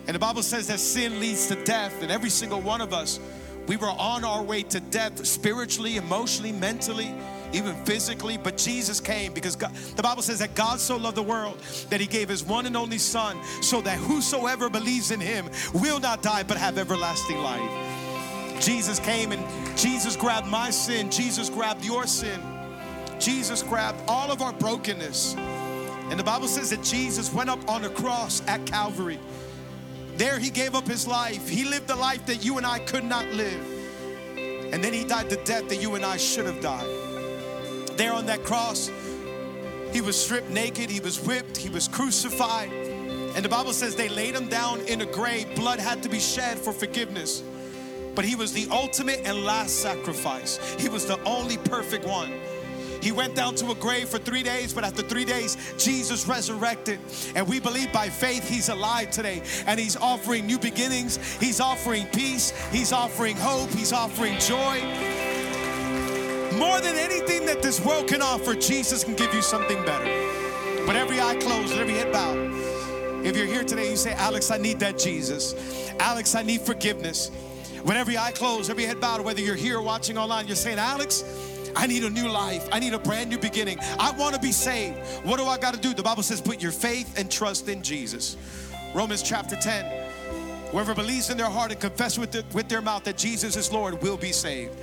And 0.07 0.15
the 0.15 0.19
Bible 0.19 0.43
says 0.43 0.67
that 0.69 0.79
sin 0.79 1.21
leads 1.21 1.47
to 1.47 1.55
death, 1.65 2.03
and 2.03 2.11
every 2.11 2.29
single 2.29 2.61
one 2.61 2.83
of 2.83 2.93
us, 2.93 3.19
we 3.67 3.79
were 3.79 3.89
on 3.89 4.25
our 4.25 4.43
way 4.43 4.63
to 4.65 4.81
death 4.81 5.25
spiritually, 5.25 5.97
emotionally, 5.97 6.53
mentally 6.53 7.15
even 7.55 7.75
physically, 7.85 8.37
but 8.37 8.57
Jesus 8.57 9.01
came 9.01 9.33
because 9.33 9.57
God, 9.57 9.75
the 9.97 10.03
Bible 10.03 10.23
says 10.23 10.39
that 10.39 10.55
God 10.55 10.81
so 10.81 10.97
loved 10.97 11.17
the 11.17 11.23
world 11.23 11.59
that 11.91 12.01
he 12.01 12.07
gave 12.07 12.29
his 12.29 12.45
one 12.45 12.67
and 12.67 12.77
only 12.77 12.99
Son 12.99 13.39
so 13.63 13.81
that 13.83 13.99
whosoever 13.99 14.69
believes 14.69 15.11
in 15.11 15.21
him 15.21 15.49
will 15.75 16.01
not 16.01 16.23
die 16.23 16.43
but 16.43 16.57
have 16.57 16.79
everlasting 16.79 17.39
life. 17.39 18.61
Jesus 18.61 18.99
came 19.01 19.33
and 19.33 19.79
Jesus 19.79 20.17
grabbed 20.17 20.47
my 20.47 20.71
sin, 20.71 21.11
Jesus 21.11 21.51
grabbed 21.51 21.85
your 21.85 22.07
sin, 22.07 22.41
Jesus 23.23 23.63
grabbed 23.63 24.03
all 24.09 24.31
of 24.31 24.43
our 24.43 24.53
brokenness. 24.53 25.35
And 25.35 26.19
the 26.19 26.25
Bible 26.25 26.49
says 26.49 26.71
that 26.71 26.83
Jesus 26.83 27.33
went 27.33 27.49
up 27.49 27.67
on 27.69 27.83
the 27.83 27.91
cross 27.91 28.43
at 28.47 28.67
Calvary. 28.67 29.19
There 30.17 30.39
he 30.39 30.51
gave 30.51 30.75
up 30.75 30.87
his 30.87 31.07
life. 31.07 31.49
He 31.49 31.65
lived 31.65 31.87
the 31.87 31.97
life 31.97 32.27
that 32.27 32.45
you 32.45 32.59
and 32.59 32.67
I 32.67 32.81
could 32.81 33.05
not 33.05 33.27
live. 33.29 33.65
And 34.73 34.85
then 34.85 34.93
he 34.93 35.05
died 35.05 35.31
the 35.31 35.37
death 35.37 35.69
that 35.69 35.81
you 35.81 35.95
and 35.95 36.05
I 36.05 36.17
should 36.19 36.47
have 36.47 36.61
died 36.61 37.03
there 37.97 38.13
on 38.13 38.27
that 38.27 38.43
cross, 38.43 38.91
he 39.93 40.01
was 40.01 40.21
stripped 40.21 40.51
naked, 40.51 40.91
he 40.91 41.01
was 41.01 41.19
whipped, 41.25 41.57
he 41.57 41.69
was 41.69 41.89
crucified. 41.89 42.73
And 42.73 43.45
the 43.45 43.49
Bible 43.49 43.73
says 43.73 43.95
they 43.95 44.09
laid 44.09 44.35
him 44.35 44.49
down 44.49 44.81
in 44.83 45.01
a 45.01 45.07
grave. 45.07 45.55
Blood 45.55 45.79
had 45.79 46.03
to 46.03 46.09
be 46.09 46.19
shed 46.19 46.59
for 46.59 46.73
forgiveness. 46.73 47.43
But 48.15 48.25
he 48.25 48.35
was 48.35 48.53
the 48.53 48.67
ultimate 48.71 49.21
and 49.25 49.45
last 49.45 49.81
sacrifice. 49.81 50.59
He 50.79 50.89
was 50.89 51.07
the 51.07 51.23
only 51.23 51.57
perfect 51.57 52.05
one. 52.05 52.33
He 53.03 53.11
went 53.11 53.35
down 53.35 53.57
to 53.57 53.73
a 53.73 53.75
grave 53.75 54.09
for 54.09 54.19
three 54.19 54.45
days, 54.45 54.73
but 54.73 54.85
after 54.85 55.03
three 55.03 55.25
days, 55.25 55.57
Jesus 55.77 56.27
resurrected. 56.29 57.01
And 57.35 57.47
we 57.49 57.59
believe 57.59 57.93
by 57.93 58.09
faith 58.09 58.49
he's 58.49 58.69
alive 58.69 59.11
today. 59.11 59.43
And 59.67 59.79
he's 59.79 59.97
offering 59.97 60.47
new 60.47 60.59
beginnings, 60.59 61.19
he's 61.39 61.61
offering 61.61 62.07
peace, 62.07 62.53
he's 62.71 62.93
offering 62.93 63.37
hope, 63.37 63.71
he's 63.71 63.93
offering 63.93 64.39
joy. 64.39 64.81
More 66.57 66.81
than 66.81 66.97
anything 66.97 67.45
that 67.47 67.61
this 67.61 67.85
world 67.85 68.07
can 68.07 68.23
offer, 68.23 68.55
Jesus 68.55 69.03
can 69.03 69.17
give 69.17 69.35
you 69.35 69.43
something 69.43 69.85
better. 69.85 70.05
But 70.87 70.95
every 70.95 71.21
eye 71.21 71.37
closed 71.37 71.73
every 71.73 71.95
head 71.95 72.13
bowed. 72.13 72.53
If 73.27 73.37
you're 73.37 73.47
here 73.47 73.65
today, 73.65 73.91
you 73.91 73.97
say, 73.97 74.13
Alex, 74.13 74.51
I 74.51 74.59
need 74.59 74.79
that 74.81 74.99
Jesus. 74.99 75.55
Alex, 75.99 76.35
I 76.35 76.43
need 76.43 76.61
forgiveness. 76.61 77.31
When 77.83 77.97
every 77.97 78.17
eye 78.17 78.31
closed, 78.33 78.71
every 78.71 78.85
head 78.85 79.01
bowed, 79.01 79.25
whether 79.25 79.41
you're 79.41 79.57
here 79.57 79.79
or 79.79 79.83
watching 79.83 80.17
online, 80.17 80.47
you're 80.47 80.55
saying, 80.55 80.79
Alex, 80.79 81.25
I 81.77 81.87
need 81.87 82.05
a 82.05 82.11
new 82.11 82.29
life. 82.29 82.69
I 82.73 82.79
need 82.79 82.95
a 82.95 82.99
brand 82.99 83.31
new 83.31 83.39
beginning. 83.39 83.79
I 83.99 84.11
want 84.13 84.35
to 84.35 84.41
be 84.41 84.53
saved. 84.53 84.99
What 85.25 85.39
do 85.39 85.45
I 85.45 85.59
got 85.59 85.75
to 85.75 85.81
do? 85.81 85.95
The 85.95 86.03
Bible 86.03 86.23
says, 86.23 86.41
put 86.41 86.63
your 86.63 86.73
faith 86.73 87.19
and 87.19 87.31
trust 87.31 87.69
in 87.69 87.83
Jesus. 87.83 88.37
Romans 88.95 89.23
chapter 89.23 89.57
10. 89.57 90.11
Whoever 90.71 90.95
believes 90.95 91.31
in 91.31 91.37
their 91.37 91.51
heart 91.51 91.71
and 91.71 91.81
confess 91.81 92.19
with, 92.19 92.33
the, 92.33 92.45
with 92.55 92.69
their 92.69 92.81
mouth 92.81 93.05
that 93.05 93.19
Jesus 93.19 93.57
is 93.57 93.71
Lord 93.71 94.01
will 94.03 94.17
be 94.17 94.33
saved. 94.33 94.75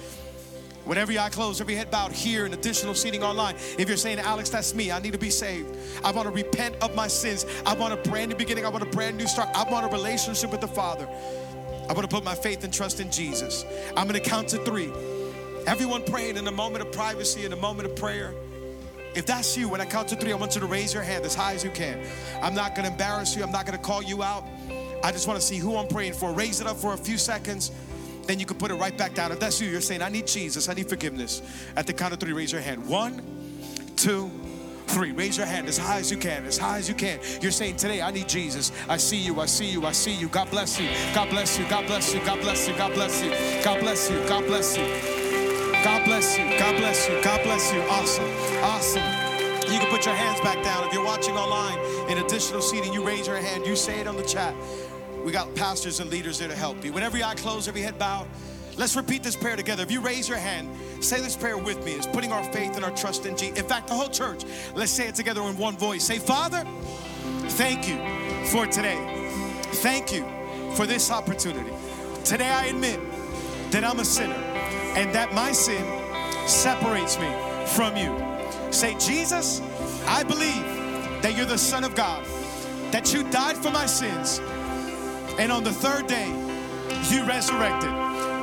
With 0.86 0.98
every 0.98 1.20
eye 1.20 1.30
closed, 1.30 1.62
every 1.62 1.76
head 1.76 1.92
bowed 1.92 2.12
here 2.12 2.46
and 2.46 2.54
additional 2.54 2.96
seating 2.96 3.24
online. 3.24 3.56
If 3.78 3.88
you're 3.88 3.98
saying, 3.98 4.20
Alex, 4.20 4.50
that's 4.50 4.74
me, 4.74 4.92
I 4.92 5.00
need 5.00 5.14
to 5.14 5.20
be 5.20 5.30
saved. 5.30 5.78
I 6.04 6.12
want 6.12 6.28
to 6.28 6.34
repent 6.34 6.76
of 6.82 6.96
my 6.96 7.08
sins. 7.08 7.46
I 7.66 7.76
want 7.76 7.94
a 7.94 8.10
brand 8.10 8.32
new 8.32 8.38
beginning. 8.38 8.66
I 8.66 8.70
want 8.70 8.84
a 8.84 8.88
brand 8.88 9.18
new 9.18 9.28
start. 9.28 9.50
I 9.56 9.70
want 9.70 9.86
a 9.86 9.90
relationship 9.90 10.52
with 10.52 10.62
the 10.62 10.68
Father. 10.68 11.08
I 11.90 11.94
want 11.94 12.10
to 12.10 12.16
put 12.16 12.24
my 12.24 12.36
faith 12.36 12.64
and 12.64 12.74
trust 12.74 13.00
in 13.00 13.12
Jesus. 13.12 13.66
I'm 13.98 14.08
going 14.08 14.20
to 14.20 14.30
count 14.30 14.48
to 14.50 14.58
three. 14.60 14.92
Everyone 15.70 16.04
praying 16.04 16.38
in 16.38 16.48
a 16.48 16.52
moment 16.52 16.84
of 16.84 16.92
privacy, 16.92 17.46
in 17.46 17.54
a 17.54 17.56
moment 17.56 17.88
of 17.88 17.96
prayer. 17.96 18.34
If 19.16 19.28
that's 19.28 19.56
you, 19.56 19.70
when 19.70 19.80
I 19.80 19.86
count 19.86 20.08
to 20.08 20.16
three, 20.16 20.32
I 20.32 20.36
want 20.36 20.56
you 20.56 20.62
to 20.62 20.68
raise 20.68 20.96
your 20.96 21.04
hand 21.04 21.26
as 21.26 21.36
high 21.36 21.54
as 21.54 21.64
you 21.64 21.70
can. 21.70 22.04
I'm 22.42 22.56
not 22.56 22.74
going 22.74 22.86
to 22.88 22.92
embarrass 22.92 23.36
you. 23.36 23.44
I'm 23.44 23.52
not 23.52 23.68
going 23.68 23.78
to 23.78 23.84
call 23.84 24.02
you 24.02 24.24
out. 24.24 24.44
I 25.04 25.12
just 25.12 25.28
want 25.28 25.40
to 25.40 25.46
see 25.46 25.58
who 25.58 25.78
I'm 25.78 25.88
praying 25.88 26.14
for. 26.14 26.34
Raise 26.34 26.60
it 26.60 26.66
up 26.66 26.78
for 26.78 26.94
a 26.94 26.98
few 26.98 27.18
seconds 27.18 27.72
then 28.30 28.40
you 28.40 28.46
can 28.46 28.58
put 28.58 28.70
it 28.70 28.76
right 28.76 28.96
back 28.96 29.16
down. 29.16 29.32
If 29.32 29.40
that's 29.40 29.60
you, 29.60 29.68
you're 29.68 29.82
saying, 29.82 30.04
I 30.04 30.10
need 30.10 30.28
Jesus, 30.28 30.70
I 30.70 30.76
need 30.76 30.88
forgiveness. 30.88 31.42
At 31.76 31.88
the 31.88 31.94
count 31.94 32.14
of 32.14 32.20
three, 32.20 32.32
raise 32.32 32.52
your 32.52 32.62
hand. 32.62 32.88
One, 32.88 33.24
two, 33.96 34.30
three. 34.86 35.12
Raise 35.12 35.36
your 35.36 35.48
hand 35.48 35.68
as 35.68 35.80
high 35.80 35.98
as 35.98 36.12
you 36.12 36.18
can, 36.18 36.46
as 36.46 36.56
high 36.56 36.78
as 36.78 36.88
you 36.88 36.94
can. 36.94 37.20
You're 37.42 37.52
saying, 37.52 37.78
Today, 37.78 38.04
I 38.04 38.12
need 38.12 38.30
Jesus. 38.30 38.72
I 38.88 38.98
see 38.98 39.18
you, 39.18 39.40
I 39.42 39.48
see 39.48 39.66
you, 39.72 39.84
I 39.84 39.94
see 39.94 40.14
you. 40.14 40.28
God 40.28 40.52
bless 40.52 40.80
you, 40.80 40.88
God 41.16 41.32
bless 41.32 41.58
you, 41.58 41.68
God 41.70 41.88
bless 41.88 42.14
you, 42.14 42.20
God 42.24 42.40
bless 42.40 42.68
you, 42.68 42.76
God 42.76 42.94
bless 42.94 43.20
you, 43.24 43.26
God 43.64 43.80
bless 43.80 44.12
you, 44.12 44.20
God 44.20 44.20
bless 44.20 44.20
you. 44.20 44.28
God 44.30 44.46
bless 44.46 44.78
you, 44.78 45.19
God 45.84 46.04
bless 46.04 46.38
you, 46.38 46.44
God 46.60 46.76
bless 46.78 47.08
you. 47.08 47.22
God 47.24 47.42
bless 47.44 47.74
you. 47.74 47.82
Awesome, 47.84 48.30
awesome. 48.62 49.30
You 49.72 49.80
can 49.80 49.90
put 49.90 50.06
your 50.06 50.16
hands 50.16 50.42
back 50.42 50.62
down. 50.64 50.86
If 50.86 50.94
you're 50.94 51.06
watching 51.06 51.38
online 51.38 51.80
in 52.10 52.18
additional 52.18 52.62
seating, 52.62 52.92
you 52.92 53.02
raise 53.02 53.28
your 53.28 53.38
hand, 53.38 53.66
you 53.66 53.78
say 53.78 54.00
it 54.00 54.08
on 54.08 54.18
the 54.18 54.24
chat. 54.24 54.54
We 55.24 55.32
got 55.32 55.54
pastors 55.56 56.02
and 56.02 56.10
leaders 56.10 56.40
there 56.40 56.50
to 56.50 56.56
help 56.56 56.84
you. 56.84 56.92
When 56.92 57.04
every 57.04 57.24
eye 57.24 57.36
closed, 57.36 57.70
every 57.70 57.82
head 57.82 57.98
bowed, 57.98 58.28
let's 58.78 58.96
repeat 58.96 59.24
this 59.24 59.38
prayer 59.38 59.56
together. 59.56 59.84
If 59.84 59.92
you 59.92 60.02
raise 60.02 60.28
your 60.28 60.38
hand, 60.38 60.70
say 61.02 61.22
this 61.22 61.38
prayer 61.38 61.58
with 61.58 61.86
me. 61.86 61.94
It's 61.94 62.08
putting 62.08 62.34
our 62.34 62.44
faith 62.52 62.76
and 62.76 62.84
our 62.84 62.92
trust 62.92 63.26
in 63.26 63.38
Jesus. 63.38 63.60
In 63.60 63.66
fact, 63.66 63.88
the 63.88 63.94
whole 63.94 64.10
church, 64.10 64.44
let's 64.76 64.92
say 64.92 65.08
it 65.08 65.16
together 65.16 65.42
in 65.44 65.58
one 65.58 65.78
voice. 65.78 66.04
Say, 66.04 66.20
Father, 66.20 66.66
thank 67.52 67.88
you 67.88 67.98
for 68.48 68.66
today. 68.66 68.98
Thank 69.76 70.12
you 70.12 70.26
for 70.76 70.86
this 70.86 71.10
opportunity. 71.10 71.72
Today 72.26 72.50
I 72.50 72.66
admit 72.66 73.00
that 73.72 73.84
I'm 73.84 74.00
a 74.00 74.06
sinner 74.06 74.49
and 75.00 75.16
that 75.16 75.34
my 75.34 75.52
sin 75.54 75.86
separates 76.46 77.18
me 77.18 77.32
from 77.66 77.96
you. 77.96 78.12
Say, 78.72 78.96
Jesus, 79.00 79.62
I 80.06 80.24
believe 80.24 80.66
that 81.22 81.38
you're 81.38 81.46
the 81.46 81.58
Son 81.58 81.86
of 81.86 81.96
God 81.96 82.26
that 82.92 83.14
you 83.14 83.24
died 83.30 83.56
for 83.56 83.70
my 83.72 83.86
sins, 83.86 84.40
and 85.38 85.52
on 85.52 85.64
the 85.64 85.72
third 85.72 86.08
day, 86.08 86.28
you 87.10 87.24
resurrected. 87.24 87.92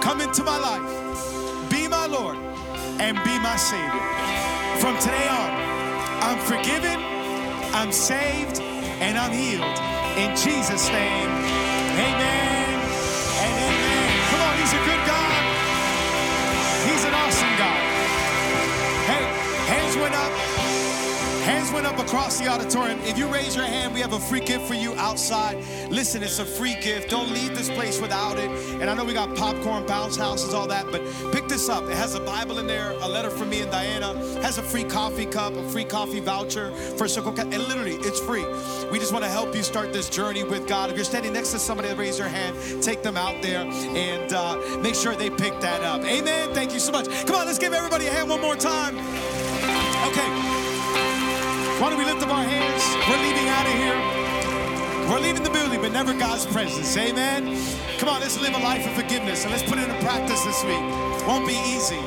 Come 0.00 0.20
into 0.20 0.44
my 0.44 0.56
life, 0.56 1.70
be 1.70 1.88
my 1.88 2.06
Lord, 2.06 2.36
and 3.00 3.16
be 3.24 3.38
my 3.40 3.56
Savior. 3.56 4.06
From 4.80 4.96
today 4.98 5.28
on, 5.28 5.50
I'm 6.22 6.38
forgiven, 6.46 6.98
I'm 7.74 7.92
saved, 7.92 8.60
and 8.60 9.18
I'm 9.18 9.32
healed. 9.32 9.78
In 10.16 10.36
Jesus' 10.36 10.88
name, 10.88 11.65
hands 19.96 20.00
went 20.00 20.14
up. 20.14 20.86
Hands 21.46 21.72
went 21.72 21.86
up 21.86 21.98
across 21.98 22.40
the 22.40 22.48
auditorium. 22.48 22.98
If 23.02 23.16
you 23.16 23.28
raise 23.28 23.54
your 23.54 23.64
hand, 23.64 23.94
we 23.94 24.00
have 24.00 24.12
a 24.12 24.18
free 24.18 24.40
gift 24.40 24.66
for 24.66 24.74
you 24.74 24.94
outside. 24.96 25.64
Listen, 25.90 26.24
it's 26.24 26.40
a 26.40 26.44
free 26.44 26.74
gift. 26.80 27.08
Don't 27.08 27.30
leave 27.30 27.54
this 27.54 27.70
place 27.70 28.00
without 28.00 28.36
it. 28.36 28.50
And 28.80 28.90
I 28.90 28.94
know 28.94 29.04
we 29.04 29.14
got 29.14 29.34
popcorn, 29.36 29.86
bounce 29.86 30.16
houses, 30.16 30.54
all 30.54 30.66
that, 30.66 30.86
but 30.90 31.02
pick 31.32 31.46
this 31.46 31.68
up. 31.68 31.84
It 31.84 31.94
has 31.96 32.16
a 32.16 32.20
Bible 32.20 32.58
in 32.58 32.66
there, 32.66 32.90
a 32.90 33.08
letter 33.08 33.30
from 33.30 33.48
me 33.48 33.60
and 33.60 33.70
Diana, 33.70 34.14
has 34.42 34.58
a 34.58 34.62
free 34.62 34.82
coffee 34.82 35.24
cup, 35.24 35.54
a 35.54 35.68
free 35.70 35.84
coffee 35.84 36.18
voucher 36.18 36.72
for 36.98 37.06
Circle 37.06 37.32
K. 37.34 37.42
And 37.42 37.58
literally, 37.68 37.94
it's 38.00 38.18
free. 38.18 38.44
We 38.90 38.98
just 38.98 39.12
want 39.12 39.24
to 39.24 39.30
help 39.30 39.54
you 39.54 39.62
start 39.62 39.92
this 39.92 40.10
journey 40.10 40.42
with 40.42 40.66
God. 40.66 40.90
If 40.90 40.96
you're 40.96 41.04
standing 41.04 41.32
next 41.32 41.52
to 41.52 41.60
somebody 41.60 41.94
raise 41.94 42.18
your 42.18 42.28
hand, 42.28 42.82
take 42.82 43.04
them 43.04 43.16
out 43.16 43.40
there 43.40 43.60
and 43.60 44.32
uh, 44.32 44.56
make 44.82 44.96
sure 44.96 45.14
they 45.14 45.30
pick 45.30 45.60
that 45.60 45.84
up. 45.84 46.02
Amen. 46.02 46.52
Thank 46.52 46.72
you 46.72 46.80
so 46.80 46.90
much. 46.90 47.06
Come 47.24 47.36
on, 47.36 47.46
let's 47.46 47.60
give 47.60 47.72
everybody 47.72 48.08
a 48.08 48.10
hand 48.10 48.28
one 48.28 48.40
more 48.40 48.56
time. 48.56 48.96
Okay. 50.06 50.28
Why 51.80 51.90
don't 51.90 51.98
we 51.98 52.04
lift 52.04 52.22
up 52.22 52.30
our 52.30 52.44
hands? 52.44 52.82
We're 53.08 53.22
leaving 53.22 53.48
out 53.48 53.66
of 53.66 53.72
here. 53.74 55.10
We're 55.10 55.20
leaving 55.20 55.42
the 55.42 55.50
building, 55.50 55.80
but 55.80 55.92
never 55.92 56.14
God's 56.14 56.46
presence. 56.46 56.96
Amen. 56.96 57.60
Come 57.98 58.08
on, 58.08 58.20
let's 58.20 58.40
live 58.40 58.54
a 58.54 58.58
life 58.58 58.86
of 58.86 58.92
forgiveness 58.92 59.44
and 59.44 59.52
let's 59.52 59.62
put 59.62 59.78
it 59.78 59.88
into 59.88 60.00
practice 60.02 60.44
this 60.44 60.64
week. 60.64 60.80
Won't 61.26 61.46
be 61.46 61.54
easy. 61.66 62.00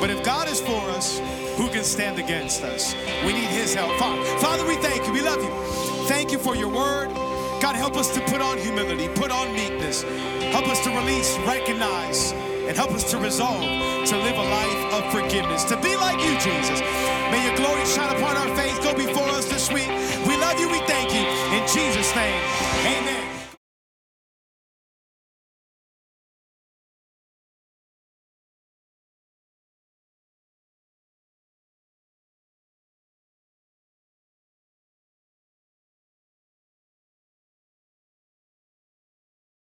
But 0.00 0.10
if 0.10 0.24
God 0.24 0.48
is 0.48 0.60
for 0.60 0.80
us, 0.90 1.18
who 1.56 1.68
can 1.68 1.84
stand 1.84 2.18
against 2.18 2.62
us? 2.62 2.94
We 3.24 3.32
need 3.32 3.48
his 3.48 3.74
help. 3.74 3.96
Father, 3.98 4.22
Father, 4.38 4.66
we 4.66 4.76
thank 4.76 5.06
you. 5.06 5.12
We 5.12 5.22
love 5.22 5.42
you. 5.42 5.50
Thank 6.06 6.32
you 6.32 6.38
for 6.38 6.56
your 6.56 6.68
word. 6.68 7.08
God, 7.60 7.76
help 7.76 7.96
us 7.96 8.14
to 8.14 8.20
put 8.22 8.40
on 8.40 8.58
humility, 8.58 9.08
put 9.08 9.30
on 9.30 9.52
meekness. 9.54 10.02
Help 10.52 10.68
us 10.68 10.82
to 10.84 10.90
release, 10.90 11.36
recognize, 11.46 12.32
and 12.66 12.76
help 12.76 12.90
us 12.92 13.10
to 13.10 13.18
resolve 13.18 13.62
to 14.06 14.16
live 14.18 14.38
a 14.38 14.48
life 14.50 14.94
of 14.94 15.12
forgiveness, 15.12 15.64
to 15.64 15.76
be 15.78 15.96
like 15.96 16.18
you, 16.22 16.32
Jesus. 16.38 16.80
May 17.30 17.42
your 17.44 17.56
glory 17.56 17.84
shine 17.86 18.14
upon 18.14 18.36
our 18.36 18.54
faith. 18.54 18.80
Go 18.82 18.94
before 18.94 19.28
us 19.30 19.46
this 19.46 19.72
week. 19.72 19.88
We 20.26 20.36
love 20.36 20.60
you. 20.60 20.68
We 20.68 20.78
thank 20.86 21.12
you. 21.12 21.26
In 21.56 21.66
Jesus' 21.66 22.14
name. 22.14 22.55